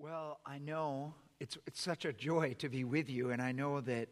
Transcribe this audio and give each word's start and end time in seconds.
Well, 0.00 0.38
I 0.46 0.58
know 0.58 1.12
it's, 1.40 1.58
it's 1.66 1.80
such 1.80 2.04
a 2.04 2.12
joy 2.12 2.54
to 2.60 2.68
be 2.68 2.84
with 2.84 3.10
you, 3.10 3.32
and 3.32 3.42
I 3.42 3.50
know 3.50 3.80
that 3.80 4.08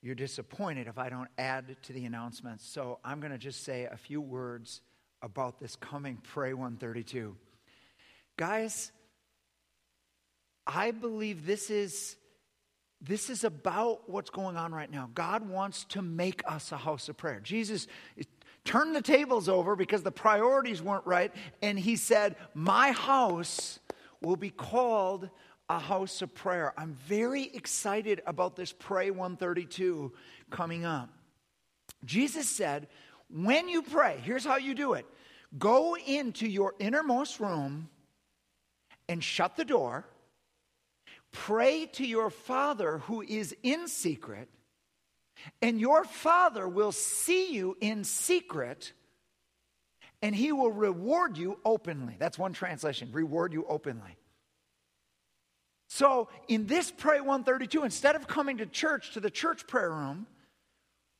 you're 0.00 0.14
disappointed 0.14 0.86
if 0.86 0.96
I 0.96 1.10
don't 1.10 1.28
add 1.36 1.76
to 1.82 1.92
the 1.92 2.06
announcements. 2.06 2.66
So 2.66 2.98
I'm 3.04 3.20
going 3.20 3.30
to 3.30 3.38
just 3.38 3.62
say 3.62 3.84
a 3.84 3.96
few 3.98 4.22
words 4.22 4.80
about 5.20 5.60
this 5.60 5.76
coming 5.76 6.16
Pray 6.22 6.54
132. 6.54 7.36
Guys, 8.38 8.90
I 10.66 10.92
believe 10.92 11.44
this 11.44 11.68
is 11.68 12.16
this 13.02 13.28
is 13.28 13.44
about 13.44 14.08
what's 14.08 14.30
going 14.30 14.56
on 14.56 14.72
right 14.72 14.90
now. 14.90 15.10
God 15.12 15.46
wants 15.46 15.84
to 15.90 16.00
make 16.00 16.42
us 16.46 16.72
a 16.72 16.76
house 16.78 17.10
of 17.10 17.18
prayer. 17.18 17.40
Jesus 17.40 17.86
turned 18.64 18.94
the 18.94 19.02
tables 19.02 19.48
over 19.48 19.76
because 19.76 20.02
the 20.02 20.12
priorities 20.12 20.80
weren't 20.80 21.04
right, 21.04 21.34
and 21.60 21.78
he 21.78 21.96
said, 21.96 22.36
My 22.54 22.92
house 22.92 23.78
will 24.22 24.36
be 24.36 24.50
called 24.50 25.28
a 25.68 25.78
house 25.78 26.22
of 26.22 26.34
prayer. 26.34 26.72
I'm 26.76 26.94
very 27.06 27.44
excited 27.54 28.22
about 28.26 28.56
this 28.56 28.72
Pray 28.72 29.10
132 29.10 30.12
coming 30.50 30.84
up. 30.84 31.08
Jesus 32.04 32.48
said, 32.48 32.88
when 33.30 33.68
you 33.68 33.82
pray, 33.82 34.20
here's 34.22 34.44
how 34.44 34.56
you 34.56 34.74
do 34.74 34.92
it 34.94 35.06
go 35.58 35.96
into 35.96 36.46
your 36.46 36.74
innermost 36.78 37.40
room 37.40 37.88
and 39.08 39.22
shut 39.22 39.56
the 39.56 39.64
door. 39.64 40.06
Pray 41.30 41.86
to 41.86 42.06
your 42.06 42.28
Father 42.28 42.98
who 42.98 43.22
is 43.22 43.54
in 43.62 43.88
secret, 43.88 44.48
and 45.62 45.80
your 45.80 46.04
Father 46.04 46.68
will 46.68 46.92
see 46.92 47.52
you 47.54 47.76
in 47.80 48.04
secret 48.04 48.92
and 50.22 50.34
he 50.34 50.52
will 50.52 50.70
reward 50.70 51.36
you 51.36 51.58
openly. 51.64 52.16
That's 52.18 52.38
one 52.38 52.52
translation 52.52 53.10
reward 53.12 53.52
you 53.52 53.66
openly. 53.68 54.16
So, 55.88 56.28
in 56.48 56.66
this 56.66 56.90
Pray 56.90 57.20
132, 57.20 57.84
instead 57.84 58.16
of 58.16 58.26
coming 58.26 58.58
to 58.58 58.66
church, 58.66 59.12
to 59.12 59.20
the 59.20 59.30
church 59.30 59.66
prayer 59.66 59.90
room, 59.90 60.26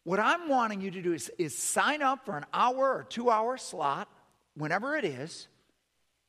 what 0.05 0.19
I'm 0.19 0.49
wanting 0.49 0.81
you 0.81 0.91
to 0.93 1.03
do 1.03 1.13
is, 1.13 1.31
is 1.37 1.57
sign 1.57 2.01
up 2.01 2.25
for 2.25 2.39
an 2.39 2.47
hour 2.55 2.95
or 2.95 3.05
two 3.05 3.29
hour 3.29 3.59
slot, 3.59 4.09
whenever 4.55 4.97
it 4.97 5.05
is, 5.05 5.49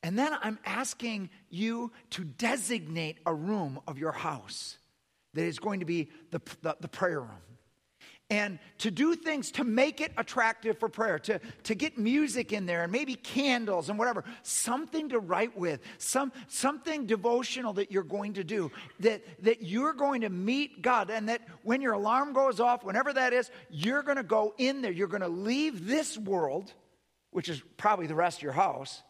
and 0.02 0.18
then 0.18 0.36
I'm 0.42 0.58
asking 0.66 1.30
you 1.48 1.90
to 2.10 2.24
designate 2.24 3.16
a 3.24 3.32
room 3.32 3.80
of 3.88 3.96
your 3.96 4.12
house 4.12 4.76
that 5.32 5.44
is 5.44 5.58
going 5.58 5.80
to 5.80 5.86
be 5.86 6.10
the, 6.30 6.42
the, 6.60 6.76
the 6.80 6.88
prayer 6.88 7.20
room 7.20 7.53
and 8.34 8.58
to 8.78 8.90
do 8.90 9.14
things 9.14 9.52
to 9.52 9.62
make 9.62 10.00
it 10.00 10.10
attractive 10.16 10.76
for 10.80 10.88
prayer, 10.88 11.20
to, 11.20 11.40
to 11.62 11.74
get 11.76 11.96
music 11.96 12.52
in 12.52 12.66
there 12.66 12.82
and 12.82 12.90
maybe 12.90 13.14
candles 13.14 13.88
and 13.88 13.96
whatever, 13.96 14.24
something 14.42 15.10
to 15.10 15.20
write 15.20 15.56
with, 15.56 15.80
some, 15.98 16.32
something 16.48 17.06
devotional 17.06 17.74
that 17.74 17.92
you're 17.92 18.02
going 18.02 18.32
to 18.32 18.42
do, 18.42 18.72
that, 18.98 19.22
that 19.44 19.62
you're 19.62 19.92
going 19.92 20.22
to 20.22 20.30
meet 20.30 20.82
God, 20.82 21.10
and 21.10 21.28
that 21.28 21.42
when 21.62 21.80
your 21.80 21.92
alarm 21.92 22.32
goes 22.32 22.58
off, 22.58 22.82
whenever 22.82 23.12
that 23.12 23.32
is, 23.32 23.52
you're 23.70 24.02
going 24.02 24.16
to 24.16 24.24
go 24.24 24.52
in 24.58 24.82
there. 24.82 24.90
You're 24.90 25.06
going 25.06 25.20
to 25.20 25.28
leave 25.28 25.86
this 25.86 26.18
world, 26.18 26.72
which 27.30 27.48
is 27.48 27.62
probably 27.76 28.08
the 28.08 28.16
rest 28.16 28.38
of 28.38 28.42
your 28.42 28.52
house, 28.52 29.00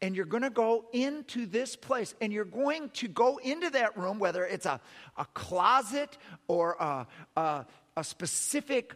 and 0.00 0.16
you're 0.16 0.24
going 0.24 0.42
to 0.42 0.50
go 0.50 0.86
into 0.92 1.46
this 1.46 1.76
place 1.76 2.14
and 2.20 2.32
you're 2.32 2.44
going 2.44 2.90
to 2.90 3.08
go 3.08 3.38
into 3.38 3.70
that 3.70 3.96
room, 3.96 4.18
whether 4.18 4.44
it's 4.44 4.66
a, 4.66 4.80
a 5.16 5.24
closet 5.34 6.18
or 6.48 6.76
a, 6.80 7.06
a 7.36 7.66
a 7.96 8.04
specific, 8.04 8.94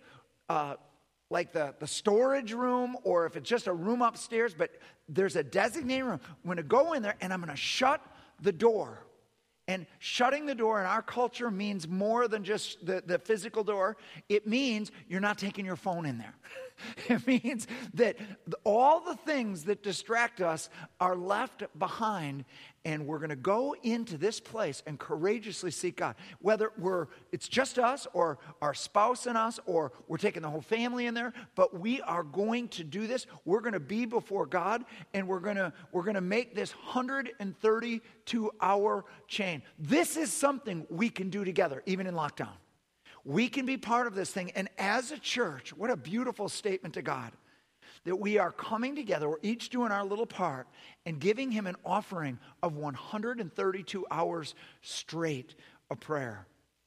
uh, 0.49 0.75
like 1.31 1.53
the, 1.53 1.75
the 1.79 1.87
storage 1.87 2.53
room, 2.53 2.97
or 3.05 3.27
if 3.27 3.37
it's 3.37 3.49
just 3.49 3.67
a 3.67 3.73
room 3.73 4.03
upstairs, 4.03 4.55
but 4.57 4.71
there's 5.09 5.37
a 5.37 5.43
designated 5.43 6.05
room. 6.05 6.21
I'm 6.45 6.57
to 6.57 6.63
go 6.63 6.93
in 6.93 7.03
there 7.03 7.17
and 7.21 7.33
I'm 7.33 7.41
to 7.51 7.57
shut 7.57 8.01
the 8.41 8.53
door. 8.53 9.05
And 9.67 9.87
shutting 9.99 10.47
the 10.47 10.55
door 10.55 10.81
in 10.81 10.87
our 10.87 11.03
culture 11.03 11.51
means 11.51 11.87
more 11.87 12.27
than 12.27 12.43
just 12.43 12.85
the, 12.87 13.03
the 13.05 13.19
physical 13.19 13.63
door. 13.63 13.99
It 14.31 14.47
means 14.47 14.91
you're 15.09 15.21
not 15.21 15.37
taking 15.37 15.67
your 15.67 15.77
phone 15.77 16.07
in 16.07 16.17
there. 16.17 16.35
it 17.09 17.27
means 17.27 17.67
that 17.95 18.17
all 18.65 19.01
the 19.01 19.17
things 19.17 19.65
that 19.65 19.83
distract 19.83 20.41
us 20.41 20.69
are 21.01 21.17
left 21.17 21.65
behind 21.79 22.45
and 22.85 23.07
we're 23.07 23.19
going 23.19 23.29
to 23.29 23.37
go 23.37 23.77
into 23.83 24.17
this 24.17 24.41
place 24.41 24.83
and 24.87 24.99
courageously 24.99 25.71
seek 25.71 25.97
God. 25.97 26.15
Whether 26.41 26.73
we're 26.79 27.09
it's 27.33 27.47
just 27.49 27.79
us 27.79 28.07
or 28.15 28.39
our 28.63 28.73
spouse 28.73 29.27
and 29.27 29.37
us 29.37 29.61
or 29.67 29.93
we're 30.07 30.17
taking 30.17 30.43
the 30.43 30.49
whole 30.49 30.63
family 30.63 31.07
in 31.07 31.13
there, 31.15 31.35
but 31.55 31.79
we 31.79 32.01
are 32.03 32.23
going 32.23 32.69
to 32.69 32.85
do 32.85 33.07
this. 33.07 33.27
We're 33.45 33.61
going 33.61 33.75
to 33.75 33.81
be 33.81 34.07
before 34.07 34.47
God 34.47 34.85
and 35.13 35.29
we're 35.29 35.41
going 35.41 35.57
to 35.57 35.73
we're 35.93 36.03
going 36.03 36.15
to 36.15 36.21
make 36.21 36.55
this 36.55 36.73
132 36.75 38.51
hour 38.61 39.05
chain. 39.27 39.63
This 39.79 40.17
is 40.17 40.33
something 40.33 40.87
we 40.89 41.11
can 41.11 41.31
do 41.31 41.45
together 41.45 41.83
even 41.85 42.07
in 42.07 42.15
lockdown. 42.15 42.55
We 43.29 43.51
can 43.51 43.67
be 43.67 43.77
part 43.77 44.07
of 44.07 44.15
this 44.15 44.31
thing 44.31 44.53
and 44.53 44.71
as 44.79 45.13
a 45.13 45.19
church, 45.19 45.77
what 45.77 45.91
a 45.91 45.99
beautiful 45.99 46.49
statement 46.49 46.95
to 46.95 47.03
God 47.03 47.31
that 48.05 48.17
we 48.17 48.39
are 48.39 48.51
coming 48.51 48.97
together, 48.97 49.29
we're 49.29 49.37
each 49.43 49.69
doing 49.69 49.93
our 49.93 50.03
little 50.03 50.25
part 50.25 50.67
and 51.05 51.21
giving 51.21 51.51
Him 51.51 51.67
an 51.67 51.77
offering 51.85 52.39
of 52.63 52.77
132 52.77 54.07
hours 54.11 54.55
straight 54.81 55.57
of 55.91 56.01
prayer. 56.01 56.47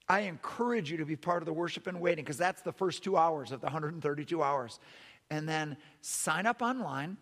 I 0.10 0.22
encourage 0.22 0.90
you 0.90 0.98
to 0.98 1.06
be 1.06 1.16
part 1.16 1.44
of 1.44 1.46
the 1.46 1.54
worship 1.54 1.86
and 1.86 2.02
waiting 2.02 2.26
because 2.26 2.40
that's 2.40 2.64
the 2.64 2.74
first 2.74 3.04
two 3.04 3.18
hours 3.18 3.52
of 3.52 3.62
the 3.62 3.68
132 3.68 4.42
hours. 4.42 4.80
And 5.30 5.48
then 5.48 5.78
sign 6.02 6.48
up 6.48 6.64
online. 6.64 7.18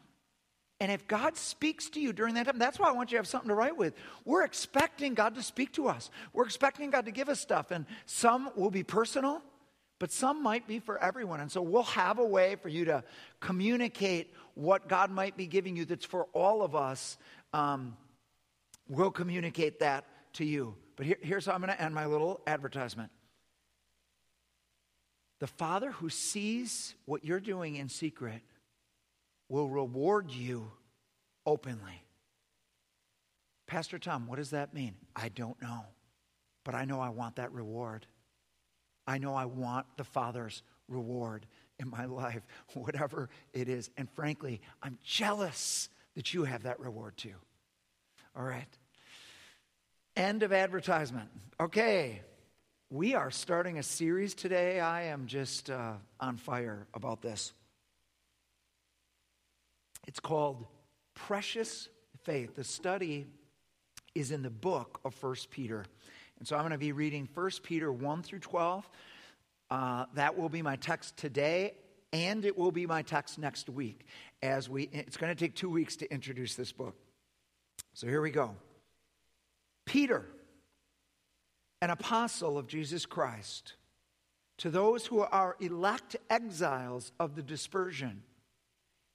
And 0.81 0.91
if 0.91 1.07
God 1.07 1.35
speaks 1.35 1.89
to 1.91 1.99
you 1.99 2.13
during 2.13 2.35
that 2.35 2.45
time, 2.45 2.57
that's 2.57 2.79
why 2.79 2.87
I 2.87 2.91
want 2.93 3.11
you 3.11 3.17
to 3.17 3.19
have 3.19 3.27
something 3.27 3.49
to 3.49 3.55
write 3.55 3.75
with. 3.75 3.93
We're 4.23 4.45
expecting 4.45 5.13
God 5.13 5.35
to 5.35 5.43
speak 5.43 5.73
to 5.73 5.89
us. 5.89 6.09
We're 6.31 6.45
expecting 6.45 6.89
God 6.89 7.05
to 7.05 7.11
give 7.11 7.27
us 7.27 7.39
stuff. 7.39 7.71
And 7.71 7.85
some 8.05 8.49
will 8.55 8.71
be 8.71 8.83
personal, 8.83 9.41
but 9.99 10.11
some 10.11 10.41
might 10.41 10.67
be 10.67 10.79
for 10.79 10.97
everyone. 11.03 11.41
And 11.41 11.51
so 11.51 11.61
we'll 11.61 11.83
have 11.83 12.17
a 12.17 12.25
way 12.25 12.55
for 12.55 12.69
you 12.69 12.85
to 12.85 13.03
communicate 13.41 14.33
what 14.53 14.87
God 14.87 15.11
might 15.11 15.35
be 15.35 15.47
giving 15.47 15.75
you 15.75 15.83
that's 15.83 16.05
for 16.05 16.27
all 16.33 16.61
of 16.61 16.75
us. 16.75 17.17
Um, 17.53 17.97
we'll 18.87 19.11
communicate 19.11 19.79
that 19.79 20.05
to 20.33 20.45
you. 20.45 20.75
But 20.95 21.07
here, 21.07 21.17
here's 21.21 21.45
how 21.45 21.53
I'm 21.53 21.61
going 21.61 21.73
to 21.73 21.81
end 21.81 21.93
my 21.93 22.05
little 22.05 22.39
advertisement. 22.47 23.11
The 25.39 25.47
Father 25.47 25.91
who 25.91 26.09
sees 26.09 26.95
what 27.05 27.25
you're 27.25 27.39
doing 27.41 27.75
in 27.75 27.89
secret 27.89 28.41
will 29.49 29.67
reward 29.67 30.31
you 30.31 30.71
openly. 31.45 32.03
Pastor 33.67 33.99
Tom, 33.99 34.27
what 34.27 34.37
does 34.37 34.51
that 34.51 34.73
mean? 34.73 34.95
I 35.15 35.29
don't 35.29 35.61
know. 35.61 35.85
But 36.63 36.75
I 36.75 36.85
know 36.85 36.99
I 36.99 37.09
want 37.09 37.35
that 37.37 37.51
reward. 37.51 38.05
I 39.07 39.17
know 39.17 39.33
I 39.33 39.45
want 39.45 39.85
the 39.97 40.03
Father's 40.03 40.61
reward 40.87 41.45
in 41.79 41.89
my 41.89 42.05
life, 42.05 42.41
whatever 42.73 43.29
it 43.53 43.67
is. 43.67 43.89
And 43.97 44.09
frankly, 44.11 44.61
I'm 44.81 44.97
jealous 45.03 45.89
that 46.15 46.33
you 46.33 46.43
have 46.43 46.63
that 46.63 46.79
reward 46.79 47.17
too. 47.17 47.35
All 48.35 48.43
right. 48.43 48.77
End 50.15 50.43
of 50.43 50.53
advertisement. 50.53 51.29
Okay. 51.59 52.21
We 52.89 53.13
are 53.13 53.29
starting 53.29 53.77
a 53.77 53.83
series 53.83 54.33
today. 54.33 54.79
I 54.79 55.03
am 55.03 55.27
just 55.27 55.69
uh, 55.69 55.93
on 56.19 56.37
fire 56.37 56.87
about 56.93 57.21
this. 57.21 57.53
It's 60.09 60.19
called 60.19 60.65
Precious 61.13 61.87
Faith. 62.23 62.55
The 62.55 62.63
study 62.63 63.27
is 64.15 64.31
in 64.31 64.41
the 64.41 64.49
book 64.49 64.99
of 65.05 65.13
First 65.13 65.51
Peter. 65.51 65.85
And 66.39 66.47
so 66.47 66.55
I'm 66.55 66.63
going 66.63 66.71
to 66.71 66.79
be 66.79 66.93
reading 66.93 67.29
1 67.31 67.51
Peter 67.61 67.93
1 67.93 68.23
through 68.23 68.39
12. 68.39 68.89
Uh, 69.69 70.05
that 70.15 70.35
will 70.35 70.49
be 70.49 70.63
my 70.63 70.77
text 70.77 71.15
today, 71.15 71.75
and 72.11 72.43
it 72.43 72.57
will 72.57 72.71
be 72.71 72.87
my 72.87 73.03
text 73.03 73.37
next 73.37 73.69
week. 73.69 74.07
As 74.41 74.67
we, 74.67 74.89
it's 74.91 75.15
going 75.15 75.29
to 75.29 75.39
take 75.39 75.53
two 75.53 75.69
weeks 75.69 75.95
to 75.97 76.11
introduce 76.11 76.55
this 76.55 76.71
book. 76.71 76.95
So 77.93 78.07
here 78.07 78.23
we 78.23 78.31
go. 78.31 78.55
Peter, 79.85 80.25
an 81.83 81.91
apostle 81.91 82.57
of 82.57 82.65
Jesus 82.65 83.05
Christ, 83.05 83.75
to 84.57 84.71
those 84.71 85.05
who 85.05 85.19
are 85.19 85.55
elect 85.59 86.15
exiles 86.31 87.11
of 87.19 87.35
the 87.35 87.43
dispersion 87.43 88.23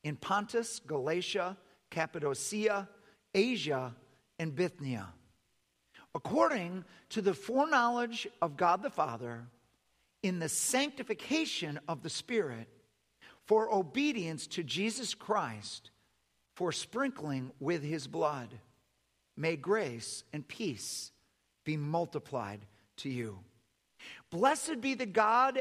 in 0.04 0.16
Pontus, 0.16 0.80
Galatia, 0.86 1.56
Cappadocia, 1.90 2.88
Asia, 3.34 3.94
and 4.38 4.54
Bithynia 4.54 5.08
according 6.14 6.84
to 7.10 7.20
the 7.20 7.34
foreknowledge 7.34 8.26
of 8.40 8.56
God 8.56 8.82
the 8.82 8.90
Father, 8.90 9.46
in 10.22 10.38
the 10.38 10.48
sanctification 10.48 11.78
of 11.88 12.02
the 12.02 12.10
Spirit, 12.10 12.68
for 13.46 13.72
obedience 13.74 14.46
to 14.46 14.62
Jesus 14.62 15.12
Christ, 15.12 15.90
for 16.54 16.72
sprinkling 16.72 17.50
with 17.60 17.82
his 17.82 18.06
blood. 18.06 18.48
May 19.36 19.56
grace 19.56 20.22
and 20.32 20.46
peace 20.46 21.10
be 21.64 21.76
multiplied 21.76 22.60
to 22.98 23.10
you. 23.10 23.40
Blessed 24.30 24.80
be 24.80 24.94
the 24.94 25.06
God 25.06 25.60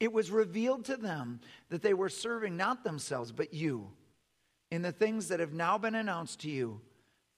It 0.00 0.12
was 0.12 0.30
revealed 0.30 0.84
to 0.86 0.96
them 0.96 1.40
that 1.70 1.82
they 1.82 1.94
were 1.94 2.08
serving 2.08 2.56
not 2.56 2.84
themselves, 2.84 3.32
but 3.32 3.54
you, 3.54 3.90
in 4.70 4.82
the 4.82 4.92
things 4.92 5.28
that 5.28 5.40
have 5.40 5.52
now 5.52 5.78
been 5.78 5.94
announced 5.94 6.40
to 6.40 6.50
you 6.50 6.80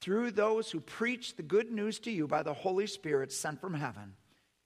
through 0.01 0.31
those 0.31 0.71
who 0.71 0.81
preach 0.81 1.37
the 1.37 1.43
good 1.43 1.71
news 1.71 1.99
to 2.01 2.11
you 2.11 2.27
by 2.27 2.43
the 2.43 2.55
Holy 2.55 2.87
Spirit 2.87 3.33
sent 3.33 3.61
from 3.61 3.75
heaven, 3.75 4.15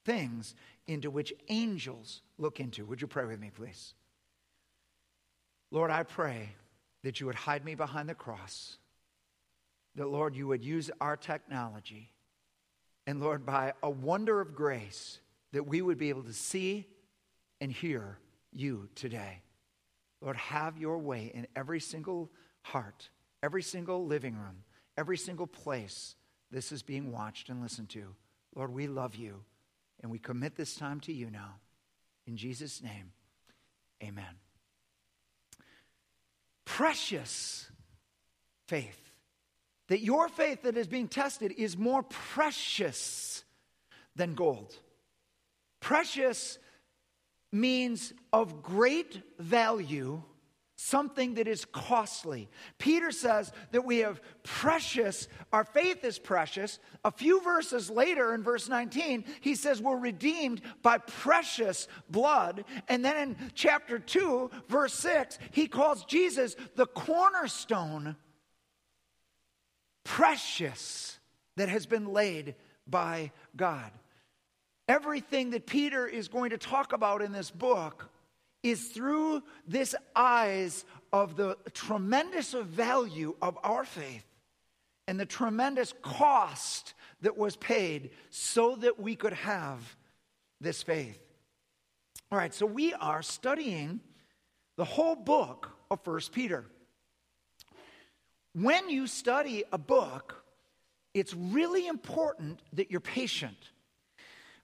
things 0.05 0.55
into 0.87 1.11
which 1.11 1.33
angels 1.49 2.21
look 2.37 2.59
into. 2.59 2.85
Would 2.85 3.01
you 3.01 3.07
pray 3.07 3.25
with 3.25 3.39
me, 3.39 3.51
please? 3.53 3.93
Lord, 5.69 5.91
I 5.91 6.03
pray 6.03 6.49
that 7.03 7.19
you 7.19 7.25
would 7.25 7.35
hide 7.35 7.65
me 7.65 7.75
behind 7.75 8.09
the 8.09 8.15
cross, 8.15 8.77
that, 9.95 10.07
Lord, 10.07 10.35
you 10.35 10.47
would 10.47 10.63
use 10.63 10.91
our 10.99 11.17
technology, 11.17 12.11
and, 13.07 13.19
Lord, 13.19 13.45
by 13.45 13.73
a 13.81 13.89
wonder 13.89 14.39
of 14.39 14.55
grace, 14.55 15.19
that 15.53 15.67
we 15.67 15.81
would 15.81 15.97
be 15.97 16.09
able 16.09 16.23
to 16.23 16.33
see 16.33 16.87
and 17.61 17.71
hear 17.71 18.17
you 18.51 18.89
today. 18.95 19.41
Lord, 20.19 20.35
have 20.35 20.77
your 20.77 20.97
way 20.97 21.31
in 21.33 21.47
every 21.55 21.79
single 21.79 22.29
heart, 22.63 23.09
every 23.41 23.63
single 23.63 24.05
living 24.05 24.35
room, 24.35 24.63
every 24.97 25.17
single 25.17 25.47
place 25.47 26.15
this 26.51 26.73
is 26.73 26.83
being 26.83 27.11
watched 27.11 27.47
and 27.47 27.61
listened 27.61 27.89
to. 27.91 28.13
Lord, 28.55 28.73
we 28.73 28.87
love 28.87 29.15
you. 29.15 29.43
And 30.01 30.11
we 30.11 30.19
commit 30.19 30.55
this 30.55 30.75
time 30.75 30.99
to 31.01 31.13
you 31.13 31.29
now. 31.29 31.55
In 32.25 32.35
Jesus' 32.35 32.81
name, 32.81 33.11
amen. 34.03 34.35
Precious 36.65 37.69
faith. 38.67 38.97
That 39.89 40.01
your 40.01 40.29
faith 40.29 40.63
that 40.63 40.77
is 40.77 40.87
being 40.87 41.07
tested 41.07 41.53
is 41.57 41.77
more 41.77 42.01
precious 42.01 43.43
than 44.15 44.33
gold. 44.33 44.73
Precious 45.79 46.57
means 47.51 48.13
of 48.31 48.63
great 48.63 49.21
value 49.39 50.21
something 50.81 51.35
that 51.35 51.47
is 51.47 51.63
costly. 51.65 52.49
Peter 52.79 53.11
says 53.11 53.51
that 53.71 53.85
we 53.85 53.99
have 53.99 54.19
precious, 54.41 55.27
our 55.53 55.63
faith 55.63 56.03
is 56.03 56.17
precious. 56.17 56.79
A 57.05 57.11
few 57.11 57.39
verses 57.41 57.89
later, 57.91 58.33
in 58.33 58.41
verse 58.41 58.67
19, 58.67 59.25
he 59.41 59.53
says 59.53 59.79
we're 59.79 59.99
redeemed 59.99 60.61
by 60.81 60.97
precious 60.97 61.87
blood. 62.09 62.65
And 62.87 63.05
then 63.05 63.15
in 63.17 63.51
chapter 63.53 63.99
2, 63.99 64.49
verse 64.67 64.93
6, 64.95 65.37
he 65.51 65.67
calls 65.67 66.03
Jesus 66.05 66.55
the 66.75 66.87
cornerstone, 66.87 68.15
precious, 70.03 71.19
that 71.57 71.69
has 71.69 71.85
been 71.85 72.07
laid 72.07 72.55
by 72.87 73.31
God. 73.55 73.91
Everything 74.87 75.51
that 75.51 75.65
Peter 75.65 76.07
is 76.07 76.27
going 76.27 76.49
to 76.49 76.57
talk 76.57 76.93
about 76.93 77.21
in 77.21 77.31
this 77.31 77.51
book 77.51 78.09
is 78.63 78.89
through 78.89 79.41
this 79.67 79.95
eyes 80.15 80.85
of 81.11 81.35
the 81.35 81.57
tremendous 81.73 82.53
value 82.53 83.35
of 83.41 83.57
our 83.63 83.83
faith 83.83 84.25
and 85.07 85.19
the 85.19 85.25
tremendous 85.25 85.93
cost 86.01 86.93
that 87.21 87.37
was 87.37 87.55
paid 87.55 88.11
so 88.29 88.75
that 88.75 88.99
we 88.99 89.15
could 89.15 89.33
have 89.33 89.95
this 90.59 90.83
faith. 90.83 91.19
All 92.31 92.37
right, 92.37 92.53
so 92.53 92.65
we 92.65 92.93
are 92.93 93.21
studying 93.21 93.99
the 94.77 94.85
whole 94.85 95.15
book 95.15 95.71
of 95.89 96.01
First 96.03 96.31
Peter. 96.31 96.65
When 98.53 98.89
you 98.89 99.07
study 99.07 99.63
a 99.71 99.77
book, 99.77 100.43
it's 101.13 101.33
really 101.33 101.87
important 101.87 102.61
that 102.73 102.91
you're 102.91 103.01
patient 103.01 103.70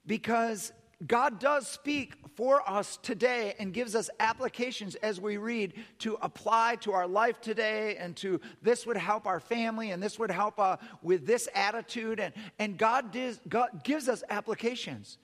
because 0.08 0.72
God 1.06 1.38
does 1.38 1.68
speak 1.68 2.14
for 2.34 2.68
us 2.68 2.98
today 3.02 3.54
and 3.60 3.72
gives 3.72 3.94
us 3.94 4.10
applications 4.18 4.96
as 4.96 5.20
we 5.20 5.36
read 5.36 5.74
to 6.00 6.18
apply 6.22 6.76
to 6.80 6.92
our 6.92 7.06
life 7.06 7.40
today 7.40 7.96
and 7.96 8.16
to 8.16 8.40
this 8.62 8.84
would 8.86 8.96
help 8.96 9.26
our 9.26 9.38
family 9.38 9.92
and 9.92 10.02
this 10.02 10.18
would 10.18 10.30
help 10.30 10.58
uh, 10.58 10.76
with 11.02 11.26
this 11.26 11.48
attitude. 11.54 12.18
And, 12.18 12.34
and 12.58 12.76
God, 12.76 13.16
God 13.48 13.84
gives 13.84 14.08
us 14.08 14.24
applications. 14.28 15.18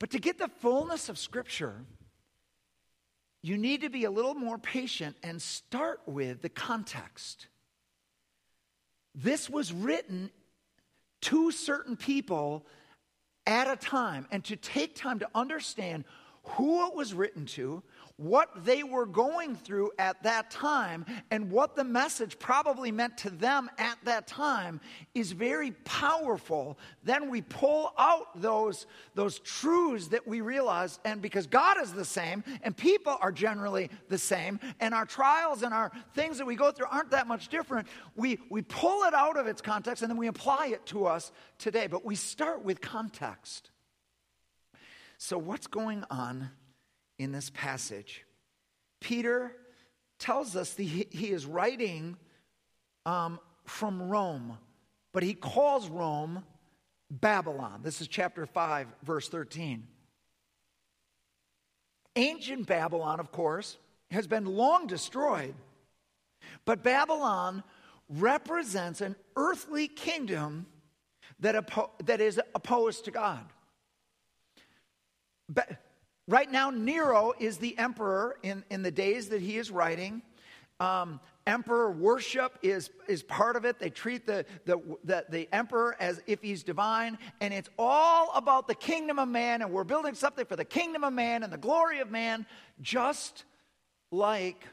But 0.00 0.10
to 0.10 0.18
get 0.18 0.38
the 0.38 0.48
fullness 0.48 1.08
of 1.08 1.18
Scripture, 1.18 1.84
you 3.42 3.56
need 3.56 3.82
to 3.82 3.90
be 3.90 4.04
a 4.04 4.10
little 4.10 4.34
more 4.34 4.58
patient 4.58 5.16
and 5.22 5.40
start 5.40 6.00
with 6.06 6.42
the 6.42 6.48
context. 6.48 7.46
This 9.14 9.50
was 9.50 9.72
written 9.72 10.30
to 11.22 11.50
certain 11.50 11.96
people 11.96 12.66
at 13.50 13.68
a 13.70 13.76
time 13.76 14.26
and 14.30 14.44
to 14.44 14.56
take 14.56 14.94
time 14.94 15.18
to 15.18 15.28
understand 15.34 16.04
who 16.44 16.86
it 16.86 16.94
was 16.94 17.12
written 17.12 17.44
to, 17.44 17.82
what 18.20 18.66
they 18.66 18.82
were 18.82 19.06
going 19.06 19.56
through 19.56 19.90
at 19.98 20.22
that 20.24 20.50
time, 20.50 21.06
and 21.30 21.50
what 21.50 21.74
the 21.74 21.84
message 21.84 22.38
probably 22.38 22.92
meant 22.92 23.16
to 23.16 23.30
them 23.30 23.70
at 23.78 23.96
that 24.04 24.26
time 24.26 24.78
is 25.14 25.32
very 25.32 25.70
powerful. 25.84 26.78
Then 27.02 27.30
we 27.30 27.40
pull 27.40 27.94
out 27.96 28.38
those, 28.42 28.86
those 29.14 29.38
truths 29.38 30.08
that 30.08 30.28
we 30.28 30.42
realize, 30.42 31.00
and 31.06 31.22
because 31.22 31.46
God 31.46 31.80
is 31.80 31.94
the 31.94 32.04
same, 32.04 32.44
and 32.60 32.76
people 32.76 33.16
are 33.22 33.32
generally 33.32 33.88
the 34.10 34.18
same, 34.18 34.60
and 34.80 34.92
our 34.92 35.06
trials 35.06 35.62
and 35.62 35.72
our 35.72 35.90
things 36.14 36.36
that 36.36 36.46
we 36.46 36.56
go 36.56 36.70
through 36.70 36.88
aren't 36.90 37.12
that 37.12 37.26
much 37.26 37.48
different, 37.48 37.88
we, 38.16 38.38
we 38.50 38.60
pull 38.60 39.04
it 39.04 39.14
out 39.14 39.38
of 39.38 39.46
its 39.46 39.62
context 39.62 40.02
and 40.02 40.10
then 40.10 40.18
we 40.18 40.26
apply 40.26 40.66
it 40.66 40.84
to 40.84 41.06
us 41.06 41.32
today. 41.56 41.86
But 41.86 42.04
we 42.04 42.16
start 42.16 42.62
with 42.66 42.82
context. 42.82 43.70
So, 45.16 45.38
what's 45.38 45.66
going 45.66 46.04
on 46.10 46.50
in 47.20 47.32
this 47.32 47.50
passage. 47.50 48.24
Peter 48.98 49.52
tells 50.18 50.56
us 50.56 50.72
that 50.72 50.82
he, 50.82 51.30
is 51.30 51.44
writing 51.44 52.16
um, 53.04 53.38
from 53.66 54.02
Rome, 54.08 54.56
but 55.12 55.22
he 55.22 55.34
calls 55.34 55.86
Rome 55.88 56.42
Babylon. 57.10 57.80
This 57.82 58.00
is 58.00 58.08
chapter 58.08 58.46
5, 58.46 58.86
verse 59.02 59.28
13. 59.28 59.86
Ancient 62.16 62.66
Babylon, 62.66 63.20
of 63.20 63.30
course, 63.30 63.76
has 64.10 64.26
been 64.26 64.46
long 64.46 64.86
destroyed, 64.86 65.54
but 66.64 66.82
Babylon 66.82 67.62
represents 68.08 69.02
an 69.02 69.14
earthly 69.36 69.88
kingdom 69.88 70.64
that, 71.40 71.54
oppo- 71.54 71.90
that 72.06 72.22
is 72.22 72.40
opposed 72.54 73.04
to 73.04 73.10
God. 73.10 73.44
Right 76.30 76.48
now, 76.48 76.70
Nero 76.70 77.32
is 77.40 77.56
the 77.56 77.76
emperor 77.76 78.36
in, 78.44 78.62
in 78.70 78.84
the 78.84 78.92
days 78.92 79.30
that 79.30 79.42
he 79.42 79.58
is 79.58 79.68
writing. 79.68 80.22
Um, 80.78 81.18
emperor 81.44 81.90
worship 81.90 82.56
is, 82.62 82.88
is 83.08 83.24
part 83.24 83.56
of 83.56 83.64
it. 83.64 83.80
They 83.80 83.90
treat 83.90 84.28
the, 84.28 84.46
the, 84.64 84.80
the, 85.02 85.24
the 85.28 85.48
emperor 85.52 85.96
as 85.98 86.22
if 86.28 86.40
he's 86.40 86.62
divine. 86.62 87.18
And 87.40 87.52
it's 87.52 87.68
all 87.76 88.30
about 88.36 88.68
the 88.68 88.76
kingdom 88.76 89.18
of 89.18 89.26
man. 89.26 89.60
And 89.60 89.72
we're 89.72 89.82
building 89.82 90.14
something 90.14 90.46
for 90.46 90.54
the 90.54 90.64
kingdom 90.64 91.02
of 91.02 91.12
man 91.12 91.42
and 91.42 91.52
the 91.52 91.58
glory 91.58 91.98
of 91.98 92.12
man, 92.12 92.46
just 92.80 93.42
like 94.12 94.64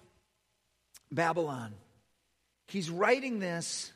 Babylon. 1.11 1.73
He's 2.67 2.91
writing 2.91 3.39
this 3.39 3.91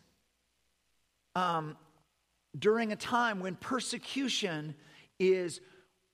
um, 1.35 1.77
during 2.57 2.91
a 2.91 2.95
time 2.95 3.39
when 3.39 3.55
persecution 3.55 4.73
is 5.19 5.61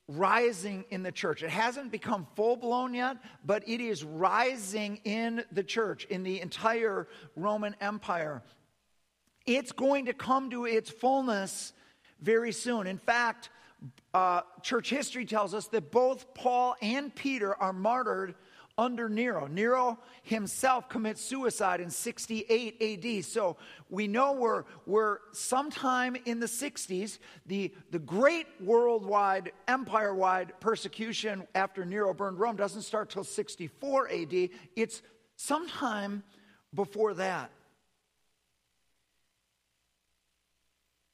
rising 0.08 0.86
in 0.90 1.04
the 1.04 1.12
church. 1.12 1.44
It 1.44 1.50
hasn't 1.50 1.92
become 1.92 2.28
full 2.36 2.56
blown 2.56 2.94
yet, 2.94 3.18
but 3.46 3.68
it 3.68 3.82
is 3.82 4.04
rising 4.04 5.02
in 5.04 5.44
the 5.52 5.64
church, 5.64 6.06
in 6.06 6.24
the 6.24 6.40
entire 6.42 7.08
Roman 7.36 7.76
Empire. 7.82 8.42
It's 9.46 9.72
going 9.72 10.06
to 10.06 10.14
come 10.14 10.50
to 10.52 10.66
its 10.66 10.90
fullness 10.90 11.74
very 12.22 12.52
soon. 12.52 12.88
In 12.88 12.98
fact, 12.98 13.50
uh, 14.14 14.42
church 14.62 14.90
history 14.90 15.26
tells 15.26 15.54
us 15.54 15.68
that 15.68 15.92
both 15.92 16.34
Paul 16.34 16.76
and 16.82 17.14
Peter 17.14 17.56
are 17.56 17.74
martyred 17.74 18.36
under 18.78 19.10
Nero. 19.10 19.48
Nero 19.48 19.98
himself 20.22 20.88
commits 20.88 21.22
suicide 21.22 21.82
in 21.82 21.90
68 21.90 22.82
AD. 22.82 23.26
So 23.26 23.58
we 23.90 24.08
know 24.08 24.34
we're, 24.34 24.66
we're 24.86 25.20
sometime 25.32 26.16
in 26.26 26.40
the 26.40 26.46
60s. 26.46 27.18
The, 27.48 27.74
the 27.92 28.00
great 28.00 28.46
worldwide, 28.62 29.52
empire 29.68 30.14
wide 30.14 30.54
persecution 30.60 31.48
after 31.56 31.86
Nero 31.86 32.14
burned 32.14 32.40
Rome 32.40 32.56
doesn't 32.56 32.84
start 32.84 33.10
till 33.10 33.24
64 33.24 34.10
AD. 34.10 34.50
It's 34.76 35.02
sometime 35.36 36.24
before 36.74 37.16
that. 37.16 37.52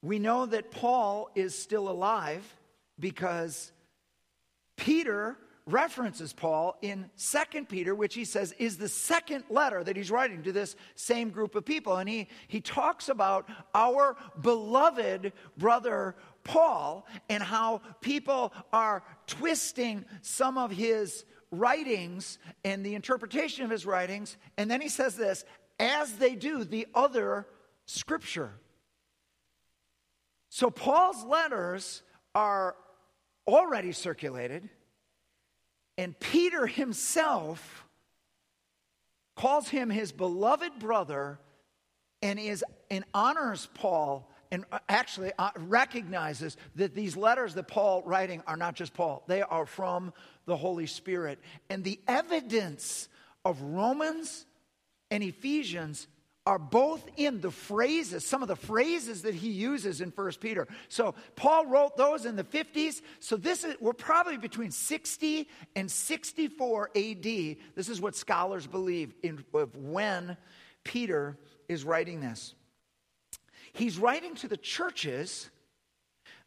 We 0.02 0.20
know 0.20 0.46
that 0.46 0.70
Paul 0.70 1.30
is 1.34 1.58
still 1.58 1.88
alive 1.88 2.44
because 3.00 3.72
Peter 4.76 5.38
references 5.66 6.34
Paul 6.34 6.78
in 6.82 7.10
Second 7.16 7.70
Peter, 7.70 7.96
which 7.96 8.16
he 8.16 8.26
says 8.26 8.54
is 8.60 8.78
the 8.78 8.90
second 8.90 9.46
letter 9.50 9.84
that 9.84 9.96
he's 9.96 10.12
writing 10.12 10.44
to 10.44 10.52
this 10.52 10.76
same 10.96 11.30
group 11.30 11.56
of 11.56 11.66
people. 11.66 11.98
And 11.98 12.10
he, 12.10 12.28
he 12.48 12.60
talks 12.60 13.10
about 13.10 13.48
our 13.74 14.18
beloved 14.42 15.32
brother 15.58 16.16
Paul 16.44 17.08
and 17.30 17.42
how 17.42 17.82
people 18.02 18.54
are 18.74 19.04
twisting 19.28 20.06
some 20.22 20.58
of 20.58 20.72
his 20.72 21.24
writings 21.52 22.40
and 22.66 22.86
the 22.86 22.96
interpretation 22.96 23.64
of 23.64 23.72
his 23.72 23.86
writings. 23.86 24.36
And 24.58 24.70
then 24.70 24.82
he 24.82 24.90
says 24.90 25.16
this 25.16 25.46
as 25.80 26.14
they 26.14 26.36
do 26.36 26.64
the 26.64 26.88
other 26.94 27.48
scripture. 27.86 28.52
So 30.50 30.70
Paul's 30.70 31.24
letters 31.24 32.04
are 32.36 32.76
already 33.48 33.92
circulated. 33.92 34.70
And 35.98 36.20
Peter 36.20 36.66
himself 36.68 37.86
calls 39.36 39.70
him 39.70 39.90
his 39.90 40.12
beloved 40.12 40.80
brother 40.80 41.40
and 42.22 42.40
is 42.40 42.64
and 42.90 43.04
honors 43.14 43.68
Paul 43.74 44.30
and 44.52 44.66
actually 44.88 45.32
uh, 45.40 45.50
recognizes 45.56 46.58
that 46.76 46.94
these 46.94 47.18
letters 47.18 47.56
that 47.56 47.68
Paul 47.68 48.04
writing 48.06 48.44
are 48.46 48.56
not 48.56 48.76
just 48.76 48.94
Paul. 48.94 49.24
They 49.28 49.42
are 49.42 49.66
from 49.66 50.14
the 50.46 50.56
Holy 50.56 50.86
Spirit. 50.86 51.40
And 51.70 51.84
the 51.84 52.00
evidence 52.08 53.10
of 53.44 53.60
Romans 53.62 54.46
and 55.10 55.24
Ephesians 55.24 56.08
are 56.46 56.60
both 56.60 57.08
in 57.16 57.40
the 57.40 57.52
phrases, 57.52 58.26
some 58.26 58.42
of 58.42 58.50
the 58.50 58.56
phrases 58.56 59.22
that 59.22 59.34
he 59.34 59.50
uses 59.50 60.02
in 60.02 60.12
First 60.12 60.42
Peter. 60.42 60.68
So 60.90 61.16
Paul 61.36 61.68
wrote 61.68 61.96
those 61.96 62.26
in 62.26 62.36
the 62.36 62.44
50s. 62.44 63.02
So 63.20 63.38
this 63.38 63.64
is 63.64 63.76
we're 63.80 63.94
probably 63.94 64.38
between 64.38 64.72
60 64.72 65.48
and 65.76 65.90
64 65.90 66.90
AD. 66.96 67.24
This 67.24 67.90
is 67.90 68.02
what 68.02 68.16
scholars 68.16 68.68
believe 68.68 69.14
in 69.24 69.44
of 69.54 69.76
when 69.78 70.36
Peter 70.84 71.38
is 71.70 71.86
writing 71.86 72.20
this. 72.20 72.56
He's 73.72 73.98
writing 73.98 74.36
to 74.36 74.48
the 74.48 74.58
churches 74.58 75.50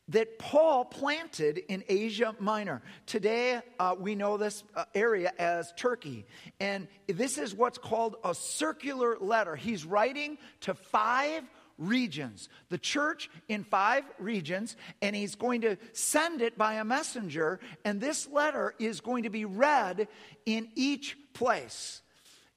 that 0.08 0.38
Paul 0.38 0.84
planted 0.84 1.58
in 1.58 1.82
Asia 1.88 2.34
Minor. 2.38 2.82
Today, 3.06 3.60
uh, 3.78 3.96
we 3.98 4.14
know 4.14 4.36
this 4.36 4.62
uh, 4.74 4.84
area 4.94 5.32
as 5.38 5.72
Turkey. 5.76 6.26
And 6.60 6.86
this 7.08 7.38
is 7.38 7.54
what's 7.54 7.78
called 7.78 8.16
a 8.24 8.34
circular 8.34 9.18
letter. 9.18 9.56
He's 9.56 9.84
writing 9.84 10.38
to 10.60 10.74
five 10.74 11.42
regions, 11.78 12.48
the 12.68 12.78
church 12.78 13.28
in 13.48 13.64
five 13.64 14.04
regions, 14.18 14.76
and 15.02 15.14
he's 15.14 15.34
going 15.34 15.62
to 15.62 15.76
send 15.92 16.40
it 16.40 16.56
by 16.56 16.74
a 16.74 16.84
messenger. 16.84 17.58
And 17.84 18.00
this 18.00 18.28
letter 18.28 18.74
is 18.78 19.00
going 19.00 19.24
to 19.24 19.30
be 19.30 19.44
read 19.44 20.08
in 20.46 20.68
each 20.76 21.16
place. 21.34 22.00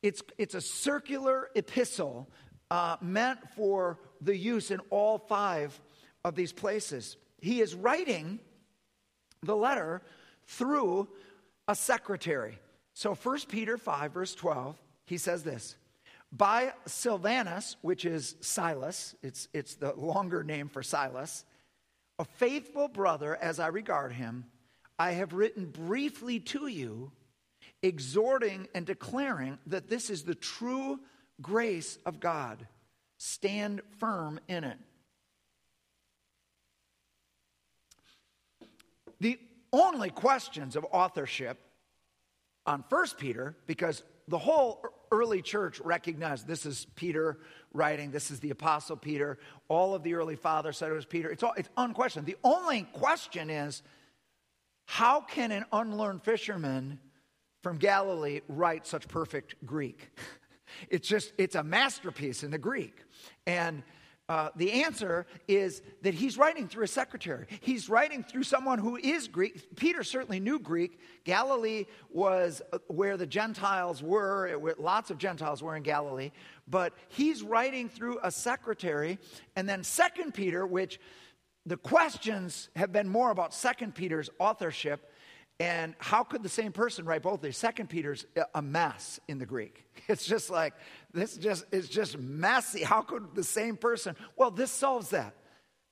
It's, 0.04 0.22
it's 0.38 0.56
a 0.56 0.62
circular 0.62 1.50
epistle 1.56 2.30
uh, 2.72 2.98
meant 3.02 3.40
for 3.56 4.00
the 4.22 4.38
use 4.38 4.70
in 4.70 4.80
all 4.92 5.18
five 5.18 5.78
of 6.24 6.36
these 6.36 6.54
places 6.54 7.18
he 7.42 7.62
is 7.62 7.76
writing 7.76 8.40
the 9.44 9.56
letter 9.56 10.02
through 10.48 11.08
a 11.68 11.76
secretary. 11.76 12.60
So 12.94 13.14
1 13.16 13.40
Peter 13.48 13.78
5, 13.78 14.12
verse 14.12 14.36
12, 14.36 14.76
he 15.06 15.18
says 15.18 15.44
this 15.44 15.76
By 16.32 16.74
Silvanus, 16.86 17.78
which 17.82 18.06
is 18.06 18.36
Silas, 18.42 19.16
it's, 19.22 19.48
it's 19.54 19.76
the 19.76 19.94
longer 19.94 20.44
name 20.44 20.68
for 20.68 20.84
Silas, 20.84 21.46
a 22.18 22.26
faithful 22.26 22.88
brother 22.88 23.38
as 23.38 23.60
I 23.60 23.68
regard 23.68 24.12
him, 24.12 24.46
I 24.98 25.12
have 25.12 25.34
written 25.34 25.68
briefly 25.68 26.42
to 26.42 26.68
you, 26.68 27.12
exhorting 27.82 28.68
and 28.76 28.86
declaring 28.86 29.58
that 29.68 29.88
this 29.88 30.10
is 30.10 30.24
the 30.24 30.36
true 30.36 31.00
grace 31.42 31.98
of 32.06 32.20
God. 32.20 32.68
Stand 33.18 33.82
firm 34.00 34.40
in 34.50 34.66
it. 34.66 34.78
The 39.20 39.40
only 39.72 40.10
questions 40.10 40.76
of 40.76 40.86
authorship 40.92 41.60
on 42.66 42.84
First 42.90 43.18
Peter, 43.18 43.56
because 43.68 44.04
the 44.28 44.38
whole 44.38 44.84
early 45.12 45.42
church 45.42 45.80
recognized 45.80 46.48
this 46.48 46.66
is 46.66 46.86
Peter 46.96 47.40
writing, 47.74 48.12
this 48.12 48.32
is 48.32 48.40
the 48.40 48.52
Apostle 48.52 48.96
Peter. 48.96 49.38
All 49.68 49.96
of 49.96 50.04
the 50.04 50.14
early 50.14 50.36
fathers 50.36 50.78
said 50.78 50.92
it 50.92 50.94
was 50.94 51.06
Peter. 51.06 51.30
It's, 51.30 51.44
all, 51.44 51.54
it's 51.58 51.70
unquestioned. 51.78 52.26
The 52.26 52.38
only 52.44 52.84
question 52.94 53.50
is 53.50 53.82
how 54.86 55.22
can 55.22 55.52
an 55.52 55.66
unlearned 55.72 56.24
fisherman 56.24 57.00
from 57.62 57.78
Galilee 57.78 58.42
write 58.48 58.88
such 58.88 59.08
perfect 59.08 59.56
Greek? 59.66 60.10
It's 60.88 61.08
just, 61.08 61.34
it's 61.40 61.56
a 61.56 61.64
masterpiece 61.64 62.44
in 62.44 62.52
the 62.52 62.60
Greek. 62.60 63.04
And 63.48 63.82
uh, 64.30 64.50
the 64.56 64.84
answer 64.84 65.26
is 65.48 65.82
that 66.04 66.14
he's 66.14 66.38
writing 66.38 66.68
through 66.68 66.84
a 66.84 66.88
secretary. 66.88 67.48
He's 67.62 67.90
writing 67.90 68.24
through 68.24 68.44
someone 68.44 68.78
who 68.78 68.96
is 68.96 69.28
Greek. 69.28 69.76
Peter 69.76 70.04
certainly 70.04 70.40
knew 70.40 70.60
Greek. 70.60 71.00
Galilee 71.24 71.86
was 72.12 72.62
uh, 72.72 72.78
where 72.88 73.18
the 73.18 73.26
Gentiles 73.26 74.04
were, 74.04 74.56
lots 74.78 75.10
of 75.10 75.18
Gentiles 75.18 75.64
were 75.64 75.76
in 75.76 75.82
Galilee. 75.82 76.30
But 76.68 76.94
he's 77.08 77.42
writing 77.42 77.90
through 77.90 78.20
a 78.22 78.30
secretary. 78.30 79.18
And 79.56 79.68
then, 79.68 79.84
Second 79.84 80.36
Peter, 80.36 80.68
which 80.68 81.00
the 81.66 81.78
questions 81.78 82.70
have 82.76 82.92
been 82.92 83.10
more 83.10 83.32
about 83.32 83.52
Second 83.52 83.96
Peter's 83.96 84.30
authorship 84.38 85.09
and 85.60 85.94
how 85.98 86.24
could 86.24 86.42
the 86.42 86.50
same 86.50 86.72
person 86.72 87.06
write 87.06 87.22
both 87.22 87.36
of 87.36 87.42
these? 87.42 87.58
Second 87.58 87.90
Peter's 87.90 88.26
a 88.56 88.62
mess 88.62 89.20
in 89.28 89.40
the 89.40 89.46
Greek. 89.46 89.86
It's 90.08 90.26
just 90.26 90.50
like 90.50 90.74
this 91.14 91.38
just 91.38 91.66
is 91.72 91.88
just 91.88 92.18
messy. 92.18 92.84
How 92.84 93.02
could 93.02 93.36
the 93.36 93.44
same 93.44 93.78
person? 93.78 94.16
Well, 94.36 94.50
this 94.50 94.72
solves 94.72 95.10
that. 95.10 95.36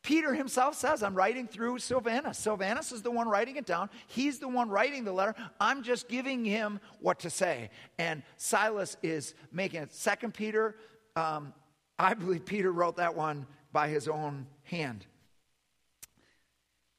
Peter 0.02 0.34
himself 0.34 0.76
says, 0.76 1.04
I'm 1.04 1.14
writing 1.14 1.48
through 1.48 1.80
Silvanus. 1.80 2.38
Silvanus 2.38 2.92
is 2.92 3.02
the 3.02 3.12
one 3.12 3.28
writing 3.28 3.58
it 3.58 3.66
down. 3.66 3.90
He's 4.08 4.40
the 4.40 4.48
one 4.48 4.70
writing 4.70 5.04
the 5.04 5.12
letter. 5.12 5.36
I'm 5.60 5.84
just 5.84 6.08
giving 6.08 6.46
him 6.46 6.80
what 7.02 7.20
to 7.20 7.30
say. 7.30 7.70
And 8.00 8.24
Silas 8.38 8.96
is 9.04 9.36
making 9.52 9.82
it. 9.84 9.94
Second 9.94 10.34
Peter, 10.34 10.78
um, 11.16 11.54
I 12.00 12.14
believe 12.14 12.46
Peter 12.46 12.72
wrote 12.72 12.96
that 12.96 13.16
one 13.16 13.46
by 13.74 13.90
his 13.90 14.08
own 14.08 14.48
hand. 14.64 15.06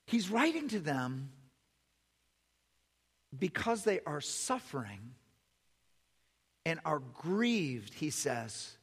He's 0.07 0.29
writing 0.29 0.69
to 0.69 0.79
them 0.79 1.31
because 3.37 3.85
they 3.85 4.01
are 4.07 4.21
suffering 4.21 5.01
and 6.65 6.81
are 6.85 7.01
grieved, 7.01 7.95
he 7.95 8.11
says, 8.11 8.77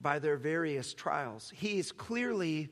by 0.00 0.18
their 0.18 0.36
various 0.36 0.94
trials. 0.94 1.52
He's 1.54 1.92
clearly 1.92 2.70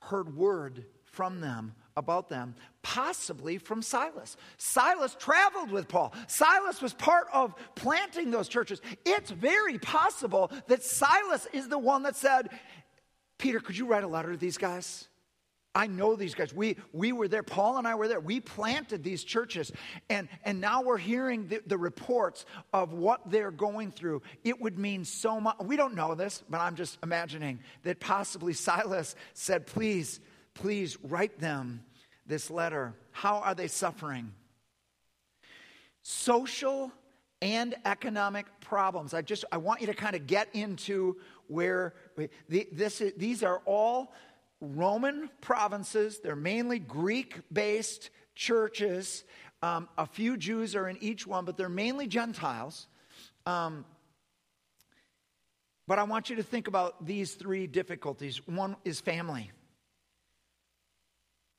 heard 0.00 0.36
word 0.36 0.84
from 1.04 1.40
them 1.40 1.74
about 1.96 2.28
them, 2.28 2.54
possibly 2.82 3.58
from 3.58 3.82
Silas. 3.82 4.36
Silas 4.56 5.16
traveled 5.18 5.72
with 5.72 5.88
Paul. 5.88 6.14
Silas 6.28 6.80
was 6.80 6.94
part 6.94 7.26
of 7.32 7.54
planting 7.74 8.30
those 8.30 8.48
churches. 8.48 8.80
It's 9.04 9.30
very 9.30 9.78
possible 9.78 10.52
that 10.68 10.84
Silas 10.84 11.46
is 11.52 11.68
the 11.68 11.78
one 11.78 12.04
that 12.04 12.14
said, 12.14 12.50
Peter, 13.38 13.58
could 13.58 13.76
you 13.76 13.86
write 13.86 14.04
a 14.04 14.08
letter 14.08 14.32
to 14.32 14.38
these 14.38 14.58
guys? 14.58 15.08
I 15.74 15.86
know 15.86 16.16
these 16.16 16.34
guys. 16.34 16.52
We, 16.52 16.76
we 16.92 17.12
were 17.12 17.28
there. 17.28 17.42
Paul 17.42 17.78
and 17.78 17.86
I 17.86 17.94
were 17.94 18.08
there. 18.08 18.20
We 18.20 18.40
planted 18.40 19.04
these 19.04 19.22
churches. 19.22 19.70
And, 20.08 20.28
and 20.44 20.60
now 20.60 20.82
we're 20.82 20.98
hearing 20.98 21.46
the, 21.48 21.60
the 21.66 21.78
reports 21.78 22.46
of 22.72 22.92
what 22.92 23.30
they're 23.30 23.50
going 23.50 23.92
through. 23.92 24.22
It 24.44 24.60
would 24.60 24.78
mean 24.78 25.04
so 25.04 25.40
much. 25.40 25.56
We 25.60 25.76
don't 25.76 25.94
know 25.94 26.14
this, 26.14 26.42
but 26.48 26.60
I'm 26.60 26.74
just 26.74 26.98
imagining 27.02 27.60
that 27.84 28.00
possibly 28.00 28.54
Silas 28.54 29.14
said, 29.34 29.66
Please, 29.66 30.20
please 30.54 30.96
write 31.02 31.38
them 31.38 31.84
this 32.26 32.50
letter. 32.50 32.94
How 33.10 33.38
are 33.38 33.54
they 33.54 33.68
suffering? 33.68 34.32
Social 36.02 36.90
and 37.40 37.74
economic 37.84 38.46
problems. 38.60 39.14
I 39.14 39.22
just 39.22 39.44
I 39.52 39.58
want 39.58 39.80
you 39.80 39.86
to 39.88 39.94
kind 39.94 40.16
of 40.16 40.26
get 40.26 40.48
into 40.54 41.16
where 41.46 41.94
this 42.48 43.02
these 43.16 43.42
are 43.42 43.62
all 43.64 44.12
Roman 44.60 45.30
provinces. 45.40 46.20
They're 46.20 46.36
mainly 46.36 46.78
Greek 46.78 47.40
based 47.52 48.10
churches. 48.34 49.24
Um, 49.62 49.88
a 49.96 50.06
few 50.06 50.36
Jews 50.36 50.74
are 50.76 50.88
in 50.88 50.96
each 51.02 51.26
one, 51.26 51.44
but 51.44 51.56
they're 51.56 51.68
mainly 51.68 52.06
Gentiles. 52.06 52.86
Um, 53.46 53.84
but 55.86 55.98
I 55.98 56.02
want 56.02 56.28
you 56.28 56.36
to 56.36 56.42
think 56.42 56.68
about 56.68 57.06
these 57.06 57.34
three 57.34 57.66
difficulties. 57.66 58.46
One 58.46 58.76
is 58.84 59.00
family. 59.00 59.50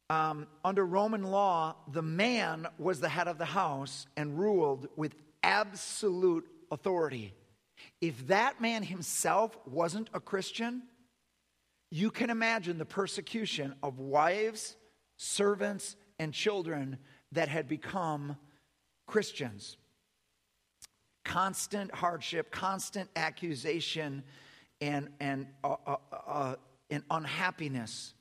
Um, 0.09 0.47
under 0.63 0.85
Roman 0.85 1.23
law, 1.23 1.75
the 1.91 2.01
man 2.01 2.67
was 2.77 2.99
the 2.99 3.09
head 3.09 3.27
of 3.27 3.37
the 3.37 3.45
house 3.45 4.07
and 4.17 4.39
ruled 4.39 4.87
with 4.95 5.15
absolute 5.43 6.47
authority. 6.71 7.33
If 8.01 8.27
that 8.27 8.61
man 8.61 8.83
himself 8.83 9.57
wasn't 9.65 10.09
a 10.13 10.19
Christian, 10.19 10.83
you 11.91 12.11
can 12.11 12.29
imagine 12.29 12.77
the 12.77 12.85
persecution 12.85 13.73
of 13.81 13.99
wives, 13.99 14.75
servants, 15.17 15.95
and 16.19 16.33
children 16.33 16.97
that 17.31 17.47
had 17.47 17.67
become 17.67 18.37
Christians. 19.07 19.77
Constant 21.25 21.93
hardship, 21.93 22.51
constant 22.51 23.09
accusation, 23.15 24.23
and, 24.81 25.09
and, 25.19 25.47
uh, 25.63 25.75
uh, 25.85 25.95
uh, 26.27 26.55
and 26.89 27.03
unhappiness. 27.09 28.13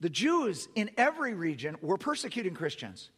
The 0.00 0.10
Jews 0.10 0.68
in 0.74 0.90
every 0.96 1.34
region 1.34 1.76
were 1.82 1.98
persecuting 1.98 2.54
Christians. 2.54 3.10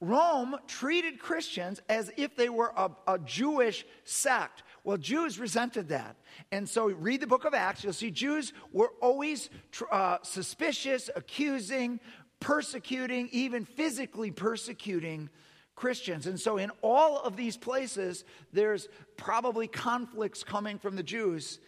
Rome 0.00 0.56
treated 0.66 1.18
Christians 1.18 1.80
as 1.88 2.10
if 2.16 2.36
they 2.36 2.48
were 2.48 2.72
a, 2.76 2.90
a 3.06 3.18
Jewish 3.18 3.86
sect. 4.04 4.62
Well, 4.84 4.98
Jews 4.98 5.38
resented 5.38 5.88
that. 5.88 6.16
And 6.52 6.68
so 6.68 6.88
read 6.90 7.20
the 7.20 7.26
book 7.26 7.46
of 7.46 7.54
Acts, 7.54 7.82
you'll 7.82 7.94
see 7.94 8.10
Jews 8.10 8.52
were 8.70 8.92
always 9.00 9.48
uh, 9.90 10.18
suspicious, 10.22 11.08
accusing, 11.16 12.00
persecuting, 12.38 13.30
even 13.32 13.64
physically 13.64 14.30
persecuting 14.30 15.30
Christians. 15.74 16.26
And 16.26 16.38
so 16.38 16.58
in 16.58 16.70
all 16.82 17.18
of 17.18 17.34
these 17.34 17.56
places, 17.56 18.24
there's 18.52 18.88
probably 19.16 19.66
conflicts 19.66 20.44
coming 20.44 20.78
from 20.78 20.96
the 20.96 21.02
Jews 21.02 21.60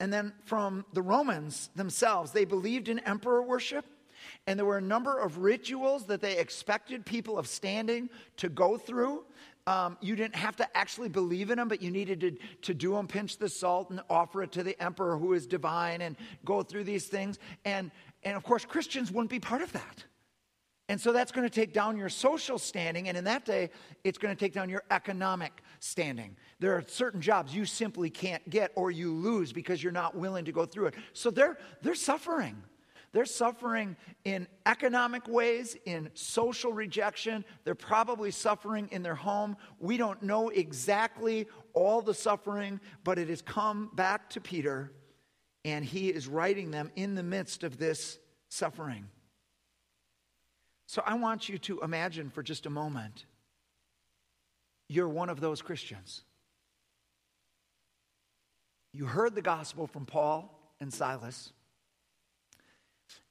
and 0.00 0.12
then 0.12 0.34
from 0.44 0.84
the 0.92 1.02
Romans 1.02 1.70
themselves. 1.76 2.32
They 2.32 2.44
believed 2.44 2.88
in 2.88 2.98
emperor 3.00 3.42
worship. 3.42 3.86
And 4.46 4.58
there 4.58 4.66
were 4.66 4.78
a 4.78 4.82
number 4.82 5.18
of 5.18 5.38
rituals 5.38 6.06
that 6.06 6.20
they 6.20 6.38
expected 6.38 7.06
people 7.06 7.38
of 7.38 7.46
standing 7.46 8.10
to 8.38 8.48
go 8.48 8.76
through. 8.76 9.24
Um, 9.66 9.96
you 10.00 10.14
didn't 10.14 10.36
have 10.36 10.54
to 10.56 10.76
actually 10.76 11.08
believe 11.08 11.50
in 11.50 11.58
them, 11.58 11.66
but 11.66 11.82
you 11.82 11.90
needed 11.90 12.20
to, 12.20 12.36
to 12.62 12.74
do 12.74 12.92
them, 12.92 13.08
pinch 13.08 13.38
the 13.38 13.48
salt, 13.48 13.90
and 13.90 14.00
offer 14.08 14.42
it 14.44 14.52
to 14.52 14.62
the 14.62 14.80
emperor 14.80 15.16
who 15.18 15.32
is 15.32 15.46
divine, 15.46 16.02
and 16.02 16.16
go 16.44 16.62
through 16.62 16.84
these 16.84 17.06
things. 17.06 17.38
And, 17.64 17.90
and 18.22 18.36
of 18.36 18.44
course, 18.44 18.64
Christians 18.64 19.10
wouldn't 19.10 19.30
be 19.30 19.40
part 19.40 19.62
of 19.62 19.72
that. 19.72 20.04
And 20.88 21.00
so 21.00 21.12
that's 21.12 21.32
going 21.32 21.48
to 21.48 21.52
take 21.52 21.72
down 21.72 21.96
your 21.96 22.08
social 22.08 22.60
standing, 22.60 23.08
and 23.08 23.18
in 23.18 23.24
that 23.24 23.44
day, 23.44 23.70
it's 24.04 24.18
going 24.18 24.34
to 24.34 24.38
take 24.38 24.52
down 24.52 24.68
your 24.68 24.84
economic 24.92 25.62
standing. 25.80 26.36
There 26.60 26.74
are 26.76 26.84
certain 26.86 27.20
jobs 27.20 27.52
you 27.52 27.64
simply 27.64 28.08
can't 28.08 28.48
get 28.48 28.70
or 28.76 28.92
you 28.92 29.12
lose 29.12 29.52
because 29.52 29.82
you're 29.82 29.92
not 29.92 30.14
willing 30.14 30.44
to 30.44 30.52
go 30.52 30.64
through 30.64 30.86
it. 30.86 30.94
So 31.12 31.32
they're, 31.32 31.58
they're 31.82 31.96
suffering. 31.96 32.62
They're 33.12 33.24
suffering 33.24 33.96
in 34.24 34.46
economic 34.66 35.26
ways, 35.28 35.76
in 35.86 36.10
social 36.14 36.72
rejection. 36.72 37.44
They're 37.64 37.74
probably 37.74 38.30
suffering 38.30 38.88
in 38.92 39.02
their 39.02 39.14
home. 39.14 39.56
We 39.78 39.96
don't 39.96 40.22
know 40.22 40.50
exactly 40.50 41.46
all 41.72 42.02
the 42.02 42.14
suffering, 42.14 42.80
but 43.04 43.18
it 43.18 43.28
has 43.28 43.42
come 43.42 43.90
back 43.94 44.30
to 44.30 44.40
Peter, 44.40 44.92
and 45.64 45.84
he 45.84 46.08
is 46.08 46.28
writing 46.28 46.70
them 46.70 46.90
in 46.96 47.14
the 47.14 47.22
midst 47.22 47.64
of 47.64 47.78
this 47.78 48.18
suffering. 48.48 49.08
So 50.86 51.02
I 51.04 51.14
want 51.14 51.48
you 51.48 51.58
to 51.58 51.80
imagine 51.80 52.30
for 52.30 52.42
just 52.42 52.66
a 52.66 52.70
moment 52.70 53.26
you're 54.88 55.08
one 55.08 55.28
of 55.28 55.40
those 55.40 55.62
Christians. 55.62 56.22
You 58.92 59.06
heard 59.06 59.34
the 59.34 59.42
gospel 59.42 59.86
from 59.86 60.06
Paul 60.06 60.72
and 60.80 60.92
Silas. 60.92 61.52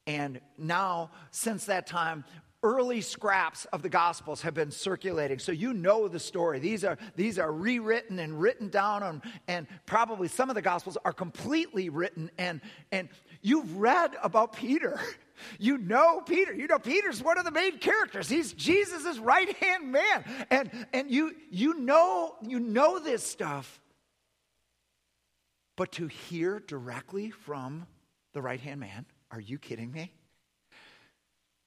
And 0.08 0.40
now, 0.58 1.12
since 1.32 1.66
that 1.66 1.88
time, 1.88 2.24
early 2.66 3.00
scraps 3.00 3.66
of 3.66 3.84
the 3.84 3.90
gospels 3.90 4.42
have 4.42 4.56
been 4.56 4.72
circulating. 4.72 5.38
So 5.38 5.52
you 5.52 5.72
know 5.72 6.08
the 6.08 6.20
story. 6.20 6.58
These 6.58 6.84
are 6.84 6.98
these 7.16 7.38
are 7.38 7.52
rewritten 7.52 8.18
and 8.18 8.42
written 8.42 8.70
down 8.70 9.04
on, 9.04 9.22
and 9.48 9.68
probably 9.86 10.28
some 10.28 10.50
of 10.50 10.56
the 10.56 10.64
gospels 10.64 10.98
are 11.06 11.14
completely 11.14 11.90
written. 11.90 12.32
And 12.40 12.62
and 12.92 13.10
you've 13.42 13.78
read 13.78 14.16
about 14.22 14.54
peter. 14.54 15.00
You 15.60 15.78
know 15.78 16.22
peter. 16.22 16.54
You 16.54 16.66
know 16.66 16.80
peter's 16.80 17.22
one 17.22 17.38
of 17.38 17.44
the 17.44 17.52
main 17.52 17.78
characters. 17.78 18.30
He's 18.30 18.54
jesus' 18.54 19.18
right 19.18 19.54
hand 19.58 19.92
man. 19.92 20.24
And 20.50 20.72
and 20.94 21.12
you 21.12 21.36
you 21.52 21.74
know 21.74 22.36
you 22.42 22.58
know 22.58 23.00
this 23.00 23.22
stuff. 23.22 23.82
But 25.76 25.92
to 25.92 26.08
hear 26.08 26.62
directly 26.66 27.32
from 27.32 27.86
the 28.32 28.42
right 28.42 28.62
hand 28.62 28.80
man 28.80 29.06
are 29.32 29.40
you 29.40 29.58
kidding 29.58 29.92
me? 29.92 30.12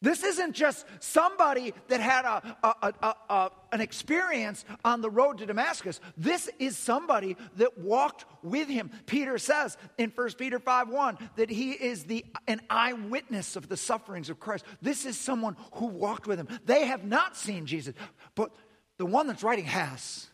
This 0.01 0.23
isn't 0.23 0.53
just 0.53 0.87
somebody 1.01 1.75
that 1.88 2.01
had 2.01 2.25
a, 2.25 2.57
a, 2.62 2.94
a, 3.03 3.14
a, 3.29 3.51
an 3.73 3.81
experience 3.81 4.64
on 4.85 5.01
the 5.01 5.11
road 5.11 5.38
to 5.38 5.47
Damascus. 5.47 6.01
This 6.16 6.49
is 6.61 6.77
somebody 6.77 7.37
that 7.57 7.79
walked 7.79 8.25
with 8.44 8.68
him. 8.68 8.92
Peter 9.07 9.38
says 9.38 9.77
in 9.97 10.11
1 10.11 10.33
Peter 10.38 10.61
5 10.61 10.88
1 10.88 11.18
that 11.35 11.51
he 11.51 11.73
is 11.73 12.05
the, 12.05 12.25
an 12.47 12.61
eyewitness 12.71 13.57
of 13.57 13.68
the 13.68 13.77
sufferings 13.77 14.31
of 14.31 14.38
Christ. 14.38 14.64
This 14.81 15.05
is 15.05 15.18
someone 15.18 15.57
who 15.75 15.87
walked 15.87 16.29
with 16.29 16.38
him. 16.38 16.49
They 16.64 16.87
have 16.87 17.05
not 17.05 17.37
seen 17.37 17.66
Jesus, 17.66 17.94
but 18.37 18.53
the 18.99 19.07
one 19.07 19.27
that's 19.27 19.42
writing 19.42 19.64
has. 19.64 20.29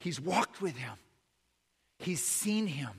He's 0.00 0.20
walked 0.20 0.60
with 0.60 0.76
him, 0.76 0.94
he's 2.00 2.22
seen 2.22 2.66
him. 2.66 2.90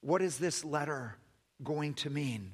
What 0.00 0.22
is 0.22 0.38
this 0.38 0.64
letter? 0.64 1.16
Going 1.62 1.94
to 1.94 2.10
mean. 2.10 2.52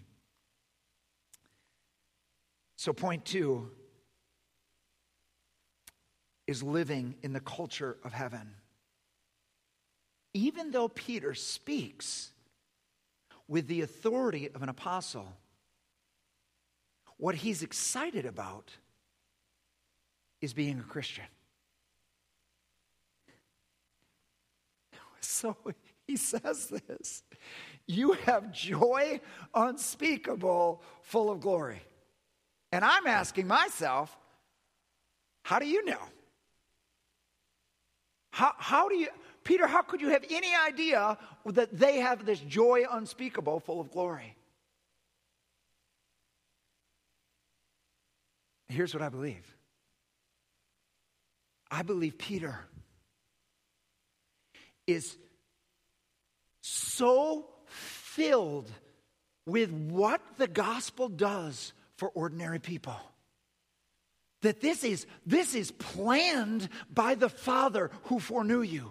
So, 2.77 2.93
point 2.93 3.25
two 3.25 3.71
is 6.47 6.63
living 6.63 7.15
in 7.23 7.33
the 7.33 7.41
culture 7.41 7.97
of 8.05 8.13
heaven. 8.13 8.55
Even 10.35 10.71
though 10.73 10.89
Peter 10.89 11.35
speaks 11.35 12.33
with 13.49 13.67
the 13.67 13.83
authority 13.83 14.51
of 14.55 14.63
an 14.63 14.69
apostle, 14.69 15.29
what 17.17 17.35
he's 17.35 17.63
excited 17.63 18.27
about 18.27 18.71
is 20.41 20.53
being 20.53 20.79
a 20.79 20.83
Christian. 20.83 21.25
So 25.21 25.57
he 26.07 26.17
says 26.17 26.67
this 26.67 27.23
you 27.87 28.13
have 28.13 28.53
joy 28.53 29.21
unspeakable, 29.55 30.83
full 31.03 31.31
of 31.31 31.41
glory. 31.41 31.83
And 32.73 32.85
I'm 32.85 33.07
asking 33.07 33.47
myself, 33.47 34.17
how 35.43 35.59
do 35.59 35.67
you 35.67 35.85
know? 35.85 36.01
How, 38.31 38.53
how 38.59 38.89
do 38.89 38.97
you, 38.97 39.09
Peter, 39.45 39.67
how 39.67 39.83
could 39.83 40.01
you 40.01 40.09
have 40.09 40.25
any 40.29 40.51
idea 40.67 41.19
that 41.47 41.79
they 41.79 41.99
have 41.99 42.25
this 42.25 42.41
joy 42.41 42.85
unspeakable, 42.91 43.61
full 43.61 43.81
of 43.81 43.91
glory? 43.91 44.35
Here's 48.69 48.93
what 48.93 49.03
I 49.03 49.09
believe 49.09 49.55
I 51.71 51.83
believe 51.83 52.19
Peter 52.19 52.59
is 54.87 55.17
so 56.61 57.54
filled 58.15 58.71
with 59.47 59.71
what 59.71 60.21
the 60.37 60.47
gospel 60.47 61.09
does 61.09 61.73
for 61.97 62.09
ordinary 62.11 62.59
people. 62.59 62.97
That 64.43 64.61
this 64.61 64.85
is, 64.85 65.07
this 65.27 65.55
is 65.55 65.71
planned 65.71 66.69
by 66.93 67.15
the 67.15 67.29
Father 67.29 67.91
who 68.05 68.21
foreknew 68.21 68.63
you. 68.63 68.91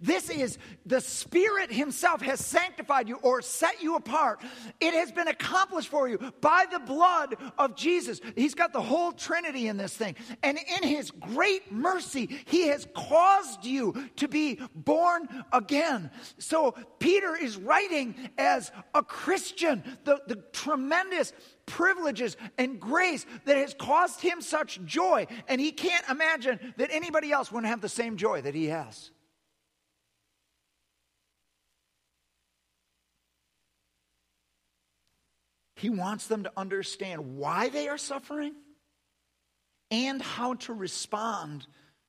This 0.00 0.30
is 0.30 0.58
the 0.86 1.00
Spirit 1.00 1.72
Himself 1.72 2.22
has 2.22 2.44
sanctified 2.44 3.08
you 3.08 3.16
or 3.16 3.42
set 3.42 3.82
you 3.82 3.96
apart. 3.96 4.42
It 4.80 4.94
has 4.94 5.12
been 5.12 5.28
accomplished 5.28 5.88
for 5.88 6.08
you 6.08 6.18
by 6.40 6.66
the 6.70 6.78
blood 6.78 7.36
of 7.58 7.76
Jesus. 7.76 8.20
He's 8.36 8.54
got 8.54 8.72
the 8.72 8.82
whole 8.82 9.12
Trinity 9.12 9.68
in 9.68 9.76
this 9.76 9.94
thing. 9.94 10.16
And 10.42 10.58
in 10.58 10.88
His 10.88 11.10
great 11.10 11.72
mercy, 11.72 12.28
He 12.46 12.68
has 12.68 12.86
caused 12.94 13.64
you 13.64 14.08
to 14.16 14.28
be 14.28 14.60
born 14.74 15.28
again. 15.52 16.10
So 16.38 16.74
Peter 16.98 17.36
is 17.36 17.56
writing 17.56 18.14
as 18.38 18.70
a 18.94 19.02
Christian, 19.02 19.82
the, 20.04 20.20
the 20.26 20.36
tremendous 20.52 21.32
privileges 21.66 22.36
and 22.58 22.80
grace 22.80 23.24
that 23.44 23.56
has 23.56 23.74
caused 23.74 24.20
him 24.20 24.40
such 24.40 24.82
joy. 24.84 25.26
And 25.48 25.60
he 25.60 25.72
can't 25.72 26.04
imagine 26.08 26.74
that 26.76 26.90
anybody 26.92 27.32
else 27.32 27.50
wouldn't 27.52 27.70
have 27.70 27.80
the 27.80 27.88
same 27.88 28.16
joy 28.16 28.42
that 28.42 28.54
he 28.54 28.66
has. 28.66 29.10
He 35.80 35.88
wants 35.88 36.26
them 36.26 36.42
to 36.42 36.52
understand 36.58 37.38
why 37.38 37.70
they 37.70 37.88
are 37.88 37.96
suffering 37.96 38.52
and 39.90 40.20
how 40.20 40.54
to 40.54 40.74
respond 40.74 41.66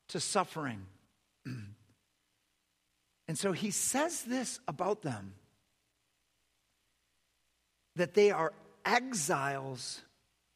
to 0.10 0.20
suffering. 0.20 0.86
and 1.46 3.38
so 3.38 3.54
he 3.54 3.72
says 3.72 4.24
this 4.24 4.60
about 4.68 5.04
them 5.04 5.36
that 7.96 8.14
they 8.14 8.32
are 8.32 8.52
exiles 8.84 10.02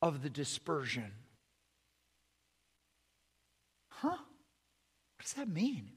of 0.02 0.22
the 0.22 0.30
dispersion. 0.30 1.14
Huh? 3.92 4.10
What 4.10 5.22
does 5.22 5.34
that 5.34 5.48
mean? 5.48 5.88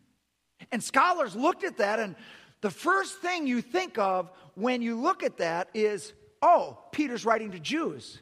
And 0.71 0.85
scholars 0.85 1.35
looked 1.35 1.65
at 1.65 1.79
that, 1.79 1.99
and 1.99 2.15
the 2.61 2.71
first 2.71 3.19
thing 3.19 3.49
you 3.49 3.61
think 3.61 3.99
of 3.99 4.31
when 4.55 4.83
you 4.83 5.01
look 5.01 5.25
at 5.25 5.39
that 5.39 5.69
is 5.75 6.13
oh, 6.43 6.79
Peter's 6.93 7.25
writing 7.25 7.53
to 7.53 7.61
Jews. 7.61 8.21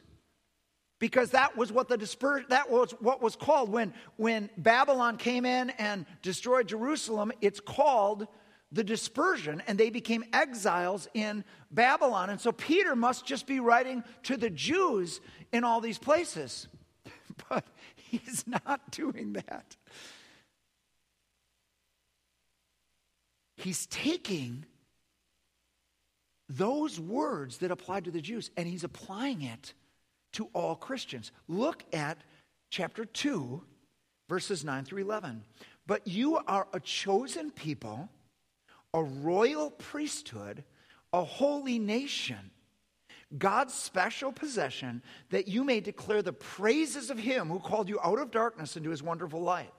Because 0.99 1.31
that 1.31 1.55
was 1.55 1.71
what 1.71 1.89
the 1.89 1.97
disper- 1.97 2.47
that 2.49 2.71
was 2.71 2.91
what 2.99 3.21
was 3.21 3.35
called 3.35 3.69
when, 3.71 3.93
when 4.15 4.49
Babylon 4.57 5.17
came 5.17 5.45
in 5.45 5.69
and 5.71 6.07
destroyed 6.23 6.67
Jerusalem, 6.67 7.31
it's 7.39 7.59
called 7.59 8.27
the 8.71 8.83
dispersion, 8.83 9.61
and 9.67 9.77
they 9.77 9.89
became 9.89 10.25
exiles 10.33 11.07
in 11.13 11.43
Babylon. 11.71 12.29
And 12.29 12.41
so 12.41 12.51
Peter 12.51 12.95
must 12.95 13.25
just 13.25 13.47
be 13.47 13.59
writing 13.59 14.03
to 14.23 14.37
the 14.37 14.49
Jews 14.49 15.21
in 15.51 15.63
all 15.63 15.81
these 15.81 15.97
places. 15.97 16.67
But 17.49 17.65
he's 17.95 18.45
not 18.47 18.89
doing 18.89 19.33
that. 19.33 19.75
He's 23.57 23.85
taking 23.85 24.65
those 26.49 26.99
words 26.99 27.57
that 27.57 27.71
applied 27.71 28.05
to 28.05 28.11
the 28.11 28.21
Jews, 28.21 28.51
and 28.55 28.67
he's 28.67 28.83
applying 28.83 29.41
it 29.41 29.73
to 30.33 30.49
all 30.53 30.75
Christians. 30.75 31.31
Look 31.47 31.83
at 31.93 32.17
chapter 32.69 33.05
2, 33.05 33.61
verses 34.29 34.63
9 34.63 34.85
through 34.85 35.01
11. 35.01 35.43
But 35.85 36.07
you 36.07 36.37
are 36.47 36.67
a 36.73 36.79
chosen 36.79 37.51
people, 37.51 38.09
a 38.93 39.03
royal 39.03 39.71
priesthood, 39.71 40.63
a 41.13 41.23
holy 41.23 41.79
nation, 41.79 42.51
God's 43.37 43.73
special 43.73 44.31
possession, 44.31 45.01
that 45.29 45.47
you 45.47 45.63
may 45.63 45.79
declare 45.79 46.21
the 46.21 46.33
praises 46.33 47.09
of 47.09 47.17
him 47.17 47.49
who 47.49 47.59
called 47.59 47.89
you 47.89 47.99
out 48.01 48.19
of 48.19 48.31
darkness 48.31 48.77
into 48.77 48.89
his 48.89 49.03
wonderful 49.03 49.41
light. 49.41 49.73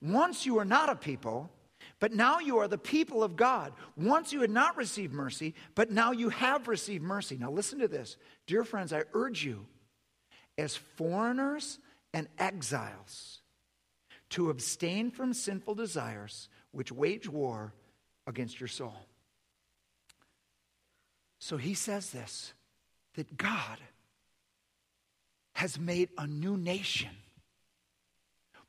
Once 0.00 0.44
you 0.44 0.54
were 0.54 0.64
not 0.64 0.88
a 0.88 0.94
people, 0.94 1.50
but 2.04 2.12
now 2.12 2.38
you 2.38 2.58
are 2.58 2.68
the 2.68 2.76
people 2.76 3.24
of 3.24 3.34
God. 3.34 3.72
Once 3.96 4.30
you 4.30 4.42
had 4.42 4.50
not 4.50 4.76
received 4.76 5.14
mercy, 5.14 5.54
but 5.74 5.90
now 5.90 6.12
you 6.12 6.28
have 6.28 6.68
received 6.68 7.02
mercy. 7.02 7.38
Now 7.40 7.50
listen 7.50 7.78
to 7.78 7.88
this. 7.88 8.18
Dear 8.46 8.62
friends, 8.62 8.92
I 8.92 9.04
urge 9.14 9.42
you, 9.42 9.64
as 10.58 10.76
foreigners 10.76 11.78
and 12.12 12.28
exiles, 12.38 13.40
to 14.28 14.50
abstain 14.50 15.12
from 15.12 15.32
sinful 15.32 15.76
desires 15.76 16.50
which 16.72 16.92
wage 16.92 17.26
war 17.26 17.72
against 18.26 18.60
your 18.60 18.68
soul. 18.68 19.06
So 21.38 21.56
he 21.56 21.72
says 21.72 22.10
this 22.10 22.52
that 23.14 23.34
God 23.38 23.78
has 25.54 25.78
made 25.80 26.10
a 26.18 26.26
new 26.26 26.58
nation 26.58 27.16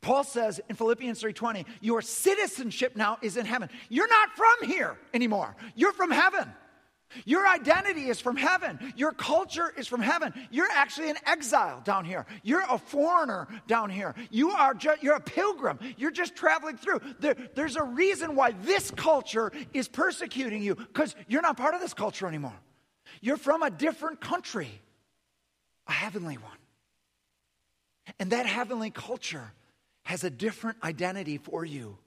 Paul 0.06 0.24
says 0.24 0.62
in 0.70 0.76
Philippians 0.76 1.20
3:20, 1.20 1.66
your 1.82 2.00
citizenship 2.00 2.96
now 2.96 3.18
is 3.24 3.38
in 3.38 3.46
heaven. 3.48 3.72
You're 3.90 4.08
not 4.08 4.30
from 4.36 4.70
here 4.70 5.00
anymore. 5.16 5.56
You're 5.74 5.94
from 5.94 6.12
heaven. 6.12 6.54
Your 7.26 7.48
identity 7.48 8.10
is 8.10 8.20
from 8.20 8.36
heaven. 8.36 8.94
Your 8.96 9.14
culture 9.14 9.74
is 9.76 9.88
from 9.88 10.02
heaven. 10.02 10.32
You're 10.52 10.70
actually 10.72 11.10
an 11.10 11.18
exile 11.26 11.82
down 11.84 12.06
here. 12.06 12.28
You're 12.44 12.66
a 12.70 12.78
foreigner 12.78 13.48
down 13.66 13.90
here. 13.90 14.14
You 14.30 14.52
are 14.52 14.76
just, 14.76 15.02
you're 15.02 15.16
a 15.16 15.20
pilgrim. 15.20 15.80
You're 15.98 16.12
just 16.12 16.36
traveling 16.36 16.78
through. 16.78 17.02
There, 17.20 17.36
there's 17.56 17.76
a 17.76 17.84
reason 17.84 18.36
why 18.36 18.52
this 18.52 18.92
culture 18.92 19.52
is 19.74 19.88
persecuting 19.88 20.62
you 20.62 20.76
because 20.76 21.16
you're 21.28 21.42
not 21.42 21.58
part 21.58 21.74
of 21.74 21.82
this 21.82 21.96
culture 21.96 22.28
anymore. 22.28 22.60
You're 23.22 23.38
from 23.38 23.64
a 23.64 23.72
different 23.72 24.22
country, 24.22 24.70
a 25.88 25.94
heavenly 25.94 26.38
one. 26.38 26.60
And 28.20 28.30
that 28.30 28.46
heavenly 28.46 28.92
culture 28.92 29.52
has 30.06 30.24
a 30.24 30.30
different 30.30 30.78
identity 30.84 31.38
for 31.38 31.66
you. 31.66 31.98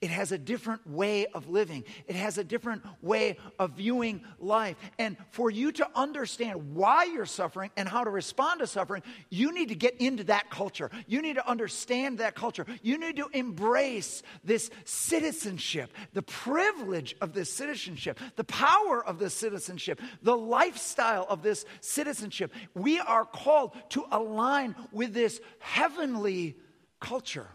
It 0.00 0.10
has 0.10 0.32
a 0.32 0.38
different 0.38 0.86
way 0.88 1.26
of 1.26 1.48
living. 1.48 1.84
It 2.06 2.16
has 2.16 2.38
a 2.38 2.44
different 2.44 2.82
way 3.02 3.36
of 3.58 3.72
viewing 3.72 4.22
life. 4.38 4.76
And 4.98 5.16
for 5.30 5.50
you 5.50 5.72
to 5.72 5.88
understand 5.94 6.74
why 6.74 7.04
you're 7.04 7.26
suffering 7.26 7.70
and 7.76 7.88
how 7.88 8.04
to 8.04 8.10
respond 8.10 8.60
to 8.60 8.66
suffering, 8.66 9.02
you 9.30 9.52
need 9.52 9.68
to 9.68 9.74
get 9.74 10.00
into 10.00 10.24
that 10.24 10.50
culture. 10.50 10.90
You 11.06 11.22
need 11.22 11.34
to 11.34 11.48
understand 11.48 12.18
that 12.18 12.34
culture. 12.34 12.66
You 12.82 12.98
need 12.98 13.16
to 13.16 13.28
embrace 13.32 14.22
this 14.44 14.70
citizenship, 14.84 15.92
the 16.12 16.22
privilege 16.22 17.14
of 17.20 17.32
this 17.32 17.52
citizenship, 17.52 18.18
the 18.36 18.44
power 18.44 19.04
of 19.04 19.18
this 19.18 19.34
citizenship, 19.34 20.00
the 20.22 20.36
lifestyle 20.36 21.26
of 21.28 21.42
this 21.42 21.64
citizenship. 21.80 22.52
We 22.74 22.98
are 22.98 23.24
called 23.24 23.72
to 23.90 24.04
align 24.10 24.74
with 24.92 25.12
this 25.12 25.40
heavenly 25.58 26.56
culture. 27.00 27.48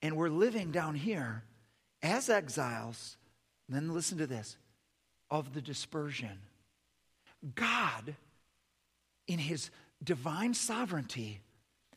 And 0.00 0.16
we're 0.16 0.28
living 0.28 0.72
down 0.72 0.94
here 0.94 1.44
as 2.02 2.28
exiles. 2.28 3.16
then 3.68 3.94
listen 3.94 4.18
to 4.18 4.26
this 4.26 4.56
of 5.30 5.54
the 5.54 5.62
dispersion. 5.62 6.38
God, 7.54 8.14
in 9.26 9.38
his 9.38 9.70
divine 10.02 10.54
sovereignty, 10.54 11.40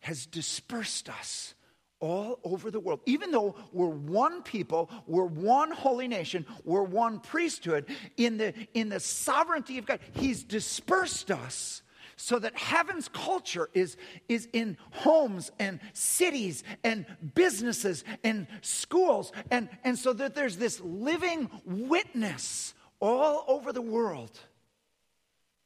has 0.02 0.26
dispersed 0.26 1.10
us 1.10 1.56
all 2.00 2.40
over 2.44 2.70
the 2.70 2.80
world. 2.80 3.00
Even 3.06 3.32
though 3.32 3.56
we're 3.72 3.88
one 3.88 4.44
people, 4.44 4.90
we're 5.08 5.26
one 5.26 5.72
holy 5.72 6.08
nation, 6.08 6.46
we're 6.64 6.84
one 6.84 7.20
priesthood, 7.20 7.86
in 8.18 8.38
the, 8.38 8.54
in 8.74 8.90
the 8.90 9.00
sovereignty 9.00 9.78
of 9.78 9.86
God, 9.86 10.00
He's 10.14 10.44
dispersed 10.44 11.32
us 11.32 11.82
so 12.16 12.40
that 12.40 12.58
heaven's 12.58 13.08
culture 13.10 13.70
is, 13.74 13.98
is 14.30 14.48
in 14.54 14.78
homes 14.92 15.52
and 15.60 15.80
cities 15.94 16.64
and 16.84 17.06
businesses 17.34 18.04
and 18.24 18.48
schools. 18.62 19.32
And, 19.52 19.70
and 19.84 19.98
so 19.98 20.14
that 20.14 20.36
there's 20.36 20.58
this 20.58 20.80
living 20.82 21.50
witness 21.66 22.74
all 23.00 23.44
over 23.48 23.74
the 23.74 23.82
world 23.82 24.40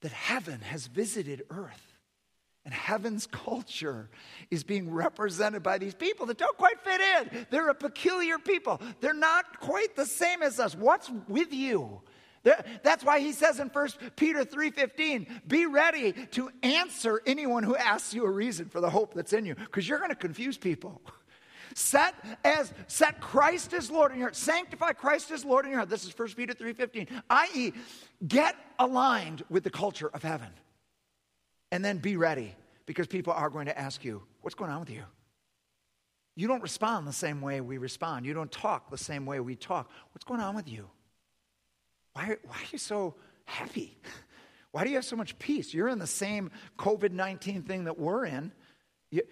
that 0.02 0.12
heaven 0.12 0.62
has 0.62 0.88
visited 0.88 1.44
earth. 1.50 1.86
And 2.66 2.74
heaven's 2.74 3.26
culture 3.26 4.10
is 4.52 4.64
being 4.64 4.92
represented 4.92 5.64
by 5.64 5.78
these 5.78 5.96
people 5.96 6.26
that 6.28 6.38
don't 6.38 6.58
quite 6.58 6.80
fit 6.82 7.02
in. 7.02 7.48
They're 7.50 7.70
a 7.70 7.76
peculiar 7.76 8.38
people. 8.38 8.82
They're 9.00 9.14
not 9.14 9.60
quite 9.60 9.96
the 9.96 10.06
same 10.06 10.44
as 10.44 10.60
us. 10.60 10.76
What's 10.76 11.10
with 11.28 11.54
you? 11.54 12.02
That's 12.44 13.04
why 13.04 13.20
he 13.20 13.32
says 13.32 13.60
in 13.60 13.70
1 13.70 13.90
Peter 14.16 14.46
3:15, 14.46 15.28
be 15.48 15.66
ready 15.66 16.14
to 16.32 16.50
answer 16.64 17.22
anyone 17.26 17.64
who 17.64 17.76
asks 17.76 18.14
you 18.14 18.26
a 18.26 18.30
reason 18.30 18.70
for 18.70 18.82
the 18.82 18.90
hope 18.90 19.14
that's 19.14 19.34
in 19.34 19.46
you 19.46 19.56
because 19.56 19.88
you're 19.88 20.00
going 20.00 20.10
to 20.10 20.16
confuse 20.16 20.58
people. 20.58 21.02
Set 21.76 22.16
as 22.44 22.74
set 22.88 23.22
Christ 23.22 23.74
as 23.74 23.92
Lord 23.92 24.12
in 24.12 24.18
your 24.18 24.28
heart. 24.28 24.36
Sanctify 24.36 24.94
Christ 24.94 25.32
as 25.32 25.46
Lord 25.46 25.66
in 25.66 25.72
your 25.72 25.80
heart. 25.80 25.90
This 25.90 26.04
is 26.06 26.18
1 26.18 26.30
Peter 26.36 26.54
3:15. 26.54 27.08
I.e., 27.30 27.74
get 28.28 28.56
aligned 28.80 29.44
with 29.50 29.64
the 29.64 29.70
culture 29.70 30.10
of 30.14 30.24
heaven. 30.24 30.50
And 31.72 31.86
then 31.86 32.00
be 32.00 32.18
ready 32.18 32.56
because 32.88 33.06
people 33.06 33.34
are 33.34 33.52
going 33.52 33.68
to 33.68 33.78
ask 33.78 34.04
you, 34.04 34.24
what's 34.42 34.56
going 34.56 34.72
on 34.72 34.80
with 34.80 34.90
you? 34.90 35.04
You 36.36 36.48
don't 36.48 36.64
respond 36.64 37.06
the 37.06 37.14
same 37.14 37.42
way 37.42 37.62
we 37.62 37.78
respond. 37.78 38.26
You 38.26 38.34
don't 38.34 38.52
talk 38.52 38.90
the 38.90 38.98
same 38.98 39.26
way 39.28 39.40
we 39.40 39.56
talk. 39.56 39.92
What's 40.14 40.24
going 40.26 40.40
on 40.40 40.56
with 40.56 40.68
you? 40.68 40.90
Why, 42.14 42.38
why 42.46 42.56
are 42.56 42.70
you 42.72 42.78
so 42.78 43.16
happy? 43.46 43.98
Why 44.72 44.84
do 44.84 44.92
you 44.92 44.98
have 44.98 45.06
so 45.06 45.16
much 45.16 45.40
peace? 45.40 45.74
You're 45.74 45.90
in 45.90 45.98
the 45.98 46.06
same 46.06 46.52
COVID 46.78 47.12
19 47.12 47.64
thing 47.64 47.86
that 47.86 47.98
we're 47.98 48.26
in. 48.26 48.52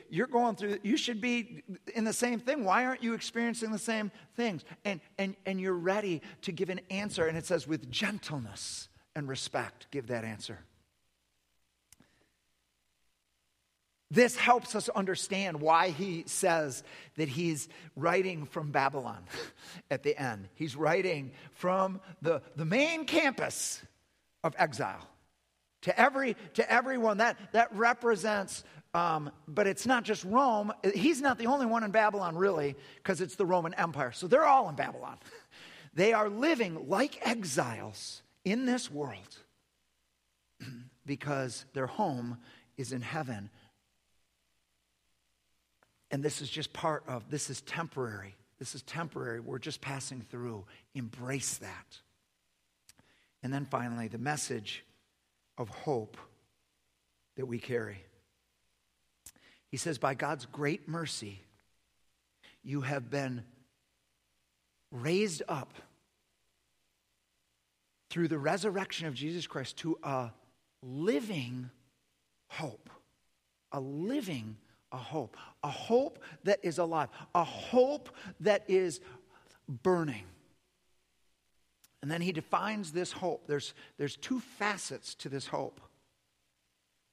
You're 0.09 0.25
going 0.25 0.55
through, 0.55 0.79
you 0.81 0.97
should 0.97 1.21
be 1.21 1.61
in 1.93 2.03
the 2.03 2.13
same 2.13 2.39
thing. 2.39 2.63
Why 2.63 2.85
aren't 2.85 3.03
you 3.03 3.13
experiencing 3.13 3.71
the 3.71 3.77
same 3.77 4.11
things? 4.35 4.65
And, 4.83 4.99
and, 5.19 5.35
and 5.45 5.61
you're 5.61 5.73
ready 5.73 6.23
to 6.41 6.51
give 6.51 6.69
an 6.69 6.81
answer. 6.89 7.27
And 7.27 7.37
it 7.37 7.45
says, 7.45 7.67
with 7.67 7.91
gentleness 7.91 8.89
and 9.15 9.27
respect, 9.27 9.85
give 9.91 10.07
that 10.07 10.23
answer. 10.23 10.65
This 14.10 14.38
helps 14.38 14.74
us 14.74 14.88
understand 14.89 15.60
why 15.60 15.89
he 15.89 16.24
says 16.28 16.84
that 17.17 17.28
he's 17.28 17.67
writing 17.96 18.46
from 18.46 18.72
Babylon 18.72 19.24
at 19.91 20.04
the 20.04 20.17
end. 20.17 20.48
He's 20.56 20.76
writing 20.76 21.32
from 21.54 22.00
the, 22.22 22.41
the 22.56 22.65
main 22.65 23.06
campus 23.06 23.82
of 24.43 24.56
exile 24.58 25.06
to 25.82 26.00
every 26.00 26.38
to 26.54 26.72
everyone. 26.72 27.17
That 27.17 27.38
that 27.52 27.76
represents 27.76 28.63
um, 28.93 29.30
but 29.48 29.67
it's 29.67 29.86
not 29.86 30.04
just 30.04 30.24
rome. 30.24 30.74
He's 30.96 31.22
not 31.22 31.38
the 31.38 31.48
only 31.48 31.65
one 31.65 31.84
in 31.84 31.91
babylon 31.91 32.36
really 32.36 32.76
because 32.96 33.22
it's 33.22 33.36
the 33.36 33.46
roman 33.46 33.74
empire. 33.76 34.12
So 34.12 34.28
they're 34.28 34.46
all 34.46 34.70
in 34.70 34.76
babylon. 34.76 35.17
They 35.93 36.13
are 36.13 36.30
living 36.30 36.88
like 36.88 37.28
exiles 37.28 38.22
in 38.46 38.67
this 38.67 38.91
world 38.91 39.38
because 41.08 41.65
their 41.74 41.88
home 41.88 42.38
is 42.78 42.91
in 42.91 43.02
heaven 43.02 43.50
and 46.12 46.24
this 46.24 46.41
is 46.41 46.50
just 46.50 46.74
part 46.74 47.04
of 47.08 47.30
this 47.30 47.50
is 47.50 47.62
temporary 47.62 48.36
this 48.60 48.76
is 48.76 48.82
temporary 48.84 49.39
we're 49.39 49.60
just 49.60 49.82
passing 49.82 50.22
through 50.22 50.65
embrace 50.96 51.58
that 51.58 52.00
and 53.43 53.54
then 53.54 53.65
finally 53.65 54.08
the 54.08 54.17
message 54.17 54.84
of 55.58 55.70
hope 55.70 56.17
that 57.36 57.46
we 57.46 57.60
carry. 57.60 58.04
He 59.70 59.78
says, 59.78 59.98
By 59.98 60.13
God's 60.13 60.46
great 60.46 60.88
mercy, 60.88 61.41
you 62.63 62.82
have 62.82 63.10
been 63.10 63.43
raised 64.91 65.43
up 65.48 65.74
through 68.10 68.28
the 68.28 68.38
resurrection 68.38 69.08
of 69.08 69.13
Jesus 69.13 69.48
Christ 69.48 69.78
to 69.78 69.98
a 70.04 70.32
living 70.82 71.70
hope. 72.50 72.89
A 73.72 73.80
living 73.80 74.56
a 74.97 74.99
hope. 74.99 75.38
A 75.63 75.69
hope 75.69 76.19
that 76.43 76.60
is 76.63 76.79
alive. 76.79 77.10
A 77.36 77.43
hope 77.43 78.10
that 78.39 78.63
is 78.67 78.99
burning. 79.69 80.23
And 82.01 82.12
then 82.12 82.21
he 82.21 82.31
defines 82.31 82.91
this 82.91 83.12
hope. 83.12 83.47
There's, 83.47 83.73
there's 83.97 84.17
two 84.17 84.39
facets 84.39 85.13
to 85.15 85.29
this 85.29 85.45
hope. 85.47 85.79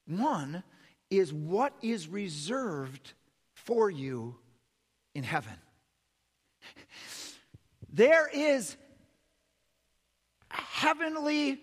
One 0.07 0.63
is 1.09 1.31
what 1.31 1.73
is 1.81 2.07
reserved 2.07 3.13
for 3.53 3.89
you 3.89 4.35
in 5.13 5.23
heaven. 5.23 5.53
There 7.93 8.27
is 8.33 8.75
heavenly 10.49 11.59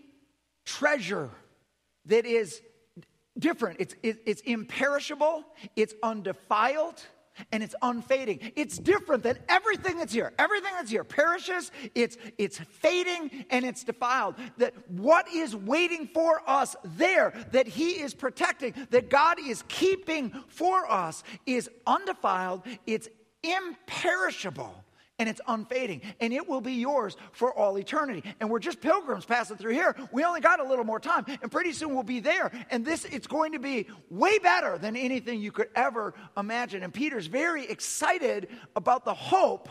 treasure 0.65 1.31
that 2.07 2.27
is 2.27 2.63
different. 3.39 3.81
It's, 3.81 3.95
it's 4.03 4.41
imperishable, 4.43 5.45
it's 5.77 5.95
undefiled, 6.03 7.03
and 7.51 7.63
it's 7.63 7.75
unfading. 7.83 8.53
It's 8.57 8.79
different 8.79 9.23
than 9.23 9.39
everything 9.49 9.97
that's 9.97 10.13
here. 10.13 10.33
Everything 10.39 10.73
that's 10.75 10.91
here 10.91 11.05
perishes, 11.05 11.71
it's, 11.95 12.17
it's 12.39 12.59
fading, 12.59 13.47
and 13.51 13.65
it's 13.65 13.85
defiled. 13.85 14.35
That 14.59 14.75
what 14.91 15.29
is 15.33 15.57
waiting 15.57 16.09
for 16.13 16.43
us 16.47 16.77
there, 16.85 17.33
that 17.53 17.67
He 17.67 18.03
is 18.03 18.15
protecting, 18.15 18.75
that 18.91 19.09
God 19.09 19.39
is 19.41 19.65
keeping 19.69 20.31
for 20.49 20.91
us, 20.91 21.25
is 21.47 21.71
undefiled, 21.87 22.63
it's 22.87 23.09
imperishable 23.43 24.75
and 25.19 25.29
it's 25.29 25.41
unfading, 25.47 26.03
and 26.21 26.33
it 26.33 26.49
will 26.49 26.61
be 26.61 26.73
yours 26.73 27.17
for 27.33 27.53
all 27.53 27.79
eternity. 27.79 28.25
And 28.41 28.51
we're 28.51 28.59
just 28.59 28.81
pilgrims 28.81 29.25
passing 29.25 29.57
through 29.57 29.73
here. 29.73 29.95
We 30.11 30.25
only 30.25 30.41
got 30.41 30.59
a 30.59 30.65
little 30.65 30.85
more 30.85 31.01
time, 31.01 31.27
and 31.43 31.51
pretty 31.51 31.73
soon 31.73 31.95
we'll 31.95 32.03
be 32.03 32.21
there. 32.21 32.51
And 32.71 32.85
this, 32.85 33.05
it's 33.05 33.27
going 33.27 33.53
to 33.53 33.59
be 33.59 33.87
way 34.11 34.39
better 34.39 34.79
than 34.79 34.97
anything 34.97 35.41
you 35.41 35.53
could 35.53 35.69
ever 35.75 36.15
imagine. 36.37 36.83
And 36.83 36.93
Peter's 36.93 37.27
very 37.27 37.67
excited 37.67 38.49
about 38.75 39.05
the 39.05 39.15
hope 39.15 39.69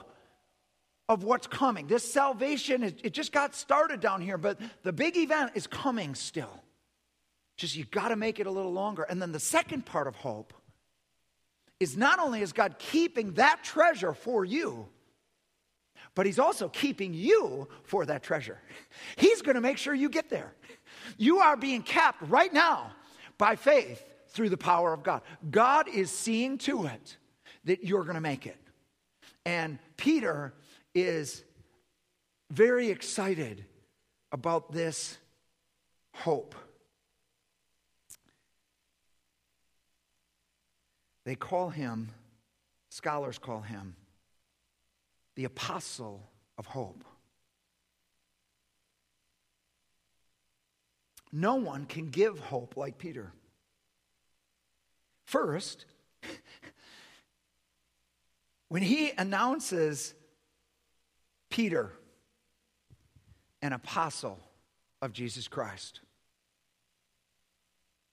of 1.09 1.23
what's 1.23 1.47
coming. 1.47 1.87
This 1.87 2.09
salvation, 2.09 2.83
it 2.83 3.11
just 3.11 3.33
got 3.33 3.53
started 3.53 3.99
down 3.99 4.21
here, 4.21 4.37
but 4.37 4.57
the 4.83 4.93
big 4.93 5.17
event 5.17 5.51
is 5.55 5.67
coming 5.67 6.15
still. 6.15 6.63
Just 7.57 7.75
you 7.75 7.83
got 7.83 8.09
to 8.09 8.15
make 8.15 8.39
it 8.39 8.47
a 8.47 8.51
little 8.51 8.71
longer. 8.71 9.03
And 9.03 9.21
then 9.21 9.33
the 9.33 9.39
second 9.39 9.85
part 9.85 10.07
of 10.07 10.15
hope 10.15 10.53
is 11.79 11.97
not 11.97 12.19
only 12.19 12.41
is 12.41 12.53
God 12.53 12.75
keeping 12.79 13.33
that 13.33 13.63
treasure 13.63 14.13
for 14.13 14.45
you, 14.45 14.87
but 16.15 16.25
He's 16.25 16.39
also 16.39 16.69
keeping 16.69 17.13
you 17.13 17.67
for 17.83 18.05
that 18.05 18.23
treasure. 18.23 18.59
He's 19.17 19.41
going 19.41 19.55
to 19.55 19.61
make 19.61 19.77
sure 19.77 19.93
you 19.93 20.09
get 20.09 20.29
there. 20.29 20.53
You 21.17 21.39
are 21.39 21.57
being 21.57 21.81
kept 21.81 22.21
right 22.23 22.53
now 22.53 22.91
by 23.37 23.55
faith 23.55 24.03
through 24.29 24.49
the 24.49 24.57
power 24.57 24.93
of 24.93 25.03
God. 25.03 25.21
God 25.49 25.87
is 25.87 26.11
seeing 26.11 26.57
to 26.59 26.85
it 26.85 27.17
that 27.65 27.83
you're 27.83 28.03
going 28.03 28.15
to 28.15 28.21
make 28.21 28.45
it. 28.45 28.57
And 29.45 29.79
Peter 29.97 30.53
is 30.93 31.43
very 32.49 32.89
excited 32.89 33.65
about 34.31 34.71
this 34.71 35.17
hope. 36.13 36.55
They 41.25 41.35
call 41.35 41.69
him, 41.69 42.09
scholars 42.89 43.37
call 43.37 43.61
him, 43.61 43.95
the 45.41 45.45
apostle 45.45 46.29
of 46.59 46.67
hope. 46.67 47.03
No 51.31 51.55
one 51.55 51.85
can 51.85 52.11
give 52.11 52.37
hope 52.37 52.77
like 52.77 52.99
Peter. 52.99 53.33
First, 55.25 55.85
when 58.67 58.83
he 58.83 59.13
announces 59.17 60.13
Peter, 61.49 61.91
an 63.63 63.73
apostle 63.73 64.37
of 65.01 65.11
Jesus 65.11 65.47
Christ, 65.47 66.01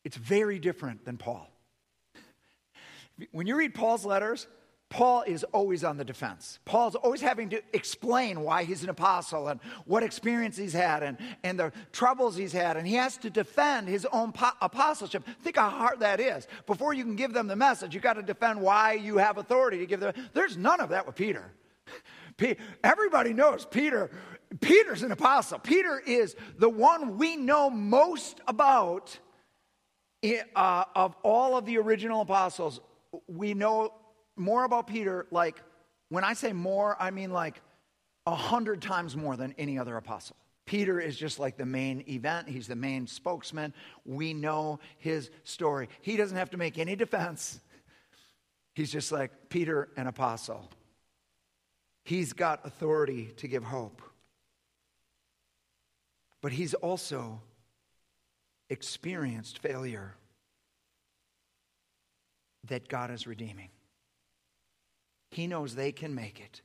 it's 0.02 0.16
very 0.16 0.58
different 0.58 1.04
than 1.04 1.18
Paul. 1.18 1.46
When 3.32 3.46
you 3.46 3.54
read 3.56 3.74
Paul's 3.74 4.06
letters, 4.06 4.46
Paul 4.90 5.22
is 5.26 5.44
always 5.44 5.84
on 5.84 5.98
the 5.98 6.04
defense. 6.04 6.58
Paul's 6.64 6.94
always 6.94 7.20
having 7.20 7.50
to 7.50 7.62
explain 7.74 8.40
why 8.40 8.64
he's 8.64 8.82
an 8.82 8.88
apostle 8.88 9.48
and 9.48 9.60
what 9.84 10.02
experience 10.02 10.56
he's 10.56 10.72
had 10.72 11.02
and, 11.02 11.18
and 11.44 11.58
the 11.58 11.72
troubles 11.92 12.36
he's 12.36 12.52
had. 12.52 12.78
And 12.78 12.86
he 12.86 12.94
has 12.94 13.18
to 13.18 13.28
defend 13.28 13.86
his 13.88 14.06
own 14.06 14.32
po- 14.32 14.56
apostleship. 14.62 15.24
Think 15.42 15.56
how 15.56 15.68
hard 15.68 16.00
that 16.00 16.20
is. 16.20 16.46
Before 16.66 16.94
you 16.94 17.04
can 17.04 17.16
give 17.16 17.34
them 17.34 17.48
the 17.48 17.56
message, 17.56 17.94
you 17.94 18.00
got 18.00 18.14
to 18.14 18.22
defend 18.22 18.62
why 18.62 18.94
you 18.94 19.18
have 19.18 19.36
authority 19.36 19.78
to 19.78 19.86
give 19.86 20.00
them. 20.00 20.14
There's 20.32 20.56
none 20.56 20.80
of 20.80 20.88
that 20.88 21.06
with 21.06 21.16
Peter. 21.16 21.52
Everybody 22.82 23.34
knows 23.34 23.66
Peter. 23.66 24.10
Peter's 24.60 25.02
an 25.02 25.12
apostle. 25.12 25.58
Peter 25.58 26.00
is 26.06 26.34
the 26.56 26.68
one 26.68 27.18
we 27.18 27.36
know 27.36 27.68
most 27.68 28.40
about 28.48 29.18
uh, 30.56 30.84
of 30.96 31.14
all 31.22 31.58
of 31.58 31.66
the 31.66 31.76
original 31.76 32.22
apostles. 32.22 32.80
We 33.26 33.52
know 33.52 33.92
more 34.38 34.64
about 34.64 34.86
Peter, 34.86 35.26
like, 35.30 35.62
when 36.08 36.24
I 36.24 36.34
say 36.34 36.52
more, 36.52 36.96
I 37.00 37.10
mean 37.10 37.30
like 37.30 37.60
a 38.26 38.34
hundred 38.34 38.82
times 38.82 39.16
more 39.16 39.36
than 39.36 39.54
any 39.58 39.78
other 39.78 39.96
apostle. 39.96 40.36
Peter 40.66 41.00
is 41.00 41.16
just 41.16 41.38
like 41.38 41.56
the 41.56 41.64
main 41.64 42.04
event. 42.08 42.48
He's 42.48 42.66
the 42.66 42.76
main 42.76 43.06
spokesman. 43.06 43.72
We 44.04 44.34
know 44.34 44.80
his 44.98 45.30
story. 45.44 45.88
He 46.02 46.16
doesn't 46.16 46.36
have 46.36 46.50
to 46.50 46.58
make 46.58 46.78
any 46.78 46.94
defense. 46.94 47.60
He's 48.74 48.92
just 48.92 49.10
like 49.10 49.48
Peter, 49.48 49.88
an 49.96 50.06
apostle. 50.06 50.68
He's 52.04 52.34
got 52.34 52.66
authority 52.66 53.32
to 53.38 53.48
give 53.48 53.64
hope. 53.64 54.02
But 56.42 56.52
he's 56.52 56.74
also 56.74 57.40
experienced 58.70 59.58
failure 59.58 60.14
that 62.68 62.88
God 62.88 63.10
is 63.10 63.26
redeeming. 63.26 63.70
He 65.30 65.46
knows 65.46 65.74
they 65.74 65.92
can 65.92 66.14
make 66.14 66.40
it 66.40 66.62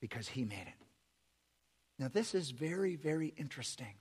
because 0.00 0.28
He 0.28 0.44
made 0.44 0.66
it. 0.66 0.86
Now, 1.98 2.08
this 2.12 2.34
is 2.34 2.50
very, 2.50 2.96
very 2.96 3.32
interesting. 3.36 3.94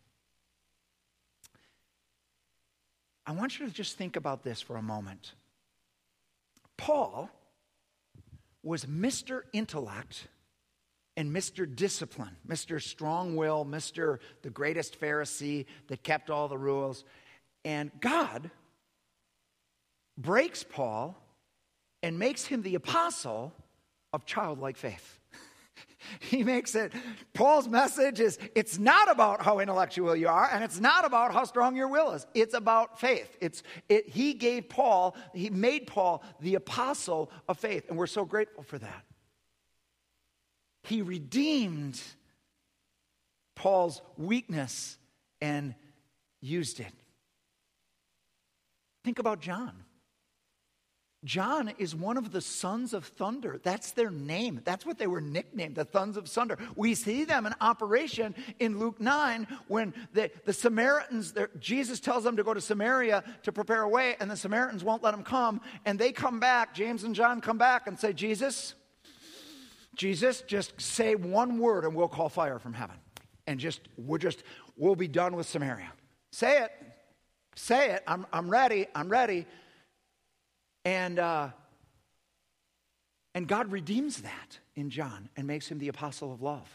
I 3.26 3.32
want 3.32 3.60
you 3.60 3.66
to 3.66 3.72
just 3.72 3.98
think 3.98 4.16
about 4.16 4.44
this 4.44 4.62
for 4.62 4.76
a 4.76 4.82
moment. 4.82 5.34
Paul 6.78 7.30
was 8.62 8.86
Mr. 8.86 9.44
Intellect 9.54 10.28
and 11.18 11.32
Mr. 11.32 11.74
Discipline, 11.74 12.36
Mr. 12.48 12.82
Strong 12.82 13.36
Will, 13.36 13.66
Mr. 13.66 14.20
the 14.42 14.50
greatest 14.50 15.00
Pharisee 15.00 15.66
that 15.88 16.04
kept 16.04 16.30
all 16.30 16.48
the 16.48 16.58
rules. 16.58 17.06
And 17.64 17.92
God 18.00 18.52
breaks 20.18 20.64
Paul 20.64 21.16
and 22.06 22.20
makes 22.20 22.46
him 22.46 22.62
the 22.62 22.76
apostle 22.76 23.52
of 24.14 24.28
childlike 24.28 24.78
faith. 24.78 25.20
he 26.20 26.44
makes 26.44 26.76
it, 26.76 26.94
Paul's 27.34 27.68
message 27.68 28.20
is 28.20 28.38
it's 28.54 28.78
not 28.78 29.10
about 29.10 29.42
how 29.42 29.58
intellectual 29.58 30.16
you 30.16 30.28
are, 30.28 30.48
and 30.54 30.64
it's 30.64 30.80
not 30.80 31.04
about 31.04 31.34
how 31.34 31.46
strong 31.46 31.76
your 31.76 31.88
will 31.88 32.12
is. 32.12 32.28
It's 32.36 32.54
about 32.54 33.00
faith. 33.00 33.36
It's, 33.42 33.64
it, 33.90 34.08
he 34.08 34.36
gave 34.36 34.70
Paul, 34.70 35.16
he 35.34 35.50
made 35.50 35.88
Paul 35.88 36.24
the 36.42 36.54
apostle 36.54 37.32
of 37.50 37.58
faith, 37.58 37.86
and 37.90 37.98
we're 37.98 38.06
so 38.06 38.24
grateful 38.24 38.62
for 38.62 38.78
that. 38.78 39.06
He 40.84 41.02
redeemed 41.02 42.00
Paul's 43.56 44.04
weakness 44.16 45.00
and 45.42 45.74
used 46.40 46.80
it. 46.80 46.94
Think 49.04 49.18
about 49.18 49.42
John. 49.42 49.86
John 51.26 51.74
is 51.80 51.96
one 51.96 52.18
of 52.18 52.32
the 52.32 52.40
sons 52.40 52.94
of 52.94 53.04
thunder. 53.04 53.60
That's 53.64 53.92
their 53.92 54.12
name. 54.12 54.62
That's 54.64 54.86
what 54.86 55.00
they 55.00 55.08
were 55.08 55.20
nicknamed, 55.20 55.76
the 55.76 55.88
sons 55.92 56.18
of 56.18 56.28
thunder. 56.28 56.58
We 56.76 56.94
see 56.94 57.24
them 57.24 57.48
in 57.48 57.56
operation 57.60 58.36
in 58.60 58.80
Luke 58.80 59.02
9 59.02 59.48
when 59.68 59.94
the, 60.14 60.30
the 60.46 60.54
Samaritans, 60.54 61.34
Jesus 61.60 62.00
tells 62.00 62.24
them 62.24 62.38
to 62.38 62.44
go 62.44 62.54
to 62.54 62.62
Samaria 62.62 63.24
to 63.44 63.52
prepare 63.52 63.82
a 63.82 63.90
way, 63.90 64.16
and 64.20 64.30
the 64.30 64.38
Samaritans 64.38 64.84
won't 64.84 65.02
let 65.02 65.12
them 65.12 65.24
come. 65.24 65.62
And 65.84 65.98
they 65.98 66.12
come 66.12 66.40
back, 66.40 66.76
James 66.76 67.04
and 67.04 67.16
John 67.16 67.42
come 67.42 67.58
back 67.58 67.88
and 67.88 68.00
say, 68.00 68.14
Jesus, 68.14 68.76
Jesus, 69.96 70.42
just 70.42 70.80
say 70.80 71.16
one 71.16 71.58
word 71.58 71.86
and 71.86 71.96
we'll 71.96 72.08
call 72.08 72.30
fire 72.30 72.60
from 72.60 72.74
heaven. 72.74 72.98
And 73.48 73.60
just, 73.60 73.82
we'll 73.98 74.20
just, 74.20 74.44
we'll 74.78 74.96
be 74.96 75.08
done 75.08 75.36
with 75.36 75.48
Samaria. 75.48 75.92
Say 76.32 76.64
it. 76.64 76.72
Say 77.56 77.92
it. 77.92 78.04
I'm, 78.06 78.28
I'm 78.32 78.50
ready. 78.50 78.88
I'm 78.94 79.10
ready. 79.10 79.46
And, 80.86 81.18
uh, 81.18 81.50
and 83.34 83.48
God 83.48 83.72
redeems 83.72 84.22
that 84.22 84.60
in 84.76 84.90
John 84.92 85.30
and 85.36 85.48
makes 85.48 85.68
him 85.68 85.80
the 85.80 85.88
apostle 85.88 86.32
of 86.32 86.42
love. 86.42 86.70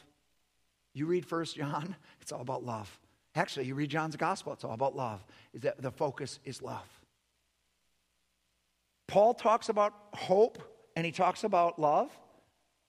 You 0.92 1.06
read 1.06 1.24
First 1.24 1.56
John, 1.56 1.94
it's 2.20 2.32
all 2.32 2.40
about 2.40 2.64
love. 2.64 2.98
Actually, 3.36 3.66
you 3.66 3.76
read 3.76 3.90
John's 3.90 4.16
gospel, 4.16 4.52
it's 4.52 4.64
all 4.64 4.74
about 4.74 4.96
love. 4.96 5.24
Is 5.54 5.62
that 5.62 5.80
the 5.80 5.92
focus 5.92 6.40
is 6.44 6.60
love. 6.60 6.88
Paul 9.06 9.34
talks 9.34 9.68
about 9.68 9.94
hope 10.12 10.62
and 10.96 11.06
he 11.06 11.12
talks 11.12 11.44
about 11.44 11.78
love, 11.78 12.10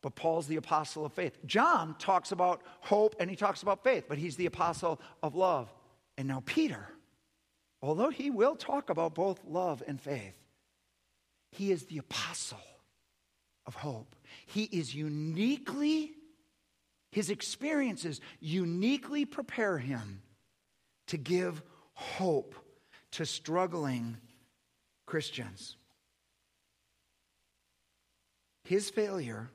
but 0.02 0.16
Paul's 0.16 0.48
the 0.48 0.56
apostle 0.56 1.06
of 1.06 1.14
faith. 1.14 1.38
John 1.46 1.96
talks 2.00 2.32
about 2.32 2.62
hope 2.80 3.16
and 3.20 3.30
he 3.30 3.36
talks 3.36 3.62
about 3.62 3.84
faith, 3.84 4.06
but 4.08 4.18
he's 4.18 4.36
the 4.36 4.48
apostle 4.48 5.00
of 5.22 5.36
love. 5.36 5.72
And 6.18 6.28
now 6.28 6.42
Peter, 6.46 6.88
although 7.82 8.10
he 8.10 8.32
will 8.32 8.56
talk 8.56 8.90
about 8.90 9.14
both 9.14 9.40
love 9.48 9.84
and 9.88 10.02
faith, 10.02 10.34
he 11.52 11.72
is 11.72 11.84
the 11.86 11.98
apostle 11.98 12.60
of 13.66 13.76
hope. 13.76 14.16
He 14.46 14.64
is 14.64 14.96
uniquely, 14.96 16.12
his 17.12 17.30
experiences 17.30 18.22
uniquely 18.40 19.26
prepare 19.26 19.78
him 19.78 20.22
to 21.08 21.18
give 21.18 21.62
hope 21.94 22.56
to 23.12 23.26
struggling 23.26 24.18
Christians. 25.06 25.76
His 28.64 28.90
failure 28.90 29.50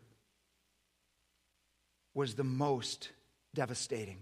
was 2.15 2.35
the 2.35 2.45
most 2.45 3.11
devastating. 3.55 4.19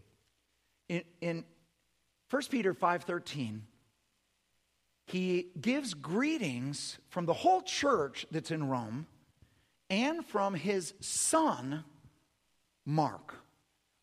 In, 0.89 1.03
in 1.21 1.45
1 2.31 2.43
Peter 2.51 2.75
5:13, 2.75 3.61
he 5.07 5.49
gives 5.61 5.95
greetings 5.95 6.99
from 7.11 7.27
the 7.27 7.35
whole 7.35 7.63
church 7.63 8.27
that's 8.31 8.51
in 8.51 8.69
Rome 8.69 9.07
and 9.91 10.25
from 10.25 10.55
his 10.55 10.95
son, 11.01 11.85
Mark. 12.87 13.35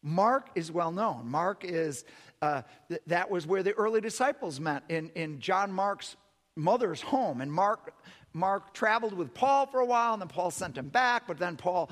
Mark 0.03 0.49
is 0.55 0.71
well 0.71 0.91
known. 0.91 1.27
Mark 1.27 1.63
is, 1.63 2.05
uh, 2.41 2.61
th- 2.89 3.01
that 3.07 3.29
was 3.29 3.45
where 3.45 3.63
the 3.63 3.73
early 3.73 4.01
disciples 4.01 4.59
met 4.59 4.83
in, 4.89 5.09
in 5.15 5.39
John 5.39 5.71
Mark's 5.71 6.15
mother's 6.55 7.01
home. 7.01 7.41
And 7.41 7.51
Mark, 7.51 7.93
Mark 8.33 8.73
traveled 8.73 9.13
with 9.13 9.33
Paul 9.33 9.67
for 9.67 9.79
a 9.79 9.85
while, 9.85 10.13
and 10.13 10.21
then 10.21 10.27
Paul 10.27 10.51
sent 10.51 10.77
him 10.77 10.89
back. 10.89 11.27
But 11.27 11.37
then 11.37 11.55
Paul, 11.55 11.91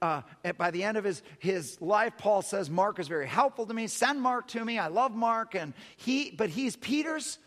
uh, 0.00 0.22
by 0.56 0.70
the 0.70 0.82
end 0.82 0.96
of 0.96 1.04
his, 1.04 1.22
his 1.38 1.80
life, 1.80 2.14
Paul 2.16 2.42
says, 2.42 2.70
Mark 2.70 2.98
is 2.98 3.08
very 3.08 3.26
helpful 3.26 3.66
to 3.66 3.74
me. 3.74 3.86
Send 3.86 4.20
Mark 4.20 4.48
to 4.48 4.64
me. 4.64 4.78
I 4.78 4.88
love 4.88 5.14
Mark. 5.14 5.54
And 5.54 5.74
he, 5.96 6.30
but 6.30 6.48
he's 6.48 6.76
Peter's 6.76 7.38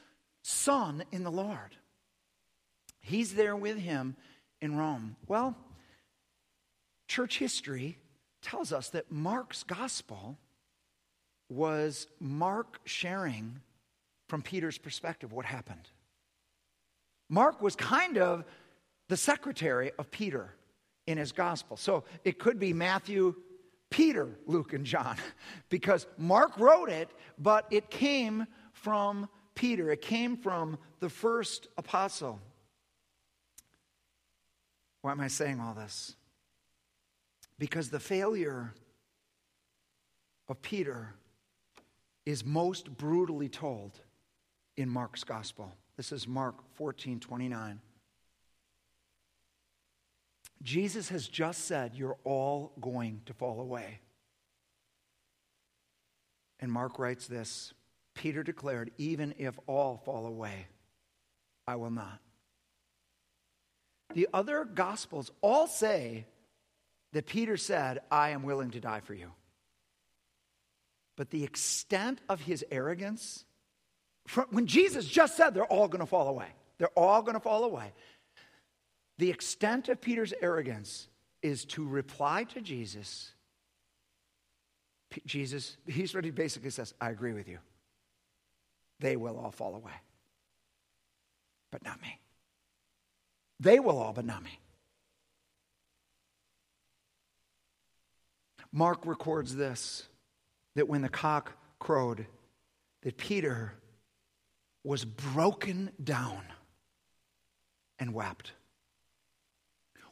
son 0.41 1.04
in 1.12 1.23
the 1.23 1.32
Lord. 1.32 1.75
He's 3.02 3.34
there 3.34 3.56
with 3.56 3.78
him 3.78 4.15
in 4.62 4.78
Rome. 4.78 5.15
Well, 5.28 5.56
church 7.08 7.39
history 7.39 7.97
tells 8.41 8.71
us 8.71 8.89
that 8.89 9.12
Mark's 9.12 9.63
gospel 9.63 10.38
was 11.49 12.08
Mark 12.19 12.80
sharing 12.86 13.62
from 14.28 14.41
Peter's 14.41 14.78
perspective 14.78 15.34
what 15.34 15.45
happened. 15.45 15.89
Mark 17.30 17.62
was 17.62 17.75
kind 17.75 18.17
of 18.17 18.43
the 19.08 19.17
secretary 19.17 19.91
of 19.97 20.12
Peter 20.12 20.54
in 21.08 21.17
his 21.17 21.32
gospel. 21.32 21.75
So 21.78 22.04
it 22.23 22.38
could 22.38 22.60
be 22.60 22.73
Matthew, 22.73 23.36
Peter, 23.89 24.30
Luke, 24.45 24.73
and 24.73 24.86
John, 24.86 25.17
because 25.69 26.06
Mark 26.17 26.58
wrote 26.60 26.89
it, 26.89 27.10
but 27.38 27.65
it 27.71 27.89
came 27.89 28.45
from 28.73 29.28
Peter. 29.60 29.91
It 29.91 30.02
came 30.02 30.38
from 30.38 30.78
the 31.02 31.10
first 31.10 31.67
apostle. 31.78 32.39
Why 35.02 35.12
am 35.12 35.19
I 35.19 35.28
saying 35.28 35.60
all 35.60 35.74
this? 35.74 36.15
Because 37.58 37.89
the 37.89 38.00
failure 38.00 38.74
of 40.48 40.62
Peter 40.62 41.13
is 42.26 42.45
most 42.45 42.95
brutally 42.95 43.50
told 43.50 44.00
in 44.78 44.88
Mark's 44.88 45.26
gospel. 45.26 45.76
This 45.98 46.13
is 46.13 46.26
Mark 46.26 46.56
14 46.76 47.19
29. 47.19 47.82
Jesus 50.63 51.10
has 51.10 51.28
just 51.28 51.65
said, 51.65 51.95
You're 51.95 52.17
all 52.24 52.72
going 52.80 53.24
to 53.26 53.34
fall 53.34 53.60
away. 53.60 54.00
And 56.62 56.72
Mark 56.72 56.98
writes 56.98 57.28
this 57.28 57.74
Peter 58.19 58.43
declared, 58.43 58.91
Even 58.97 59.34
if 59.38 59.58
all 59.65 59.95
fall 59.95 60.27
away, 60.27 60.67
I 61.65 61.77
will 61.77 61.89
not. 61.89 62.19
The 64.13 64.27
other 64.34 64.65
gospels 64.65 65.32
all 65.41 65.67
say 65.67 66.25
that 67.13 67.25
Peter 67.25 67.55
said, 67.55 67.99
I 68.12 68.32
am 68.32 68.43
willing 68.43 68.71
to 68.71 68.82
die 68.82 68.99
for 68.99 69.13
you. 69.13 69.32
But 71.15 71.29
the 71.29 71.45
extent 71.45 72.19
of 72.27 72.41
his 72.41 72.65
arrogance, 72.69 73.45
when 74.49 74.67
Jesus 74.67 75.05
just 75.05 75.38
said 75.38 75.53
they're 75.53 75.63
all 75.63 75.88
going 75.88 76.01
to 76.01 76.05
fall 76.05 76.27
away, 76.27 76.49
they're 76.77 76.89
all 76.97 77.21
going 77.21 77.36
to 77.36 77.39
fall 77.39 77.63
away. 77.63 77.93
The 79.17 79.29
extent 79.29 79.88
of 79.88 80.01
Peter's 80.01 80.34
arrogance 80.41 81.08
is 81.41 81.63
to 81.65 81.88
reply 81.88 82.43
to 82.45 82.60
Jesus. 82.60 83.32
Jesus, 85.25 85.77
he's 85.88 86.13
ready, 86.13 86.32
basically 86.32 86.69
says, 86.69 86.93
I 86.99 87.12
agree 87.12 87.32
with 87.32 87.47
you 87.47 87.60
they 89.00 89.16
will 89.16 89.38
all 89.38 89.52
fall 89.52 89.76
away. 89.76 89.94
But 91.72 91.84
not 91.84 92.02
me. 92.02 92.20
They 93.60 93.80
will 93.80 93.98
all, 93.98 94.14
but 94.14 94.26
not 94.26 94.44
me. 94.44 94.60
Mark 98.72 99.06
records 99.06 99.56
this 99.56 100.08
that 100.76 100.88
when 100.88 101.02
the 101.02 101.10
cock 101.10 101.54
crowed, 101.80 102.26
that 103.02 103.18
Peter 103.18 103.74
was 104.84 105.06
broken 105.06 105.92
down 106.04 106.42
and 107.98 108.14
wept. 108.14 108.54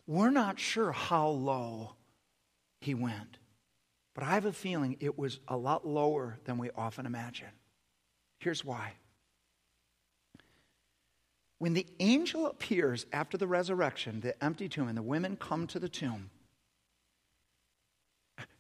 We're 0.06 0.30
not 0.30 0.60
sure 0.60 0.92
how 0.92 1.28
low 1.28 1.96
he 2.82 2.94
went, 2.94 3.38
but 4.14 4.24
I 4.24 4.32
have 4.32 4.46
a 4.46 4.54
feeling 4.54 4.98
it 5.00 5.18
was 5.18 5.40
a 5.48 5.58
lot 5.58 5.86
lower 5.86 6.40
than 6.46 6.58
we 6.58 6.70
often 6.76 7.06
imagine. 7.06 7.50
Here's 8.40 8.64
why. 8.64 8.94
When 11.60 11.74
the 11.74 11.88
angel 12.00 12.46
appears 12.46 13.06
after 13.12 13.38
the 13.38 13.48
resurrection, 13.48 14.22
the 14.22 14.42
empty 14.44 14.70
tomb, 14.70 14.88
and 14.88 14.98
the 14.98 15.02
women 15.02 15.38
come 15.38 15.66
to 15.68 15.80
the 15.80 15.90
tomb, 15.90 16.30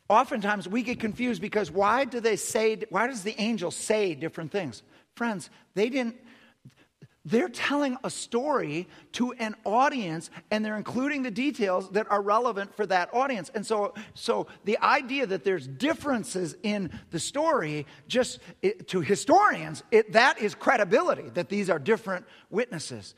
oftentimes 0.09 0.67
we 0.67 0.81
get 0.81 0.99
confused 0.99 1.41
because 1.41 1.69
why 1.69 2.05
do 2.05 2.19
they 2.19 2.35
say, 2.35 2.81
why 2.89 3.07
does 3.07 3.23
the 3.23 3.39
angel 3.39 3.71
say 3.71 4.15
different 4.15 4.51
things? 4.51 4.81
Friends, 5.15 5.49
they 5.75 5.89
didn't, 5.89 6.15
they're 7.27 7.49
telling 7.49 7.97
a 8.05 8.09
story 8.09 8.87
to 9.11 9.33
an 9.33 9.53
audience 9.65 10.29
and 10.49 10.63
they're 10.63 10.77
including 10.77 11.23
the 11.23 11.31
details 11.31 11.89
that 11.89 12.09
are 12.09 12.21
relevant 12.21 12.73
for 12.73 12.85
that 12.85 13.13
audience. 13.13 13.51
And 13.53 13.65
so, 13.65 13.93
so 14.13 14.47
the 14.63 14.77
idea 14.79 15.27
that 15.27 15.43
there's 15.43 15.67
differences 15.67 16.55
in 16.63 16.89
the 17.11 17.19
story, 17.19 17.85
just 18.07 18.39
it, 18.61 18.87
to 18.89 19.01
historians, 19.01 19.83
it, 19.91 20.13
that 20.13 20.39
is 20.39 20.55
credibility, 20.55 21.29
that 21.33 21.49
these 21.49 21.69
are 21.69 21.79
different 21.79 22.25
witnesses. 22.49 23.13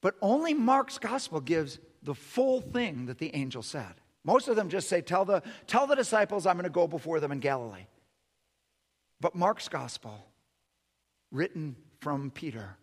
But 0.00 0.16
only 0.20 0.52
Mark's 0.52 0.98
gospel 0.98 1.40
gives 1.40 1.78
the 2.02 2.16
full 2.16 2.60
thing 2.60 3.06
that 3.06 3.18
the 3.18 3.32
angel 3.36 3.62
said. 3.62 3.94
Most 4.24 4.48
of 4.48 4.56
them 4.56 4.68
just 4.68 4.88
say, 4.88 5.02
Tell 5.02 5.24
the, 5.24 5.44
tell 5.68 5.86
the 5.86 5.94
disciples 5.94 6.46
I'm 6.46 6.56
going 6.56 6.64
to 6.64 6.70
go 6.70 6.88
before 6.88 7.20
them 7.20 7.30
in 7.30 7.38
Galilee. 7.38 7.86
But 9.20 9.36
Mark's 9.36 9.68
gospel, 9.68 10.26
written 11.30 11.76
from 12.00 12.32
Peter, 12.32 12.76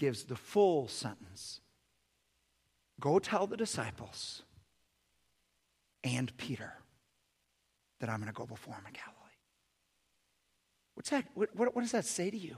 gives 0.00 0.24
the 0.24 0.34
full 0.34 0.88
sentence 0.88 1.60
Go 3.00 3.18
tell 3.18 3.46
the 3.46 3.56
disciples 3.56 4.42
and 6.04 6.36
Peter 6.36 6.74
that 7.98 8.10
I'm 8.10 8.18
going 8.18 8.28
to 8.28 8.34
go 8.34 8.46
before 8.46 8.74
him 8.74 8.84
in 8.86 8.92
Galilee. 8.92 9.16
What's 10.94 11.10
that? 11.10 11.24
What, 11.34 11.48
what, 11.56 11.74
what 11.74 11.82
does 11.82 11.92
that 11.92 12.04
say 12.04 12.30
to 12.30 12.36
you? 12.36 12.56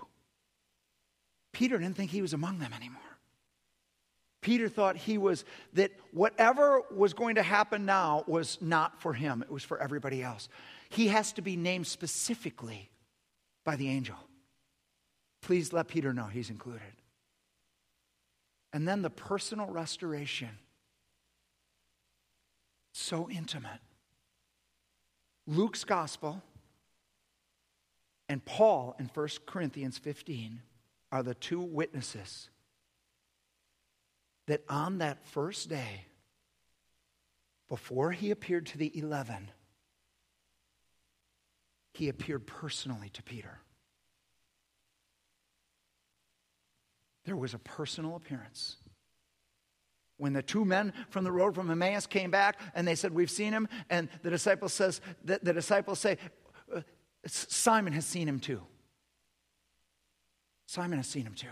Peter 1.53 1.79
didn't 1.79 1.97
think 1.97 2.11
he 2.11 2.23
was 2.23 2.33
among 2.33 2.59
them 2.59 2.73
anymore. 2.73 3.01
Peter 4.41 4.69
thought 4.69 4.97
he 4.97 5.17
was, 5.17 5.45
that 5.75 5.93
whatever 6.13 6.83
was 6.91 7.15
going 7.15 7.37
to 7.37 7.43
happen 7.43 7.87
now 7.87 8.25
was 8.27 8.59
not 8.61 9.01
for 9.01 9.13
him, 9.13 9.43
it 9.43 9.51
was 9.51 9.63
for 9.63 9.81
everybody 9.81 10.25
else. 10.25 10.49
He 10.89 11.09
has 11.09 11.33
to 11.35 11.43
be 11.43 11.57
named 11.57 11.87
specifically 11.87 12.91
by 13.65 13.77
the 13.77 13.89
angel. 13.89 14.17
Please 15.43 15.73
let 15.73 15.87
Peter 15.87 16.13
know 16.13 16.25
he's 16.25 16.51
included. 16.51 16.81
And 18.73 18.89
then 18.89 19.03
the 19.03 19.11
personal 19.11 19.67
restoration. 19.67 20.59
So 22.93 23.29
intimate. 23.29 23.81
Luke's 25.47 25.85
gospel 25.85 26.43
and 28.29 28.45
Paul 28.45 28.97
in 28.99 29.11
1 29.13 29.29
Corinthians 29.47 29.99
15 29.99 30.61
are 31.11 31.23
the 31.23 31.35
two 31.35 31.61
witnesses 31.61 32.49
that 34.47 34.63
on 34.69 34.99
that 34.99 35.25
first 35.27 35.69
day, 35.69 36.07
before 37.69 38.13
he 38.13 38.31
appeared 38.31 38.67
to 38.67 38.79
the 38.79 38.97
11, 38.99 39.51
he 41.95 42.09
appeared 42.09 42.47
personally 42.47 43.09
to 43.11 43.23
Peter. 43.23 43.62
There 47.25 47.37
was 47.37 47.55
a 47.55 47.59
personal 47.59 48.17
appearance. 48.17 48.77
When 50.17 50.33
the 50.33 50.43
two 50.43 50.65
men 50.65 50.93
from 51.11 51.25
the 51.25 51.33
road 51.33 51.55
from 51.55 51.71
Emmaus 51.71 52.07
came 52.07 52.31
back 52.31 52.61
and 52.75 52.87
they 52.87 52.95
said, 52.95 53.13
We've 53.13 53.31
seen 53.31 53.53
him, 53.53 53.69
and 53.91 54.09
the 54.23 54.31
disciples 54.31 54.73
says 54.73 55.01
the, 55.25 55.41
the 55.43 55.53
disciples 55.53 55.99
say, 55.99 56.19
uh, 56.75 56.81
Simon 57.27 57.93
has 57.93 58.07
seen 58.07 58.29
him 58.29 58.41
too. 58.41 58.63
Simon 60.67 60.99
has 60.99 61.07
seen 61.07 61.27
him 61.27 61.35
too. 61.35 61.49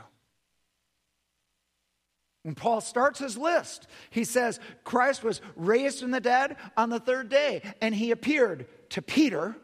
When 2.42 2.54
Paul 2.54 2.80
starts 2.80 3.18
his 3.18 3.36
list, 3.36 3.86
he 4.08 4.24
says 4.24 4.60
Christ 4.82 5.22
was 5.22 5.42
raised 5.56 6.00
from 6.00 6.10
the 6.10 6.20
dead 6.20 6.56
on 6.76 6.88
the 6.88 7.00
third 7.00 7.28
day, 7.28 7.62
and 7.82 7.94
he 7.94 8.12
appeared 8.12 8.66
to 8.90 9.02
Peter, 9.02 9.56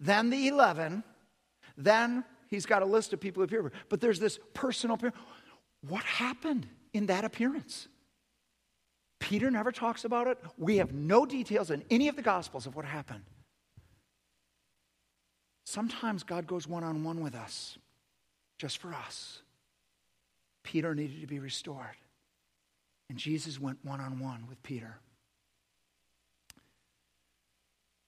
then 0.00 0.30
the 0.30 0.48
11, 0.48 1.04
then 1.76 2.24
he's 2.52 2.66
got 2.66 2.82
a 2.82 2.86
list 2.86 3.12
of 3.12 3.20
people 3.20 3.40
who 3.40 3.44
appeared. 3.44 3.72
But 3.88 4.00
there's 4.00 4.20
this 4.20 4.38
personal 4.54 4.94
appearance. 4.94 5.16
What 5.88 6.04
happened 6.04 6.68
in 6.92 7.06
that 7.06 7.24
appearance? 7.24 7.88
Peter 9.18 9.50
never 9.50 9.72
talks 9.72 10.04
about 10.04 10.26
it. 10.26 10.38
We 10.58 10.76
have 10.76 10.92
no 10.92 11.24
details 11.24 11.70
in 11.70 11.82
any 11.90 12.08
of 12.08 12.16
the 12.16 12.22
Gospels 12.22 12.66
of 12.66 12.76
what 12.76 12.84
happened. 12.84 13.24
Sometimes 15.64 16.22
God 16.22 16.46
goes 16.46 16.68
one 16.68 16.84
on 16.84 17.02
one 17.02 17.20
with 17.20 17.34
us, 17.34 17.78
just 18.58 18.78
for 18.78 18.92
us. 18.92 19.42
Peter 20.62 20.94
needed 20.94 21.22
to 21.22 21.26
be 21.26 21.38
restored. 21.38 21.96
And 23.08 23.18
Jesus 23.18 23.58
went 23.58 23.78
one 23.82 24.00
on 24.00 24.18
one 24.18 24.46
with 24.48 24.62
Peter. 24.62 24.98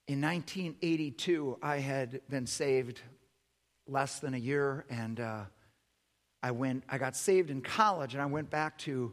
In 0.07 0.21
1982, 0.21 1.59
I 1.63 1.79
had 1.79 2.21
been 2.29 2.47
saved 2.47 3.01
less 3.89 4.19
than 4.21 4.35
a 4.35 4.39
year, 4.39 4.85
and 4.91 5.21
uh, 5.21 5.45
I 6.43 6.51
went. 6.51 6.85
I 6.89 6.99
got 6.99 7.17
saved 7.17 7.51
in 7.51 7.61
college, 7.61 8.15
and 8.15 8.23
I 8.23 8.27
went 8.27 8.51
back 8.51 8.79
to 8.79 9.13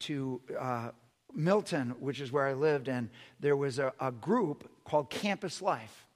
to 0.00 0.40
uh, 0.58 0.90
Milton, 1.34 1.94
which 2.00 2.20
is 2.20 2.32
where 2.32 2.46
I 2.46 2.52
lived, 2.52 2.88
and 2.88 3.10
there 3.40 3.56
was 3.56 3.78
a, 3.78 3.92
a 4.00 4.12
group 4.12 4.70
called 4.84 5.10
Campus 5.10 5.62
Life, 5.62 6.06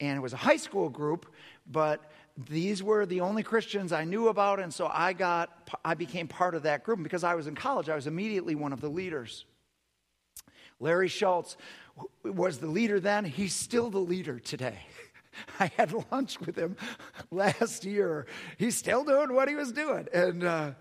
and 0.00 0.16
it 0.16 0.20
was 0.20 0.32
a 0.32 0.38
high 0.38 0.56
school 0.56 0.88
group, 0.88 1.26
but 1.70 2.10
these 2.48 2.82
were 2.82 3.06
the 3.06 3.20
only 3.20 3.42
Christians 3.42 3.92
I 3.92 4.04
knew 4.04 4.28
about, 4.28 4.60
and 4.60 4.72
so 4.72 4.90
I 4.92 5.12
got 5.12 5.70
I 5.84 5.94
became 5.94 6.28
part 6.28 6.54
of 6.54 6.62
that 6.64 6.84
group. 6.84 7.02
Because 7.02 7.24
I 7.24 7.34
was 7.34 7.46
in 7.46 7.54
college, 7.54 7.88
I 7.88 7.94
was 7.94 8.06
immediately 8.06 8.54
one 8.54 8.72
of 8.72 8.80
the 8.80 8.88
leaders. 8.88 9.44
Larry 10.78 11.08
Schultz 11.08 11.56
was 12.24 12.58
the 12.58 12.66
leader 12.66 13.00
then. 13.00 13.24
He's 13.24 13.54
still 13.54 13.90
the 13.90 13.98
leader 13.98 14.38
today. 14.38 14.78
I 15.60 15.70
had 15.76 15.92
lunch 16.10 16.40
with 16.40 16.56
him 16.56 16.76
last 17.30 17.84
year. 17.84 18.26
He's 18.58 18.76
still 18.76 19.04
doing 19.04 19.32
what 19.34 19.48
he 19.48 19.54
was 19.54 19.72
doing. 19.72 20.08
And 20.12 20.44
uh, 20.44 20.72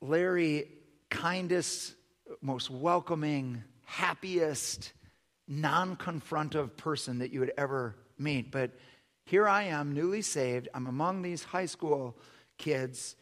Larry, 0.00 0.68
kindest, 1.10 1.94
most 2.40 2.70
welcoming, 2.70 3.62
happiest, 3.84 4.92
non 5.48 5.96
confrontive 5.96 6.76
person 6.76 7.18
that 7.20 7.32
you 7.32 7.40
would 7.40 7.52
ever 7.56 7.96
meet. 8.18 8.50
But 8.50 8.72
here 9.24 9.48
I 9.48 9.64
am, 9.64 9.92
newly 9.92 10.22
saved. 10.22 10.68
I'm 10.74 10.86
among 10.86 11.22
these 11.22 11.44
high 11.44 11.66
school 11.66 12.16
kids, 12.58 13.16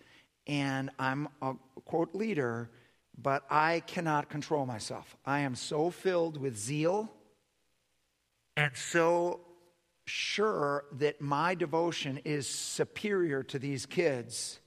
and 0.47 0.91
I'm 0.99 1.29
a 1.41 1.55
quote 1.85 2.15
leader, 2.15 2.71
but 3.17 3.45
I 3.51 3.81
cannot 3.87 4.29
control 4.29 4.67
myself. 4.67 5.17
I 5.25 5.41
am 5.41 5.55
so 5.55 5.91
filled 5.91 6.37
with 6.37 6.59
zeal 6.59 7.11
and 8.57 8.77
so 8.77 9.41
sure 10.07 10.85
that 10.93 11.21
my 11.21 11.55
devotion 11.55 12.21
is 12.25 12.47
superior 12.47 13.43
to 13.43 13.59
these 13.59 13.87
kids. 13.87 14.61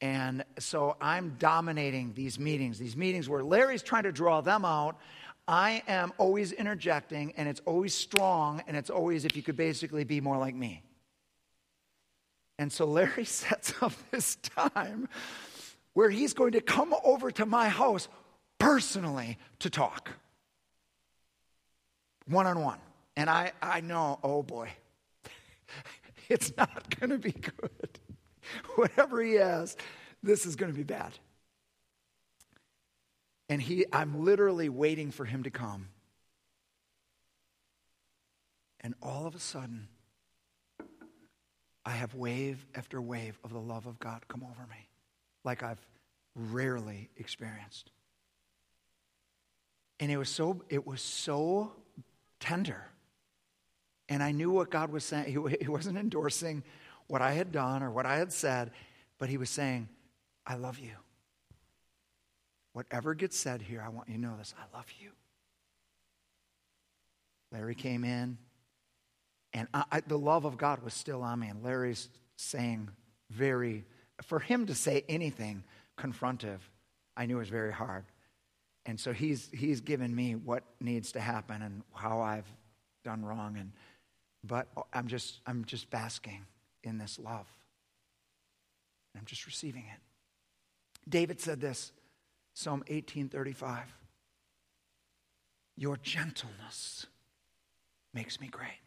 And 0.00 0.44
so 0.58 0.96
I'm 1.00 1.36
dominating 1.38 2.12
these 2.14 2.38
meetings, 2.38 2.78
these 2.78 2.96
meetings 2.96 3.28
where 3.28 3.42
Larry's 3.42 3.82
trying 3.82 4.04
to 4.04 4.12
draw 4.12 4.40
them 4.40 4.64
out. 4.64 4.98
I 5.48 5.82
am 5.88 6.12
always 6.16 6.52
interjecting, 6.52 7.32
and 7.36 7.48
it's 7.48 7.60
always 7.64 7.94
strong, 7.94 8.62
and 8.66 8.76
it's 8.76 8.90
always 8.90 9.24
if 9.24 9.34
you 9.34 9.42
could 9.42 9.56
basically 9.56 10.04
be 10.04 10.20
more 10.20 10.38
like 10.38 10.54
me. 10.54 10.82
And 12.58 12.70
so 12.70 12.84
Larry 12.84 13.24
sets 13.24 13.74
up 13.82 13.92
this 14.10 14.36
time 14.36 15.08
where 15.94 16.10
he's 16.10 16.34
going 16.34 16.52
to 16.52 16.60
come 16.60 16.94
over 17.02 17.30
to 17.32 17.46
my 17.46 17.68
house 17.68 18.08
personally 18.58 19.38
to 19.58 19.70
talk 19.70 20.10
one 22.26 22.46
on 22.46 22.62
one. 22.62 22.78
And 23.20 23.28
I, 23.28 23.52
I 23.60 23.82
know, 23.82 24.18
oh 24.24 24.42
boy, 24.42 24.70
it's 26.30 26.56
not 26.56 26.98
going 26.98 27.10
to 27.10 27.18
be 27.18 27.32
good. 27.32 27.98
Whatever 28.76 29.22
he 29.22 29.34
has, 29.34 29.76
this 30.22 30.46
is 30.46 30.56
going 30.56 30.72
to 30.72 30.76
be 30.76 30.84
bad. 30.84 31.12
And 33.50 33.60
he, 33.60 33.84
I'm 33.92 34.24
literally 34.24 34.70
waiting 34.70 35.10
for 35.10 35.26
him 35.26 35.42
to 35.42 35.50
come. 35.50 35.88
And 38.80 38.94
all 39.02 39.26
of 39.26 39.34
a 39.34 39.38
sudden, 39.38 39.88
I 41.84 41.90
have 41.90 42.14
wave 42.14 42.64
after 42.74 43.02
wave 43.02 43.38
of 43.44 43.52
the 43.52 43.60
love 43.60 43.84
of 43.84 43.98
God 43.98 44.28
come 44.28 44.42
over 44.42 44.66
me 44.70 44.88
like 45.44 45.62
I've 45.62 45.86
rarely 46.34 47.10
experienced. 47.18 47.90
And 49.98 50.10
it 50.10 50.16
was 50.16 50.30
so, 50.30 50.62
it 50.70 50.86
was 50.86 51.02
so 51.02 51.72
tender. 52.38 52.86
And 54.10 54.24
I 54.24 54.32
knew 54.32 54.50
what 54.50 54.70
God 54.70 54.90
was 54.90 55.04
saying. 55.04 55.26
He, 55.60 55.68
wasn't 55.68 55.96
endorsing 55.96 56.64
what 57.06 57.22
I 57.22 57.32
had 57.32 57.52
done 57.52 57.82
or 57.82 57.90
what 57.90 58.06
I 58.06 58.16
had 58.16 58.32
said, 58.32 58.72
but 59.18 59.28
he 59.28 59.38
was 59.38 59.48
saying, 59.48 59.88
I 60.44 60.56
love 60.56 60.78
you. 60.80 60.90
Whatever 62.72 63.14
gets 63.14 63.38
said 63.38 63.62
here, 63.62 63.82
I 63.84 63.88
want 63.88 64.08
you 64.08 64.16
to 64.16 64.20
know 64.20 64.36
this. 64.36 64.52
I 64.58 64.76
love 64.76 64.86
you. 65.00 65.10
Larry 67.52 67.74
came 67.74 68.04
in, 68.04 68.36
and 69.52 69.66
I, 69.74 69.84
I, 69.90 70.00
the 70.00 70.18
love 70.18 70.44
of 70.44 70.56
God 70.56 70.82
was 70.82 70.94
still 70.94 71.22
on 71.22 71.40
me. 71.40 71.48
And 71.48 71.62
Larry's 71.62 72.08
saying 72.36 72.88
very, 73.30 73.84
for 74.22 74.38
him 74.38 74.66
to 74.66 74.74
say 74.74 75.04
anything 75.08 75.64
confrontive, 75.98 76.58
I 77.16 77.26
knew 77.26 77.38
was 77.38 77.48
very 77.48 77.72
hard. 77.72 78.04
And 78.86 78.98
so 78.98 79.12
he's, 79.12 79.48
he's 79.52 79.80
given 79.80 80.14
me 80.14 80.34
what 80.34 80.62
needs 80.80 81.12
to 81.12 81.20
happen 81.20 81.62
and 81.62 81.82
how 81.92 82.20
I've 82.20 82.46
done 83.04 83.24
wrong. 83.24 83.56
And, 83.58 83.72
but 84.44 84.68
I'm 84.92 85.08
just, 85.08 85.40
I'm 85.46 85.64
just 85.64 85.90
basking 85.90 86.46
in 86.82 86.98
this 86.98 87.18
love. 87.18 87.46
I'm 89.16 89.24
just 89.24 89.46
receiving 89.46 89.84
it. 89.92 90.00
David 91.08 91.40
said 91.40 91.60
this, 91.60 91.92
Psalm 92.54 92.80
1835. 92.80 93.94
Your 95.76 95.96
gentleness 95.96 97.06
makes 98.12 98.40
me 98.40 98.48
great. 98.48 98.80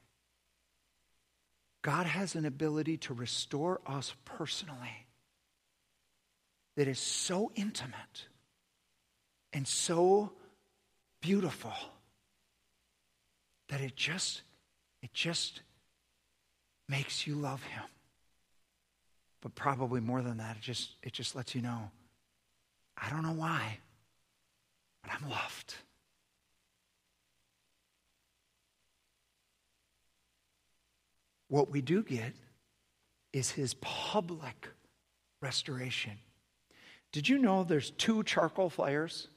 God 1.81 2.05
has 2.05 2.35
an 2.35 2.45
ability 2.45 2.97
to 2.97 3.13
restore 3.13 3.81
us 3.85 4.13
personally 4.25 5.05
that 6.75 6.87
is 6.87 6.99
so 6.99 7.51
intimate 7.55 8.27
and 9.51 9.67
so 9.67 10.31
beautiful 11.21 11.73
that 13.69 13.81
it 13.81 13.95
just 13.95 14.41
it 15.03 15.13
just 15.13 15.61
makes 16.89 17.27
you 17.27 17.35
love 17.35 17.61
him 17.63 17.83
but 19.41 19.53
probably 19.53 19.99
more 19.99 20.21
than 20.21 20.37
that 20.37 20.55
it 20.57 20.61
just 20.61 20.91
it 21.03 21.13
just 21.13 21.35
lets 21.35 21.53
you 21.53 21.61
know 21.61 21.91
i 22.97 23.09
don't 23.09 23.21
know 23.21 23.33
why 23.33 23.77
but 25.03 25.11
i'm 25.13 25.29
loved 25.29 25.75
what 31.47 31.69
we 31.69 31.81
do 31.81 32.01
get 32.01 32.33
is 33.31 33.51
his 33.51 33.75
public 33.75 34.69
restoration 35.41 36.13
did 37.13 37.29
you 37.29 37.37
know 37.37 37.63
there's 37.63 37.91
two 37.91 38.23
charcoal 38.23 38.69
fires 38.69 39.27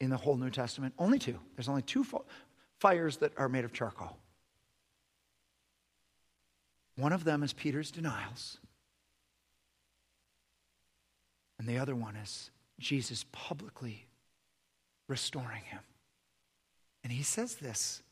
in 0.00 0.10
the 0.10 0.16
whole 0.16 0.36
New 0.36 0.50
Testament? 0.50 0.94
Only 0.98 1.18
two. 1.18 1.38
There's 1.54 1.68
only 1.68 1.82
two 1.82 2.04
fires 2.80 3.18
that 3.18 3.32
are 3.36 3.48
made 3.48 3.64
of 3.64 3.72
charcoal. 3.72 4.16
One 6.96 7.12
of 7.12 7.24
them 7.24 7.42
is 7.42 7.52
Peter's 7.52 7.90
denials, 7.90 8.58
and 11.58 11.68
the 11.68 11.78
other 11.78 11.94
one 11.94 12.16
is 12.16 12.50
Jesus 12.78 13.24
publicly 13.32 14.06
restoring 15.08 15.62
him. 15.62 15.80
And 17.02 17.12
he 17.12 17.22
says 17.22 17.56
this. 17.56 18.02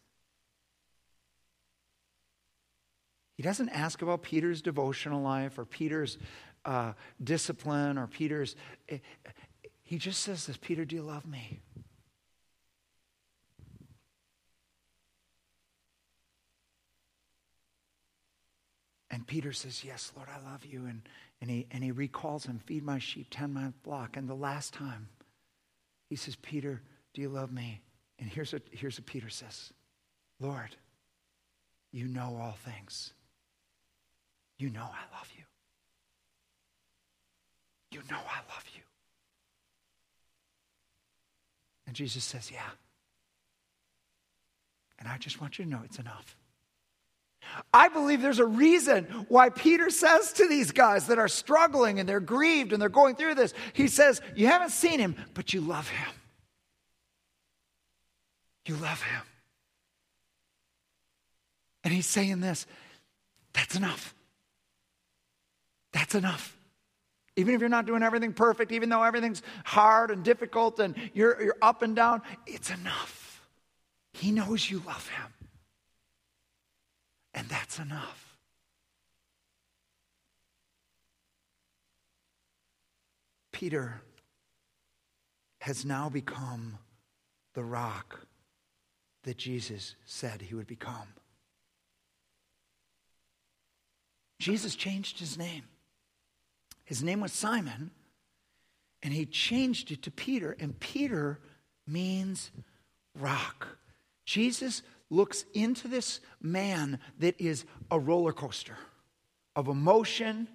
He 3.36 3.42
doesn't 3.42 3.70
ask 3.70 4.02
about 4.02 4.22
Peter's 4.22 4.62
devotional 4.62 5.22
life 5.22 5.58
or 5.58 5.64
Peter's 5.64 6.18
uh, 6.64 6.92
discipline 7.22 7.98
or 7.98 8.06
Peter's. 8.06 8.54
Eh, 8.88 8.98
he 9.82 9.98
just 9.98 10.20
says 10.20 10.46
this 10.46 10.56
Peter, 10.56 10.84
do 10.84 10.96
you 10.96 11.02
love 11.02 11.26
me? 11.26 11.60
And 19.12 19.26
Peter 19.26 19.52
says, 19.52 19.84
Yes, 19.84 20.10
Lord, 20.16 20.28
I 20.34 20.50
love 20.50 20.64
you. 20.64 20.86
And, 20.86 21.02
and, 21.42 21.50
he, 21.50 21.66
and 21.70 21.84
he 21.84 21.92
recalls 21.92 22.46
him, 22.46 22.58
Feed 22.64 22.82
my 22.82 22.98
sheep 22.98 23.26
10 23.30 23.52
mile 23.52 23.74
block. 23.84 24.16
And 24.16 24.28
the 24.28 24.34
last 24.34 24.72
time, 24.72 25.08
he 26.08 26.16
says, 26.16 26.34
Peter, 26.36 26.80
do 27.12 27.20
you 27.20 27.28
love 27.28 27.52
me? 27.52 27.82
And 28.18 28.30
here's 28.30 28.54
what, 28.54 28.62
here's 28.70 28.98
what 28.98 29.06
Peter 29.06 29.28
says 29.28 29.72
Lord, 30.40 30.74
you 31.92 32.08
know 32.08 32.38
all 32.40 32.56
things. 32.64 33.12
You 34.58 34.70
know 34.70 34.80
I 34.84 35.16
love 35.16 35.30
you. 35.36 35.44
You 37.90 38.00
know 38.10 38.16
I 38.16 38.38
love 38.54 38.64
you. 38.74 38.82
And 41.86 41.94
Jesus 41.94 42.24
says, 42.24 42.50
Yeah. 42.50 42.60
And 44.98 45.08
I 45.08 45.18
just 45.18 45.40
want 45.40 45.58
you 45.58 45.64
to 45.64 45.70
know 45.70 45.80
it's 45.84 45.98
enough. 45.98 46.36
I 47.72 47.88
believe 47.88 48.22
there's 48.22 48.38
a 48.38 48.46
reason 48.46 49.04
why 49.28 49.50
Peter 49.50 49.90
says 49.90 50.32
to 50.34 50.48
these 50.48 50.72
guys 50.72 51.08
that 51.08 51.18
are 51.18 51.28
struggling 51.28 51.98
and 51.98 52.08
they're 52.08 52.20
grieved 52.20 52.72
and 52.72 52.80
they're 52.80 52.88
going 52.88 53.16
through 53.16 53.34
this, 53.34 53.52
he 53.72 53.88
says, 53.88 54.20
You 54.34 54.46
haven't 54.46 54.70
seen 54.70 54.98
him, 54.98 55.16
but 55.34 55.52
you 55.52 55.60
love 55.60 55.88
him. 55.88 56.08
You 58.66 58.76
love 58.76 59.02
him. 59.02 59.22
And 61.84 61.92
he's 61.92 62.06
saying 62.06 62.40
this 62.40 62.66
that's 63.52 63.74
enough. 63.74 64.14
That's 65.92 66.14
enough. 66.14 66.56
Even 67.36 67.54
if 67.54 67.60
you're 67.60 67.70
not 67.70 67.86
doing 67.86 68.02
everything 68.02 68.32
perfect, 68.32 68.72
even 68.72 68.88
though 68.88 69.02
everything's 69.02 69.42
hard 69.64 70.10
and 70.10 70.22
difficult 70.22 70.78
and 70.80 70.94
you're, 71.14 71.42
you're 71.42 71.56
up 71.62 71.82
and 71.82 71.96
down, 71.96 72.22
it's 72.46 72.70
enough. 72.70 73.42
He 74.12 74.30
knows 74.30 74.70
you 74.70 74.82
love 74.86 75.08
him. 75.08 75.41
And 77.42 77.50
that's 77.50 77.80
enough. 77.80 78.36
Peter 83.50 84.00
has 85.60 85.84
now 85.84 86.08
become 86.08 86.78
the 87.54 87.64
rock 87.64 88.20
that 89.24 89.38
Jesus 89.38 89.96
said 90.04 90.40
he 90.40 90.54
would 90.54 90.68
become. 90.68 91.08
Jesus 94.38 94.76
changed 94.76 95.18
his 95.18 95.36
name. 95.36 95.64
His 96.84 97.02
name 97.02 97.20
was 97.20 97.32
Simon, 97.32 97.90
and 99.02 99.12
he 99.12 99.26
changed 99.26 99.90
it 99.90 100.02
to 100.02 100.12
Peter, 100.12 100.56
and 100.60 100.78
Peter 100.78 101.40
means 101.88 102.52
rock. 103.18 103.66
Jesus 104.24 104.82
looks 105.12 105.44
into 105.54 105.86
this 105.86 106.20
man 106.40 106.98
that 107.18 107.40
is 107.40 107.64
a 107.90 107.98
roller 107.98 108.32
coaster 108.32 108.76
of 109.54 109.68
emotion, 109.68 110.48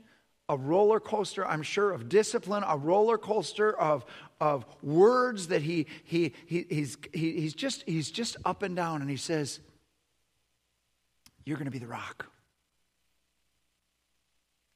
a 0.50 0.58
roller 0.58 1.00
coaster, 1.00 1.46
I'm 1.46 1.62
sure, 1.62 1.92
of 1.92 2.10
discipline, 2.10 2.64
a 2.68 2.76
roller 2.76 3.18
coaster 3.18 3.78
of, 3.78 4.06
of 4.42 4.66
words 4.82 5.48
that 5.48 5.62
he, 5.62 5.86
he, 6.04 6.34
he, 6.48 6.66
he's, 6.70 6.98
he, 7.14 7.34
he's, 7.34 7.54
just, 7.54 7.84
he's 7.84 8.10
just 8.10 8.38
up 8.46 8.64
and 8.64 8.76
down. 8.76 9.02
And 9.02 9.10
he 9.10 9.18
says, 9.18 9.60
You're 11.46 11.58
going 11.58 11.66
to 11.66 11.72
be 11.72 11.80
the 11.80 11.88
rock. 11.88 12.26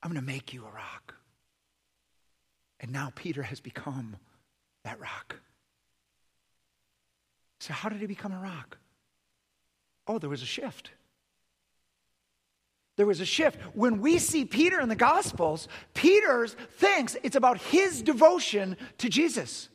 I'm 0.04 0.12
going 0.12 0.22
to 0.22 0.28
make 0.28 0.54
you 0.54 0.62
a 0.66 0.72
rock. 0.72 1.16
And 2.80 2.92
now 2.92 3.12
Peter 3.16 3.44
has 3.44 3.60
become 3.60 4.18
that 4.84 5.00
rock. 5.00 5.38
So, 7.60 7.74
how 7.74 7.90
did 7.90 8.02
he 8.02 8.08
become 8.08 8.32
a 8.32 8.40
rock? 8.40 8.78
Oh, 10.08 10.18
there 10.18 10.30
was 10.30 10.42
a 10.42 10.48
shift. 10.48 10.92
There 12.98 13.06
was 13.06 13.22
a 13.22 13.26
shift. 13.26 13.60
When 13.74 14.02
we 14.02 14.20
see 14.20 14.46
Peter 14.46 14.80
in 14.80 14.90
the 14.90 14.96
Gospels, 14.96 15.68
Peter 15.94 16.48
thinks 16.48 17.16
it's 17.24 17.36
about 17.36 17.60
his 17.60 18.02
devotion 18.02 18.78
to 19.00 19.10
Jesus. 19.10 19.70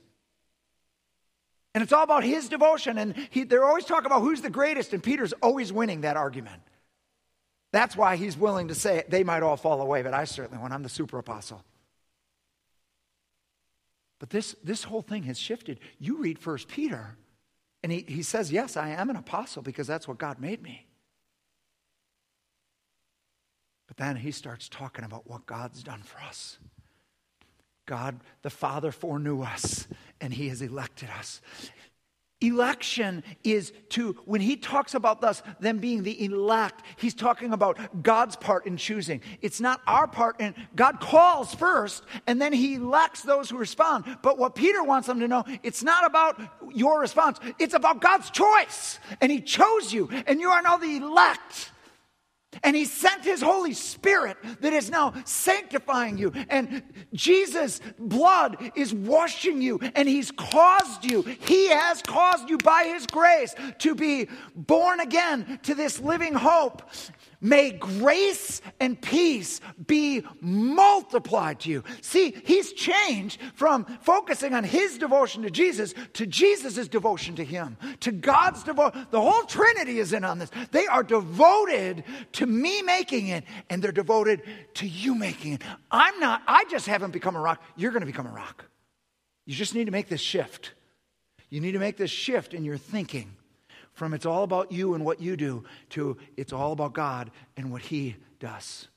And 1.75 1.83
it's 1.83 1.93
all 1.93 2.05
about 2.05 2.25
his 2.25 2.49
devotion. 2.49 2.99
And 2.99 3.15
he, 3.31 3.45
they're 3.45 3.65
always 3.65 3.85
talking 3.85 4.07
about 4.07 4.23
who's 4.23 4.43
the 4.43 4.51
greatest, 4.51 4.93
and 4.93 5.03
Peter's 5.03 5.33
always 5.35 5.73
winning 5.73 6.03
that 6.03 6.17
argument. 6.17 6.63
That's 7.73 7.97
why 7.97 8.17
he's 8.17 8.37
willing 8.37 8.69
to 8.69 8.75
say 8.75 8.99
it. 8.99 9.11
they 9.11 9.25
might 9.25 9.43
all 9.43 9.57
fall 9.57 9.81
away, 9.81 10.03
but 10.03 10.15
I 10.15 10.25
certainly 10.25 10.59
won't. 10.59 10.73
I'm 10.73 10.83
the 10.83 10.89
super 10.89 11.19
apostle. 11.19 11.65
But 14.19 14.31
this, 14.31 14.57
this 14.65 14.85
whole 14.85 15.03
thing 15.03 15.25
has 15.25 15.39
shifted. 15.39 15.81
You 15.99 16.19
read 16.19 16.39
First 16.39 16.69
Peter, 16.69 17.17
and 17.87 17.93
he, 17.93 18.05
he 18.09 18.25
says, 18.25 18.51
Yes, 18.51 18.77
I 18.77 18.89
am 18.89 19.11
an 19.11 19.15
apostle 19.15 19.63
because 19.63 19.87
that's 19.87 20.09
what 20.09 20.19
God 20.19 20.41
made 20.41 20.61
me. 20.61 20.89
But 23.87 23.97
then 23.97 24.17
he 24.17 24.33
starts 24.33 24.69
talking 24.69 25.05
about 25.05 25.31
what 25.31 25.47
God's 25.47 25.85
done 25.85 26.03
for 26.03 26.19
us. 26.19 26.59
God, 27.87 28.19
the 28.43 28.51
Father, 28.51 28.91
foreknew 28.91 29.41
us, 29.41 29.87
and 30.21 30.35
he 30.35 30.49
has 30.49 30.63
elected 30.63 31.11
us. 31.11 31.41
Election 32.47 33.25
is 33.45 33.73
to, 33.91 34.13
when 34.25 34.41
he 34.41 34.57
talks 34.57 34.95
about 34.95 35.23
us, 35.25 35.43
them 35.61 35.79
being 35.79 36.03
the 36.03 36.25
elect, 36.25 36.83
he's 36.97 37.15
talking 37.15 37.53
about 37.53 37.79
God's 38.03 38.37
part 38.37 38.67
in 38.67 38.77
choosing. 38.77 39.21
It's 39.43 39.61
not 39.61 39.81
our 39.87 40.07
part, 40.07 40.37
and 40.39 40.55
God 40.75 41.01
calls 41.01 41.55
first, 41.55 42.05
and 42.27 42.41
then 42.41 42.53
he 42.53 42.75
elects 42.75 43.23
those 43.23 43.51
who 43.51 43.57
respond. 43.57 44.05
But 44.23 44.39
what 44.39 44.55
Peter 44.55 44.83
wants 44.83 45.07
them 45.07 45.21
to 45.21 45.29
know, 45.29 45.45
it's 45.63 45.83
not 45.83 46.07
about 46.07 46.41
your 46.73 47.01
response, 47.01 47.39
it's 47.59 47.75
about 47.75 48.01
God's 48.01 48.31
choice. 48.31 48.99
And 49.21 49.33
he 49.33 49.41
chose 49.41 49.93
you, 49.93 50.09
and 50.27 50.41
you 50.41 50.51
are 50.51 50.63
now 50.63 50.77
the 50.77 50.97
elect. 50.97 51.73
And 52.63 52.77
he 52.77 52.85
sent 52.85 53.25
his 53.25 53.43
Holy 53.43 53.73
Spirit 53.73 54.37
that 54.61 54.73
is 54.73 54.91
now 54.91 55.15
sanctifying 55.25 56.19
you. 56.19 56.33
And 56.49 56.83
Jesus' 57.13 57.81
blood 57.99 58.73
is 58.75 58.93
washing 58.93 59.63
you. 59.63 59.81
And 59.95 60.09
he's 60.09 60.31
caused 60.31 61.05
you, 61.05 61.23
he 61.23 61.69
has 61.69 62.03
caused 62.03 62.49
you 62.49 62.59
by 62.59 62.85
his 62.85 63.07
grace 63.07 63.55
to 63.79 63.95
be 63.95 64.29
born 64.55 65.01
again 65.01 65.59
to 65.65 65.75
this 65.75 66.01
living 66.01 66.35
hope 66.35 66.83
May 67.41 67.73
grace 67.73 68.61
and 68.81 69.01
peace 69.01 69.61
be 69.87 70.23
multiplied 70.41 71.61
to 71.61 71.71
you. 71.71 71.85
See, 72.01 72.35
he's 72.45 72.73
changed 72.73 73.41
from 73.55 73.85
focusing 74.03 74.55
on 74.55 74.65
his 74.65 74.99
devotion 74.99 75.43
to 75.43 75.51
Jesus 75.51 75.95
to 76.15 76.27
Jesus' 76.27 76.89
devotion 76.89 77.37
to 77.37 77.45
him, 77.45 77.77
to 78.01 78.13
God's 78.13 78.63
devotion. 78.63 79.07
The 79.11 79.21
whole 79.21 79.43
Trinity 79.43 79.99
is 79.99 80.13
in 80.13 80.25
on 80.25 80.39
this. 80.39 80.51
They 80.71 80.87
are 80.87 81.03
devoted 81.03 82.05
to 82.33 82.47
me 82.47 82.83
making 82.83 83.29
it, 83.29 83.45
and 83.71 83.83
they're 83.83 83.93
devoted 83.93 84.43
to 84.75 84.89
you 84.89 85.15
making 85.15 85.55
it. 85.55 85.63
I'm 85.91 86.19
not, 86.21 86.43
I 86.47 86.65
just 86.65 86.87
haven't 86.87 87.13
become 87.13 87.37
a 87.37 87.41
rock. 87.41 87.63
You're 87.77 87.93
going 87.93 88.01
to 88.01 88.07
become 88.07 88.27
a 88.27 88.33
rock. 88.33 88.65
You 89.45 89.55
just 89.55 89.75
need 89.75 89.85
to 89.85 89.93
make 89.93 90.09
this 90.09 90.21
shift. 90.21 90.73
You 91.51 91.61
need 91.61 91.73
to 91.73 91.79
make 91.79 91.97
this 91.97 92.11
shift 92.11 92.55
in 92.55 92.65
your 92.65 92.77
thinking 92.77 93.37
from 93.97 94.13
it's 94.13 94.27
all 94.27 94.45
about 94.45 94.71
you 94.71 94.95
and 94.95 95.05
what 95.05 95.21
you 95.21 95.37
do 95.37 95.65
to 95.89 96.19
it's 96.37 96.53
all 96.53 96.73
about 96.73 96.93
God 96.93 97.31
and 97.57 97.73
what 97.73 97.83
He 97.83 98.15
does. 98.39 98.89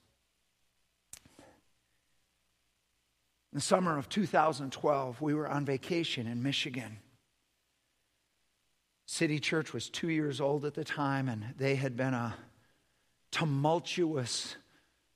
In 3.52 3.58
the 3.58 3.62
summer 3.62 3.98
of 3.98 4.10
2012, 4.10 5.22
we 5.22 5.34
were 5.34 5.48
on 5.48 5.66
vacation 5.66 6.28
in 6.28 6.44
Michigan. 6.44 7.00
City 9.08 9.40
Church 9.40 9.74
was 9.74 9.90
two 9.90 10.10
years 10.10 10.40
old 10.40 10.66
at 10.66 10.76
the 10.76 10.84
time, 10.84 11.30
and 11.30 11.46
they 11.58 11.76
had 11.76 11.98
been 11.98 12.14
a 12.14 12.36
tumultuous 13.32 14.56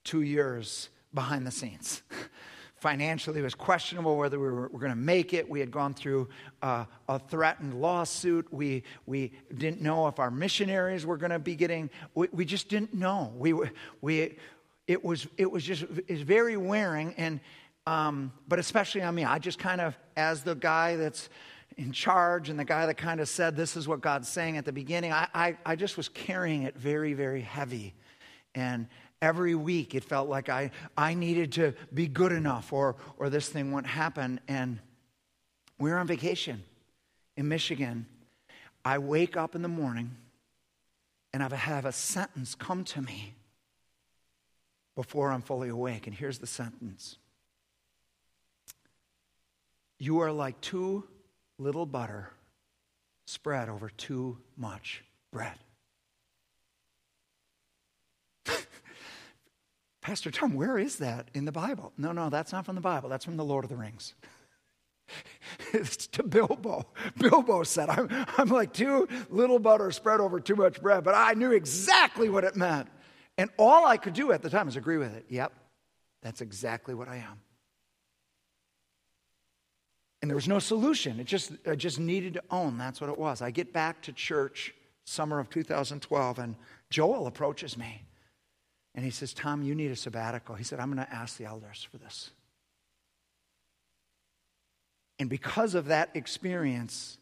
two 0.03 0.21
years 0.21 0.89
behind 1.13 1.45
the 1.45 1.51
scenes. 1.51 2.01
financially 2.83 3.39
it 3.39 3.43
was 3.43 3.55
questionable 3.55 4.17
whether 4.17 4.37
we 4.37 4.45
were, 4.45 4.67
were 4.67 4.79
going 4.79 4.91
to 4.91 4.97
make 4.97 5.33
it. 5.33 5.49
We 5.49 5.61
had 5.61 5.71
gone 5.71 5.93
through 5.93 6.27
uh, 6.61 6.83
a 7.07 7.17
threatened 7.17 7.79
lawsuit. 7.79 8.45
We, 8.51 8.83
we 9.05 9.31
didn't 9.55 9.81
know 9.81 10.09
if 10.09 10.19
our 10.19 10.29
missionaries 10.29 11.05
were 11.05 11.15
going 11.15 11.31
to 11.31 11.39
be 11.39 11.55
getting, 11.55 11.89
we, 12.13 12.27
we 12.33 12.43
just 12.43 12.67
didn't 12.67 12.93
know. 12.93 13.31
We, 13.37 13.53
we, 14.01 14.37
it, 14.85 15.01
was, 15.01 15.27
it 15.37 15.49
was 15.49 15.63
just 15.63 15.85
it 16.09 16.19
very 16.25 16.57
wearing, 16.57 17.13
and, 17.15 17.39
um, 17.87 18.33
but 18.49 18.59
especially 18.59 19.01
on 19.01 19.15
me. 19.15 19.23
I 19.23 19.39
just 19.39 19.59
kind 19.59 19.79
of, 19.79 19.97
as 20.17 20.43
the 20.43 20.55
guy 20.55 20.97
that's 20.97 21.29
in 21.77 21.93
charge 21.93 22.49
and 22.49 22.59
the 22.59 22.65
guy 22.65 22.85
that 22.85 22.97
kind 22.97 23.21
of 23.21 23.29
said, 23.29 23.55
This 23.55 23.77
is 23.77 23.87
what 23.87 24.01
God's 24.01 24.27
saying 24.27 24.57
at 24.57 24.65
the 24.65 24.73
beginning, 24.73 25.13
I, 25.13 25.29
I, 25.33 25.57
I 25.65 25.77
just 25.77 25.95
was 25.95 26.09
carrying 26.09 26.63
it 26.63 26.75
very, 26.75 27.13
very 27.13 27.41
heavy. 27.41 27.93
And 28.55 28.87
every 29.23 29.55
week 29.55 29.95
it 29.95 30.03
felt 30.03 30.27
like 30.27 30.49
I, 30.49 30.69
I 30.97 31.13
needed 31.13 31.53
to 31.53 31.73
be 31.93 32.07
good 32.07 32.33
enough 32.33 32.73
or, 32.73 32.97
or 33.17 33.29
this 33.29 33.47
thing 33.47 33.71
wouldn't 33.71 33.91
happen. 33.91 34.41
And 34.49 34.79
we 35.79 35.89
were 35.89 35.97
on 35.97 36.07
vacation 36.07 36.61
in 37.37 37.47
Michigan. 37.47 38.05
I 38.83 38.97
wake 38.97 39.37
up 39.37 39.55
in 39.55 39.61
the 39.61 39.69
morning 39.69 40.11
and 41.31 41.41
I 41.41 41.55
have 41.55 41.85
a 41.85 41.93
sentence 41.93 42.53
come 42.53 42.83
to 42.83 43.01
me 43.01 43.33
before 44.93 45.31
I'm 45.31 45.41
fully 45.41 45.69
awake. 45.69 46.05
And 46.05 46.15
here's 46.15 46.39
the 46.39 46.47
sentence 46.47 47.17
You 49.99 50.19
are 50.19 50.33
like 50.33 50.59
too 50.59 51.05
little 51.57 51.85
butter 51.85 52.29
spread 53.25 53.69
over 53.69 53.87
too 53.87 54.37
much 54.57 55.01
bread. 55.31 55.57
Pastor 60.03 60.31
Tom, 60.31 60.53
where 60.53 60.77
is 60.77 60.97
that 60.97 61.29
in 61.33 61.45
the 61.45 61.51
Bible? 61.51 61.93
No, 61.97 62.11
no, 62.11 62.29
that's 62.29 62.51
not 62.51 62.65
from 62.65 62.75
the 62.75 62.81
Bible. 62.81 63.07
That's 63.07 63.23
from 63.23 63.37
the 63.37 63.45
Lord 63.45 63.63
of 63.63 63.69
the 63.69 63.77
Rings. 63.77 64.13
it's 65.73 66.07
to 66.07 66.23
Bilbo. 66.23 66.85
Bilbo 67.17 67.63
said, 67.63 67.89
I'm, 67.89 68.09
I'm 68.37 68.49
like 68.49 68.73
too 68.73 69.07
little 69.29 69.59
butter 69.59 69.91
spread 69.91 70.19
over 70.19 70.41
too 70.41 70.57
much 70.57 70.81
bread, 70.81 71.05
but 71.05 71.15
I 71.15 71.33
knew 71.35 71.51
exactly 71.51 72.27
what 72.27 72.43
it 72.43 72.57
meant. 72.57 72.89
And 73.37 73.49
all 73.57 73.85
I 73.85 73.95
could 73.95 74.13
do 74.13 74.33
at 74.33 74.41
the 74.41 74.49
time 74.49 74.67
is 74.67 74.75
agree 74.75 74.97
with 74.97 75.15
it. 75.15 75.25
Yep, 75.29 75.53
that's 76.21 76.41
exactly 76.41 76.93
what 76.93 77.07
I 77.07 77.15
am. 77.17 77.39
And 80.21 80.29
there 80.29 80.35
was 80.35 80.49
no 80.49 80.59
solution. 80.59 81.17
It 81.21 81.27
just, 81.27 81.53
I 81.65 81.75
just 81.75 81.99
needed 81.99 82.33
to 82.33 82.43
own 82.51 82.77
that's 82.77 82.99
what 82.99 83.09
it 83.09 83.17
was. 83.17 83.41
I 83.41 83.51
get 83.51 83.71
back 83.71 84.01
to 84.03 84.11
church 84.11 84.73
summer 85.05 85.39
of 85.39 85.49
2012, 85.49 86.39
and 86.39 86.55
Joel 86.89 87.27
approaches 87.27 87.77
me. 87.77 88.03
And 88.95 89.03
he 89.03 89.11
says, 89.11 89.33
Tom, 89.33 89.63
you 89.63 89.73
need 89.73 89.91
a 89.91 89.95
sabbatical. 89.95 90.55
He 90.55 90.63
said, 90.63 90.79
I'm 90.79 90.93
going 90.93 91.05
to 91.05 91.13
ask 91.13 91.37
the 91.37 91.45
elders 91.45 91.87
for 91.89 91.97
this. 91.97 92.31
And 95.19 95.29
because 95.29 95.75
of 95.75 95.85
that 95.85 96.09
experience, 96.13 97.17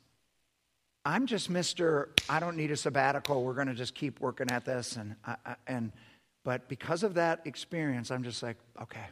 I'm 1.05 1.25
just 1.25 1.51
Mr. 1.51 2.07
I 2.29 2.39
don't 2.39 2.57
need 2.57 2.71
a 2.71 2.77
sabbatical. 2.77 3.43
We're 3.43 3.53
going 3.53 3.67
to 3.67 3.73
just 3.73 3.95
keep 3.95 4.19
working 4.19 4.51
at 4.51 4.65
this. 4.65 4.97
And, 4.97 5.15
and, 5.67 5.91
but 6.43 6.67
because 6.67 7.03
of 7.03 7.15
that 7.15 7.41
experience, 7.45 8.11
I'm 8.11 8.23
just 8.23 8.43
like, 8.43 8.57
okay, 8.81 9.05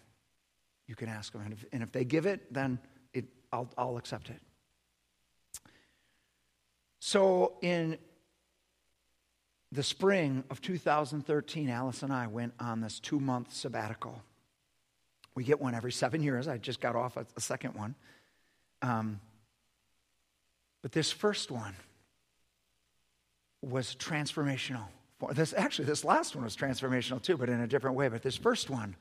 you 0.87 0.95
can 0.95 1.09
ask 1.09 1.31
them. 1.31 1.41
And 1.41 1.53
if, 1.53 1.65
and 1.71 1.83
if 1.83 1.91
they 1.91 2.03
give 2.03 2.25
it, 2.25 2.53
then 2.53 2.79
it, 3.13 3.25
I'll, 3.51 3.69
I'll 3.77 3.97
accept 3.97 4.29
it. 4.29 4.41
So 6.99 7.53
in 7.61 7.97
the 9.71 9.83
spring 9.83 10.43
of 10.49 10.61
2013, 10.61 11.69
Alice 11.69 12.03
and 12.03 12.11
I 12.11 12.27
went 12.27 12.53
on 12.59 12.81
this 12.81 12.99
two 12.99 13.19
month 13.19 13.53
sabbatical. 13.53 14.21
We 15.35 15.43
get 15.43 15.61
one 15.61 15.75
every 15.75 15.91
seven 15.91 16.23
years. 16.23 16.47
I 16.47 16.57
just 16.57 16.81
got 16.81 16.95
off 16.95 17.17
a, 17.17 17.25
a 17.37 17.41
second 17.41 17.75
one. 17.75 17.95
Um, 18.81 19.19
but 20.81 20.91
this 20.91 21.11
first 21.11 21.51
one 21.51 21.75
was 23.61 23.95
transformational. 23.95 24.85
This 25.33 25.53
actually, 25.55 25.85
this 25.85 26.05
last 26.05 26.35
one 26.35 26.45
was 26.45 26.55
transformational 26.55 27.21
too, 27.21 27.37
but 27.37 27.49
in 27.49 27.59
a 27.59 27.67
different 27.67 27.95
way. 27.95 28.07
But 28.07 28.23
this 28.23 28.37
first 28.37 28.69
one, 28.69 28.95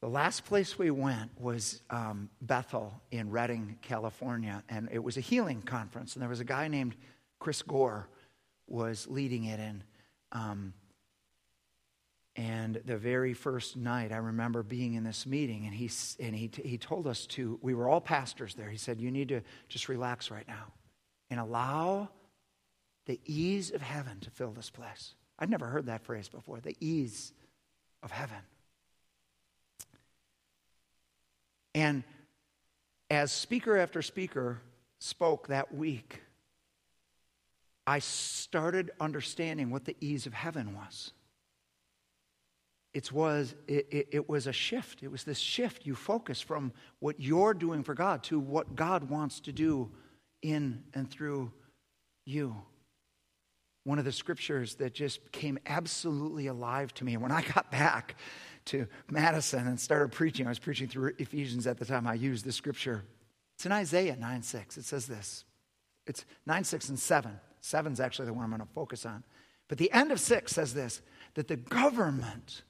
the 0.00 0.08
last 0.08 0.44
place 0.44 0.78
we 0.78 0.92
went 0.92 1.30
was 1.38 1.82
um, 1.90 2.30
Bethel 2.40 3.02
in 3.10 3.30
Redding, 3.30 3.78
California, 3.82 4.62
and 4.68 4.88
it 4.92 5.02
was 5.02 5.16
a 5.16 5.20
healing 5.20 5.60
conference. 5.60 6.14
And 6.14 6.22
there 6.22 6.28
was 6.28 6.40
a 6.40 6.44
guy 6.44 6.68
named 6.68 6.94
Chris 7.40 7.62
Gore 7.62 8.08
was 8.70 9.06
leading 9.08 9.44
it 9.44 9.60
in. 9.60 9.82
Um, 10.32 10.74
and 12.36 12.80
the 12.84 12.96
very 12.96 13.34
first 13.34 13.76
night, 13.76 14.12
I 14.12 14.18
remember 14.18 14.62
being 14.62 14.94
in 14.94 15.02
this 15.02 15.26
meeting, 15.26 15.64
and, 15.64 15.74
he, 15.74 15.90
and 16.20 16.36
he, 16.36 16.50
he 16.62 16.78
told 16.78 17.08
us 17.08 17.26
to, 17.28 17.58
we 17.62 17.74
were 17.74 17.88
all 17.88 18.00
pastors 18.00 18.54
there. 18.54 18.70
He 18.70 18.76
said, 18.76 19.00
You 19.00 19.10
need 19.10 19.28
to 19.30 19.40
just 19.68 19.88
relax 19.88 20.30
right 20.30 20.46
now 20.46 20.72
and 21.30 21.40
allow 21.40 22.10
the 23.06 23.18
ease 23.24 23.72
of 23.72 23.82
heaven 23.82 24.20
to 24.20 24.30
fill 24.30 24.52
this 24.52 24.70
place. 24.70 25.14
I'd 25.38 25.50
never 25.50 25.66
heard 25.66 25.86
that 25.86 26.04
phrase 26.04 26.28
before 26.28 26.60
the 26.60 26.76
ease 26.80 27.32
of 28.02 28.12
heaven. 28.12 28.38
And 31.74 32.04
as 33.10 33.32
speaker 33.32 33.76
after 33.76 34.02
speaker 34.02 34.60
spoke 34.98 35.48
that 35.48 35.74
week, 35.74 36.22
I 37.88 38.00
started 38.00 38.90
understanding 39.00 39.70
what 39.70 39.86
the 39.86 39.96
ease 39.98 40.26
of 40.26 40.34
heaven 40.34 40.76
was. 40.76 41.12
It 42.92 43.10
was, 43.10 43.54
it, 43.66 43.86
it, 43.90 44.08
it, 44.12 44.28
was 44.28 44.46
a 44.46 44.52
shift. 44.52 45.02
It 45.02 45.10
was 45.10 45.24
this 45.24 45.38
shift. 45.38 45.86
You 45.86 45.94
focus 45.94 46.38
from 46.42 46.74
what 46.98 47.18
you're 47.18 47.54
doing 47.54 47.82
for 47.82 47.94
God 47.94 48.22
to 48.24 48.38
what 48.38 48.76
God 48.76 49.08
wants 49.08 49.40
to 49.40 49.52
do 49.52 49.90
in 50.42 50.82
and 50.92 51.10
through 51.10 51.50
you. 52.26 52.56
One 53.84 53.98
of 53.98 54.04
the 54.04 54.12
scriptures 54.12 54.74
that 54.74 54.92
just 54.92 55.32
came 55.32 55.58
absolutely 55.64 56.48
alive 56.48 56.92
to 56.94 57.06
me 57.06 57.16
when 57.16 57.32
I 57.32 57.40
got 57.40 57.70
back 57.70 58.16
to 58.66 58.86
Madison 59.10 59.66
and 59.66 59.80
started 59.80 60.12
preaching, 60.12 60.44
I 60.44 60.50
was 60.50 60.58
preaching 60.58 60.88
through 60.88 61.14
Ephesians 61.16 61.66
at 61.66 61.78
the 61.78 61.86
time, 61.86 62.06
I 62.06 62.14
used 62.14 62.44
this 62.44 62.56
scripture. 62.56 63.02
It's 63.56 63.64
in 63.64 63.72
Isaiah 63.72 64.14
9 64.14 64.42
6. 64.42 64.76
It 64.76 64.84
says 64.84 65.06
this 65.06 65.46
it's 66.06 66.26
9 66.44 66.64
6 66.64 66.90
and 66.90 66.98
7. 66.98 67.40
Seven's 67.60 68.00
actually 68.00 68.26
the 68.26 68.32
one 68.32 68.44
I'm 68.44 68.50
going 68.50 68.60
to 68.60 68.74
focus 68.74 69.04
on. 69.06 69.24
But 69.68 69.78
the 69.78 69.92
end 69.92 70.12
of 70.12 70.20
six 70.20 70.52
says 70.52 70.74
this 70.74 71.02
that 71.34 71.48
the 71.48 71.56
government 71.56 72.62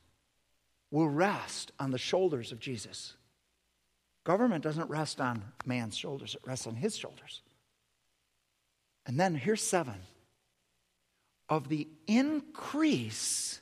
will 0.91 1.09
rest 1.09 1.73
on 1.79 1.91
the 1.91 1.99
shoulders 1.99 2.53
of 2.53 2.61
Jesus. 2.61 3.15
Government 4.25 4.63
doesn't 4.63 4.91
rest 4.91 5.21
on 5.21 5.43
man's 5.65 5.97
shoulders, 5.97 6.35
it 6.35 6.47
rests 6.47 6.67
on 6.67 6.75
his 6.75 6.97
shoulders. 6.97 7.43
And 9.07 9.19
then 9.19 9.35
here's 9.35 9.63
seven 9.63 10.01
of 11.49 11.69
the 11.69 11.89
increase 12.07 13.61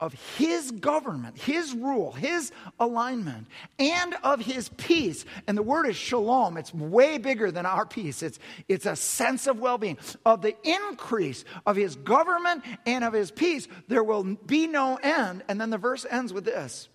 of 0.00 0.14
his 0.36 0.70
government, 0.70 1.36
his 1.36 1.74
rule, 1.74 2.12
his 2.12 2.52
alignment, 2.78 3.48
and 3.78 4.14
of 4.22 4.40
his 4.40 4.68
peace. 4.70 5.24
And 5.46 5.58
the 5.58 5.62
word 5.62 5.86
is 5.86 5.96
shalom. 5.96 6.56
It's 6.56 6.72
way 6.72 7.18
bigger 7.18 7.50
than 7.50 7.66
our 7.66 7.84
peace. 7.84 8.22
It's, 8.22 8.38
it's 8.68 8.86
a 8.86 8.94
sense 8.94 9.46
of 9.46 9.58
well 9.58 9.78
being. 9.78 9.98
Of 10.24 10.42
the 10.42 10.56
increase 10.62 11.44
of 11.66 11.76
his 11.76 11.96
government 11.96 12.64
and 12.86 13.02
of 13.02 13.12
his 13.12 13.30
peace, 13.30 13.66
there 13.88 14.04
will 14.04 14.22
be 14.22 14.66
no 14.66 14.96
end. 14.96 15.42
And 15.48 15.60
then 15.60 15.70
the 15.70 15.78
verse 15.78 16.06
ends 16.08 16.32
with 16.32 16.44
this 16.44 16.88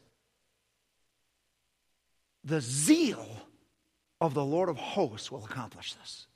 The 2.46 2.62
zeal 2.62 3.28
of 4.22 4.34
the 4.34 4.46
Lord 4.46 4.70
of 4.70 4.78
hosts 4.78 5.30
will 5.30 5.44
accomplish 5.44 5.94
this. 5.96 6.28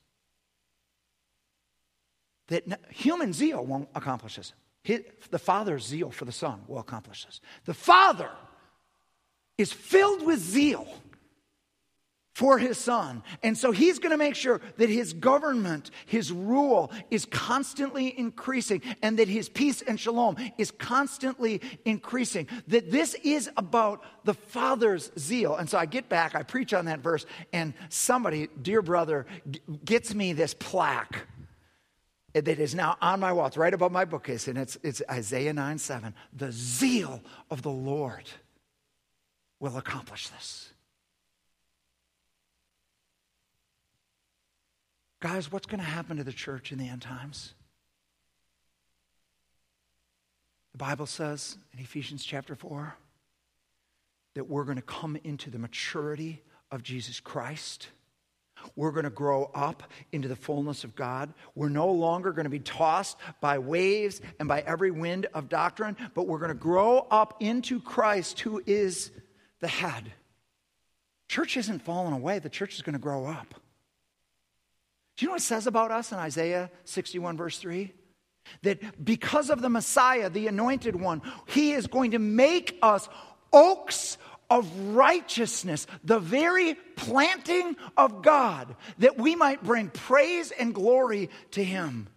That 2.47 2.79
human 2.89 3.31
zeal 3.31 3.65
won't 3.65 3.89
accomplish 3.95 4.35
this. 4.35 4.53
The 5.29 5.39
Father's 5.39 5.85
zeal 5.85 6.11
for 6.11 6.25
the 6.25 6.31
Son 6.31 6.61
will 6.67 6.79
accomplish 6.79 7.25
this. 7.25 7.41
The 7.65 7.73
Father 7.73 8.31
is 9.57 9.73
filled 9.73 10.25
with 10.25 10.39
zeal 10.39 10.87
for 12.37 12.59
his 12.59 12.77
son. 12.77 13.23
And 13.41 13.57
so 13.57 13.71
he's 13.71 13.97
going 13.97 14.11
to 14.11 14.17
make 14.17 14.35
sure 14.35 14.61
that 14.77 14.89
his 14.89 15.13
government, 15.13 15.89
his 16.05 16.31
rule 16.31 16.91
is 17.09 17.25
constantly 17.25 18.13
increasing 18.15 18.83
and 19.01 19.17
that 19.17 19.27
his 19.27 19.49
peace 19.49 19.81
and 19.81 19.99
shalom 19.99 20.35
is 20.55 20.69
constantly 20.69 21.61
increasing. 21.83 22.47
That 22.67 22.91
this 22.91 23.15
is 23.23 23.49
about 23.57 24.03
the 24.23 24.35
father's 24.35 25.11
zeal. 25.17 25.55
And 25.55 25.67
so 25.67 25.79
I 25.79 25.87
get 25.87 26.09
back, 26.09 26.35
I 26.35 26.43
preach 26.43 26.75
on 26.75 26.85
that 26.85 26.99
verse, 26.99 27.25
and 27.51 27.73
somebody, 27.89 28.49
dear 28.61 28.83
brother, 28.83 29.25
gets 29.83 30.13
me 30.13 30.33
this 30.33 30.53
plaque 30.53 31.25
that 32.33 32.47
is 32.47 32.75
now 32.75 32.97
on 33.01 33.19
my 33.19 33.33
wall. 33.33 33.47
It's 33.47 33.57
right 33.57 33.73
above 33.73 33.91
my 33.91 34.05
bookcase, 34.05 34.47
and 34.47 34.57
it's, 34.57 34.77
it's 34.83 35.01
Isaiah 35.09 35.53
9 35.53 35.77
7. 35.77 36.13
The 36.33 36.51
zeal 36.51 37.21
of 37.49 37.61
the 37.61 37.71
Lord 37.71 38.29
will 39.59 39.77
accomplish 39.77 40.29
this. 40.29 40.71
Guys, 45.19 45.51
what's 45.51 45.65
going 45.65 45.79
to 45.79 45.85
happen 45.85 46.17
to 46.17 46.23
the 46.23 46.31
church 46.31 46.71
in 46.71 46.77
the 46.77 46.87
end 46.87 47.01
times? 47.01 47.53
The 50.73 50.77
Bible 50.77 51.07
says 51.07 51.57
in 51.73 51.79
Ephesians 51.79 52.23
chapter 52.23 52.53
4 52.53 52.95
that 54.35 54.47
we're 54.47 54.63
going 54.63 54.75
to 54.75 54.83
come 54.83 55.17
into 55.23 55.49
the 55.49 55.57
maturity 55.57 56.43
of 56.69 56.83
Jesus 56.83 57.19
Christ. 57.19 57.87
We're 58.75 58.91
going 58.91 59.05
to 59.05 59.09
grow 59.09 59.49
up 59.53 59.83
into 60.11 60.27
the 60.27 60.35
fullness 60.35 60.83
of 60.83 60.95
God. 60.95 61.33
We're 61.55 61.69
no 61.69 61.91
longer 61.91 62.31
going 62.31 62.45
to 62.45 62.49
be 62.49 62.59
tossed 62.59 63.17
by 63.41 63.59
waves 63.59 64.21
and 64.39 64.47
by 64.47 64.61
every 64.61 64.91
wind 64.91 65.27
of 65.33 65.49
doctrine, 65.49 65.97
but 66.13 66.27
we're 66.27 66.39
going 66.39 66.49
to 66.49 66.55
grow 66.55 67.07
up 67.11 67.41
into 67.41 67.79
Christ, 67.79 68.39
who 68.41 68.61
is 68.65 69.11
the 69.59 69.67
head. 69.67 70.11
Church 71.27 71.57
isn't 71.57 71.79
falling 71.79 72.13
away, 72.13 72.39
the 72.39 72.49
church 72.49 72.75
is 72.75 72.81
going 72.81 72.93
to 72.93 72.99
grow 72.99 73.25
up. 73.25 73.53
Do 75.15 75.25
you 75.25 75.27
know 75.27 75.33
what 75.33 75.41
it 75.41 75.45
says 75.45 75.67
about 75.67 75.91
us 75.91 76.11
in 76.11 76.19
Isaiah 76.19 76.69
61, 76.85 77.37
verse 77.37 77.57
3? 77.57 77.91
That 78.61 79.03
because 79.03 79.49
of 79.49 79.61
the 79.61 79.69
Messiah, 79.69 80.29
the 80.29 80.47
anointed 80.47 80.95
one, 80.95 81.21
he 81.47 81.73
is 81.73 81.87
going 81.87 82.11
to 82.11 82.19
make 82.19 82.77
us 82.81 83.09
oaks 83.51 84.17
of 84.49 84.95
righteousness, 84.95 85.87
the 86.03 86.19
very 86.19 86.75
planting 86.95 87.75
of 87.95 88.21
God, 88.21 88.75
that 88.99 89.17
we 89.17 89.35
might 89.35 89.63
bring 89.63 89.89
praise 89.89 90.51
and 90.51 90.73
glory 90.73 91.29
to 91.51 91.63
him. 91.63 92.07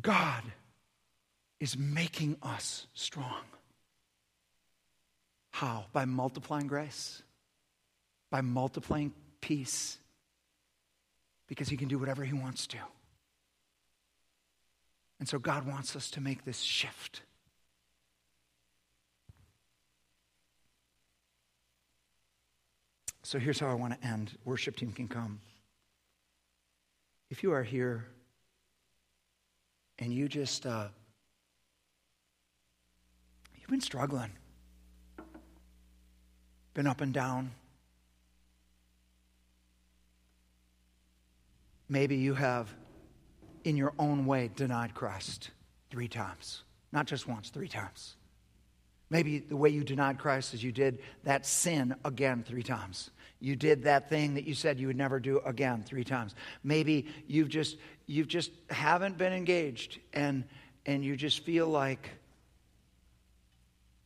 God 0.00 0.42
is 1.60 1.76
making 1.78 2.36
us 2.42 2.86
strong. 2.94 3.42
How? 5.50 5.86
By 5.92 6.04
multiplying 6.04 6.66
grace, 6.66 7.22
by 8.30 8.40
multiplying 8.40 9.12
peace 9.40 9.98
because 11.46 11.68
he 11.68 11.76
can 11.76 11.88
do 11.88 11.98
whatever 11.98 12.24
he 12.24 12.32
wants 12.32 12.66
to. 12.68 12.78
And 15.20 15.28
so 15.28 15.38
God 15.38 15.66
wants 15.66 15.94
us 15.94 16.10
to 16.10 16.20
make 16.20 16.44
this 16.44 16.60
shift. 16.60 17.22
So 23.24 23.38
here's 23.38 23.58
how 23.58 23.68
I 23.68 23.74
want 23.74 24.00
to 24.00 24.06
end. 24.06 24.38
Worship 24.44 24.76
team 24.76 24.92
can 24.92 25.08
come. 25.08 25.40
If 27.30 27.42
you 27.42 27.52
are 27.52 27.64
here 27.64 28.06
and 29.98 30.12
you 30.12 30.28
just, 30.28 30.66
uh, 30.66 30.86
you've 33.56 33.70
been 33.70 33.80
struggling, 33.80 34.30
been 36.74 36.86
up 36.86 37.00
and 37.00 37.12
down, 37.12 37.50
Maybe 41.88 42.16
you 42.16 42.34
have, 42.34 42.74
in 43.64 43.76
your 43.76 43.92
own 43.98 44.26
way, 44.26 44.50
denied 44.54 44.94
Christ 44.94 45.50
three 45.90 46.08
times. 46.08 46.62
Not 46.92 47.06
just 47.06 47.28
once, 47.28 47.50
three 47.50 47.68
times. 47.68 48.16
Maybe 49.10 49.38
the 49.38 49.56
way 49.56 49.68
you 49.68 49.84
denied 49.84 50.18
Christ 50.18 50.54
is 50.54 50.64
you 50.64 50.72
did 50.72 51.00
that 51.24 51.46
sin 51.46 51.94
again 52.04 52.42
three 52.46 52.62
times. 52.62 53.10
You 53.40 53.56
did 53.56 53.84
that 53.84 54.08
thing 54.08 54.34
that 54.34 54.44
you 54.44 54.54
said 54.54 54.78
you 54.78 54.86
would 54.86 54.96
never 54.96 55.20
do 55.20 55.40
again 55.40 55.82
three 55.82 56.04
times. 56.04 56.34
Maybe 56.62 57.06
you've 57.26 57.48
just 57.48 57.76
you've 58.06 58.28
just 58.28 58.50
haven't 58.70 59.18
been 59.18 59.32
engaged 59.32 59.98
and 60.12 60.44
and 60.86 61.04
you 61.04 61.16
just 61.16 61.44
feel 61.44 61.66
like 61.66 62.10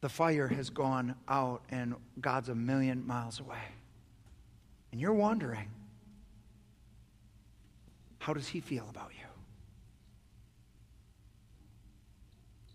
the 0.01 0.09
fire 0.09 0.47
has 0.47 0.71
gone 0.71 1.15
out 1.29 1.63
and 1.71 1.95
God's 2.21 2.49
a 2.49 2.55
million 2.55 3.07
miles 3.07 3.41
away. 3.41 3.59
And 4.93 5.01
you're 5.01 5.13
wondering, 5.13 5.69
how 8.19 8.33
does 8.33 8.49
he 8.49 8.61
feel 8.61 8.87
about 8.91 9.11
you? 9.11 9.27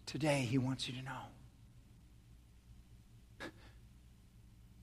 Today, 0.06 0.42
he 0.42 0.58
wants 0.58 0.88
you 0.88 0.94
to 0.96 1.02
know 1.02 1.12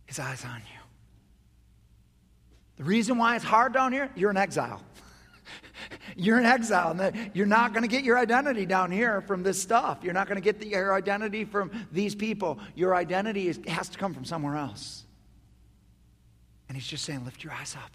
his 0.06 0.18
eyes 0.18 0.44
on 0.44 0.56
you. 0.56 0.79
The 2.80 2.86
reason 2.86 3.18
why 3.18 3.36
it's 3.36 3.44
hard 3.44 3.74
down 3.74 3.92
here, 3.92 4.08
you're 4.14 4.30
in 4.30 4.38
exile. 4.38 4.80
you're 6.16 6.38
in 6.38 6.46
exile, 6.46 6.98
and 6.98 7.30
you're 7.34 7.44
not 7.44 7.74
going 7.74 7.82
to 7.82 7.88
get 7.88 8.04
your 8.04 8.16
identity 8.16 8.64
down 8.64 8.90
here 8.90 9.20
from 9.20 9.42
this 9.42 9.60
stuff. 9.60 9.98
You're 10.00 10.14
not 10.14 10.28
going 10.28 10.36
to 10.36 10.42
get 10.42 10.60
the, 10.60 10.68
your 10.68 10.94
identity 10.94 11.44
from 11.44 11.70
these 11.92 12.14
people. 12.14 12.58
Your 12.74 12.94
identity 12.94 13.48
is, 13.48 13.60
has 13.66 13.90
to 13.90 13.98
come 13.98 14.14
from 14.14 14.24
somewhere 14.24 14.56
else. 14.56 15.04
And 16.70 16.76
he's 16.76 16.86
just 16.86 17.04
saying, 17.04 17.22
lift 17.26 17.44
your 17.44 17.52
eyes 17.52 17.76
up. 17.76 17.90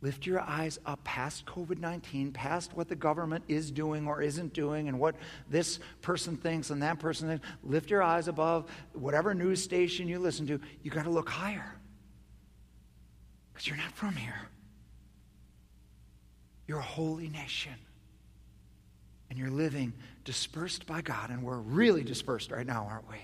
Lift 0.00 0.24
your 0.24 0.40
eyes 0.40 0.78
up 0.86 1.04
past 1.04 1.44
COVID 1.44 1.78
19, 1.78 2.32
past 2.32 2.74
what 2.74 2.88
the 2.88 2.96
government 2.96 3.44
is 3.46 3.70
doing 3.70 4.06
or 4.06 4.22
isn't 4.22 4.54
doing, 4.54 4.88
and 4.88 4.98
what 4.98 5.16
this 5.50 5.80
person 6.00 6.38
thinks 6.38 6.70
and 6.70 6.82
that 6.82 6.98
person 6.98 7.28
thinks. 7.28 7.46
Lift 7.62 7.90
your 7.90 8.02
eyes 8.02 8.26
above 8.26 8.70
whatever 8.94 9.34
news 9.34 9.62
station 9.62 10.08
you 10.08 10.18
listen 10.18 10.46
to. 10.46 10.58
You 10.82 10.90
got 10.90 11.04
to 11.04 11.10
look 11.10 11.28
higher 11.28 11.75
because 13.56 13.68
you're 13.68 13.78
not 13.78 13.92
from 13.92 14.14
here. 14.14 14.48
You're 16.66 16.80
a 16.80 16.82
holy 16.82 17.30
nation. 17.30 17.72
And 19.30 19.38
you're 19.38 19.50
living 19.50 19.94
dispersed 20.24 20.86
by 20.86 21.00
God, 21.00 21.30
and 21.30 21.42
we're 21.42 21.56
really 21.56 22.04
dispersed 22.04 22.50
right 22.50 22.66
now, 22.66 22.86
aren't 22.90 23.08
we? 23.08 23.16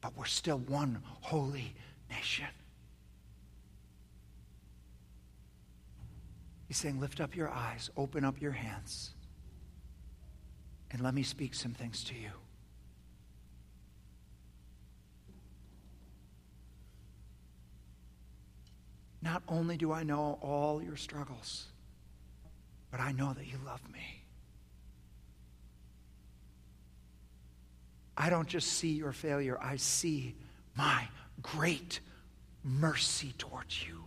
But 0.00 0.16
we're 0.16 0.24
still 0.24 0.56
one 0.56 1.02
holy 1.20 1.74
nation. 2.08 2.46
He's 6.66 6.78
saying, 6.78 6.98
Lift 6.98 7.20
up 7.20 7.36
your 7.36 7.50
eyes, 7.50 7.90
open 7.98 8.24
up 8.24 8.40
your 8.40 8.52
hands, 8.52 9.10
and 10.90 11.02
let 11.02 11.12
me 11.12 11.22
speak 11.22 11.52
some 11.54 11.72
things 11.72 12.04
to 12.04 12.14
you. 12.14 12.30
Not 19.24 19.42
only 19.48 19.78
do 19.78 19.90
I 19.90 20.02
know 20.02 20.38
all 20.42 20.82
your 20.82 20.96
struggles, 20.96 21.64
but 22.90 23.00
I 23.00 23.12
know 23.12 23.32
that 23.32 23.46
you 23.46 23.58
love 23.64 23.80
me. 23.90 24.22
I 28.18 28.28
don't 28.28 28.46
just 28.46 28.74
see 28.74 28.92
your 28.92 29.12
failure, 29.12 29.58
I 29.60 29.76
see 29.76 30.36
my 30.76 31.08
great 31.40 32.00
mercy 32.62 33.34
towards 33.38 33.82
you. 33.82 34.04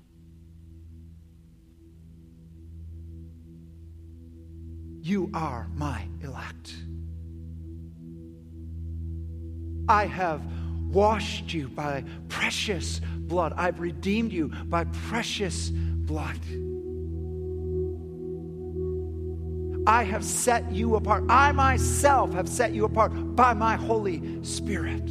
You 5.01 5.31
are 5.33 5.67
my 5.73 6.07
elect. 6.21 6.75
I 9.89 10.05
have 10.05 10.41
washed 10.91 11.53
you 11.53 11.69
by 11.69 12.03
precious 12.29 13.01
blood. 13.19 13.53
I've 13.55 13.79
redeemed 13.79 14.31
you 14.31 14.49
by 14.65 14.85
precious 14.85 15.69
blood. 15.69 16.39
I 19.87 20.03
have 20.03 20.23
set 20.25 20.69
you 20.71 20.95
apart. 20.95 21.23
I 21.29 21.53
myself 21.53 22.33
have 22.33 22.49
set 22.49 22.73
you 22.73 22.83
apart 22.83 23.13
by 23.35 23.53
my 23.53 23.75
Holy 23.75 24.43
Spirit. 24.43 25.09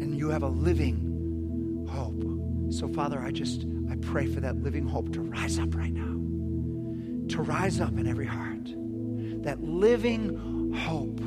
And 0.00 0.18
you 0.18 0.28
have 0.30 0.42
a 0.42 0.48
living 0.48 1.86
hope. 1.88 2.72
So, 2.72 2.88
Father, 2.88 3.20
I 3.20 3.30
just 3.30 3.64
I 3.88 3.94
pray 3.96 4.26
for 4.26 4.40
that 4.40 4.56
living 4.62 4.88
hope 4.88 5.12
to 5.12 5.20
rise 5.20 5.60
up 5.60 5.76
right 5.76 5.92
now, 5.92 7.28
to 7.28 7.42
rise 7.42 7.80
up 7.80 7.96
in 7.96 8.08
every 8.08 8.26
heart. 8.26 8.74
That 9.44 9.62
living 9.62 10.72
hope 10.74 11.20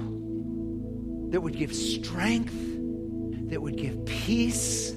that 1.32 1.42
would 1.42 1.56
give 1.56 1.74
strength, 1.74 2.54
that 3.50 3.62
would 3.62 3.78
give 3.78 4.06
peace, 4.06 4.92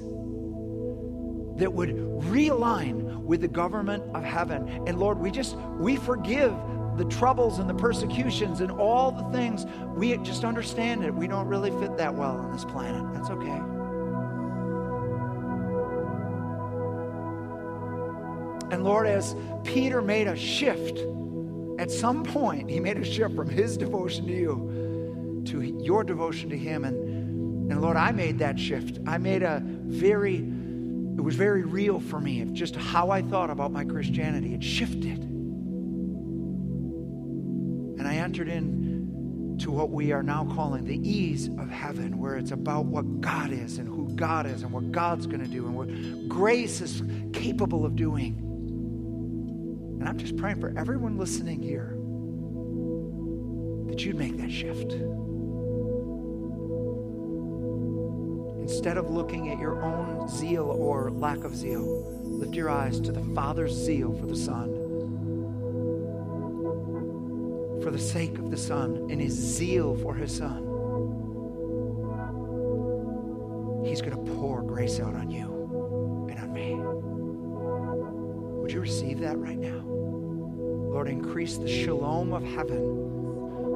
that 1.57 1.71
would 1.71 1.89
realign 1.89 3.23
with 3.23 3.41
the 3.41 3.47
government 3.47 4.03
of 4.15 4.23
heaven. 4.23 4.67
And 4.87 4.99
Lord, 4.99 5.19
we 5.19 5.31
just, 5.31 5.55
we 5.77 5.95
forgive 5.95 6.53
the 6.97 7.05
troubles 7.05 7.59
and 7.59 7.69
the 7.69 7.73
persecutions 7.73 8.61
and 8.61 8.71
all 8.71 9.11
the 9.11 9.23
things. 9.37 9.65
We 9.95 10.17
just 10.17 10.43
understand 10.43 11.03
it. 11.03 11.13
We 11.13 11.27
don't 11.27 11.47
really 11.47 11.71
fit 11.79 11.97
that 11.97 12.13
well 12.13 12.37
on 12.37 12.51
this 12.51 12.65
planet. 12.65 13.03
That's 13.13 13.29
okay. 13.29 13.61
And 18.71 18.83
Lord, 18.83 19.07
as 19.07 19.35
Peter 19.63 20.01
made 20.01 20.27
a 20.27 20.35
shift, 20.35 20.97
at 21.81 21.89
some 21.89 22.23
point, 22.23 22.69
he 22.69 22.79
made 22.79 22.97
a 22.97 23.03
shift 23.03 23.35
from 23.35 23.49
his 23.49 23.75
devotion 23.75 24.27
to 24.27 24.33
you 24.33 25.41
to 25.45 25.61
your 25.83 26.03
devotion 26.03 26.47
to 26.51 26.57
him. 26.57 26.83
And, 26.83 27.71
and 27.71 27.81
Lord, 27.81 27.97
I 27.97 28.11
made 28.11 28.37
that 28.37 28.59
shift. 28.59 28.99
I 29.07 29.17
made 29.17 29.41
a 29.41 29.63
very, 29.65 30.35
it 30.35 31.21
was 31.21 31.33
very 31.33 31.63
real 31.63 31.99
for 31.99 32.19
me 32.21 32.41
of 32.41 32.53
just 32.53 32.75
how 32.75 33.09
I 33.09 33.23
thought 33.23 33.49
about 33.49 33.71
my 33.71 33.83
Christianity. 33.83 34.53
It 34.53 34.63
shifted. 34.63 35.23
And 37.97 38.07
I 38.07 38.17
entered 38.17 38.47
in 38.47 39.57
to 39.61 39.71
what 39.71 39.89
we 39.89 40.11
are 40.11 40.21
now 40.21 40.45
calling 40.53 40.85
the 40.85 40.97
ease 40.97 41.47
of 41.47 41.67
heaven, 41.67 42.19
where 42.19 42.37
it's 42.37 42.51
about 42.51 42.85
what 42.85 43.21
God 43.21 43.51
is 43.51 43.79
and 43.79 43.87
who 43.87 44.07
God 44.15 44.45
is 44.45 44.61
and 44.61 44.71
what 44.71 44.91
God's 44.91 45.25
going 45.25 45.41
to 45.41 45.47
do 45.47 45.65
and 45.65 45.75
what 45.75 46.29
grace 46.29 46.79
is 46.79 47.01
capable 47.33 47.87
of 47.87 47.95
doing. 47.95 48.50
And 50.01 50.09
I'm 50.09 50.17
just 50.17 50.35
praying 50.35 50.59
for 50.59 50.73
everyone 50.75 51.15
listening 51.15 51.61
here 51.61 51.95
that 53.87 54.03
you'd 54.03 54.15
make 54.15 54.35
that 54.37 54.49
shift. 54.49 54.93
Instead 58.63 58.97
of 58.97 59.11
looking 59.11 59.51
at 59.51 59.59
your 59.59 59.83
own 59.83 60.27
zeal 60.27 60.63
or 60.63 61.11
lack 61.11 61.43
of 61.43 61.55
zeal, 61.55 62.19
lift 62.23 62.55
your 62.55 62.71
eyes 62.71 62.99
to 63.01 63.11
the 63.11 63.21
Father's 63.35 63.73
zeal 63.73 64.17
for 64.17 64.25
the 64.25 64.35
Son. 64.35 64.73
For 67.83 67.91
the 67.91 67.99
sake 67.99 68.39
of 68.39 68.49
the 68.49 68.57
Son 68.57 69.07
and 69.11 69.21
his 69.21 69.33
zeal 69.33 69.95
for 69.97 70.15
his 70.15 70.35
Son, 70.35 70.70
increase 81.41 81.57
the 81.57 81.83
shalom 81.83 82.33
of 82.33 82.43
heaven 82.43 82.77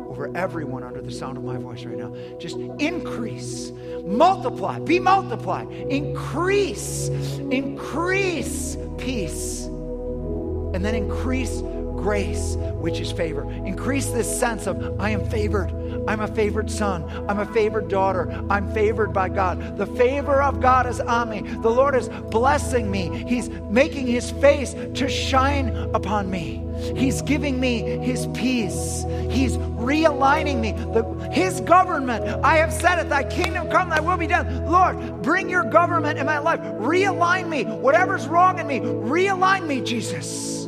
over 0.08 0.30
everyone 0.38 0.84
under 0.84 1.02
the 1.02 1.12
sound 1.12 1.36
of 1.36 1.44
my 1.44 1.58
voice 1.58 1.84
right 1.84 1.98
now. 1.98 2.14
Just 2.38 2.58
increase, 2.78 3.72
multiply, 4.04 4.78
be 4.78 5.00
multiplied, 5.00 5.72
increase, 5.72 7.08
increase 7.50 8.78
peace, 9.00 9.66
and 9.66 10.86
then 10.86 10.94
increase 10.94 11.62
grace, 11.96 12.56
which 12.76 13.00
is 13.00 13.12
favor. 13.12 13.52
Increase 13.52 14.12
this 14.12 14.40
sense 14.40 14.68
of, 14.68 15.00
I 15.02 15.10
am 15.10 15.28
favored. 15.28 15.72
I'm 16.08 16.20
a 16.20 16.28
favored 16.28 16.70
son. 16.70 17.04
I'm 17.28 17.40
a 17.40 17.52
favored 17.52 17.88
daughter. 17.88 18.30
I'm 18.48 18.72
favored 18.76 19.12
by 19.12 19.30
God. 19.30 19.76
The 19.76 19.88
favor 19.88 20.40
of 20.40 20.62
God 20.62 20.86
is 20.86 21.00
on 21.00 21.32
me. 21.32 21.42
The 21.42 21.70
Lord 21.72 21.96
is 21.96 22.10
blessing 22.30 22.92
me. 22.92 23.26
He's 23.28 23.50
making 23.50 24.06
his 24.06 24.30
face 24.30 24.76
to 24.94 25.10
shine 25.10 25.70
upon 25.96 26.30
me. 26.30 26.65
He's 26.96 27.22
giving 27.22 27.60
me 27.60 27.82
his 28.00 28.28
peace. 28.28 29.06
He's 29.30 29.58
realigning 29.58 30.60
me. 30.60 30.72
The, 30.72 31.30
his 31.32 31.62
government, 31.62 32.26
I 32.44 32.58
have 32.58 32.72
said 32.74 33.00
it, 33.00 33.10
thy 33.10 33.24
kingdom 33.24 33.70
come, 33.70 33.90
thy 33.90 34.00
will 34.00 34.18
be 34.18 34.28
done. 34.28 34.66
Lord, 34.66 35.22
bring 35.22 35.50
your 35.50 35.64
government 35.64 36.20
in 36.20 36.26
my 36.26 36.40
life. 36.40 36.60
Realign 36.60 37.48
me. 37.50 37.64
Whatever's 37.64 38.28
wrong 38.28 38.60
in 38.60 38.68
me, 38.68 38.80
realign 38.80 39.68
me, 39.68 39.82
Jesus. 39.82 40.66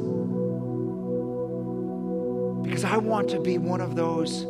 Because 2.64 2.84
I 2.84 2.98
want 2.98 3.30
to 3.30 3.40
be 3.40 3.58
one 3.58 3.82
of 3.82 3.96
those 3.96 4.46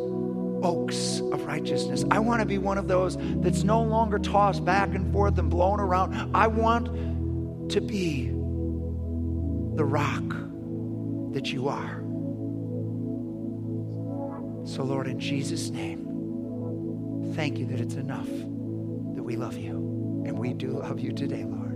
oaks 0.62 1.20
of 1.20 1.44
righteousness. 1.44 2.04
I 2.10 2.18
want 2.18 2.40
to 2.40 2.46
be 2.46 2.58
one 2.58 2.78
of 2.78 2.88
those 2.88 3.16
that's 3.40 3.62
no 3.62 3.82
longer 3.82 4.18
tossed 4.18 4.64
back 4.64 4.94
and 4.94 5.12
forth 5.12 5.38
and 5.38 5.48
blown 5.48 5.80
around. 5.80 6.34
I 6.34 6.48
want 6.48 7.70
to 7.70 7.80
be 7.80 8.26
the 8.26 9.84
rock 9.84 10.47
that 11.32 11.52
you 11.52 11.68
are. 11.68 12.02
So, 14.66 14.82
Lord, 14.82 15.06
in 15.06 15.18
Jesus' 15.18 15.70
name, 15.70 17.32
thank 17.34 17.58
you 17.58 17.66
that 17.66 17.80
it's 17.80 17.94
enough 17.94 18.28
that 18.28 19.22
we 19.22 19.36
love 19.36 19.56
you. 19.56 20.24
And 20.26 20.38
we 20.38 20.52
do 20.52 20.72
love 20.72 21.00
you 21.00 21.12
today, 21.12 21.44
Lord. 21.44 21.67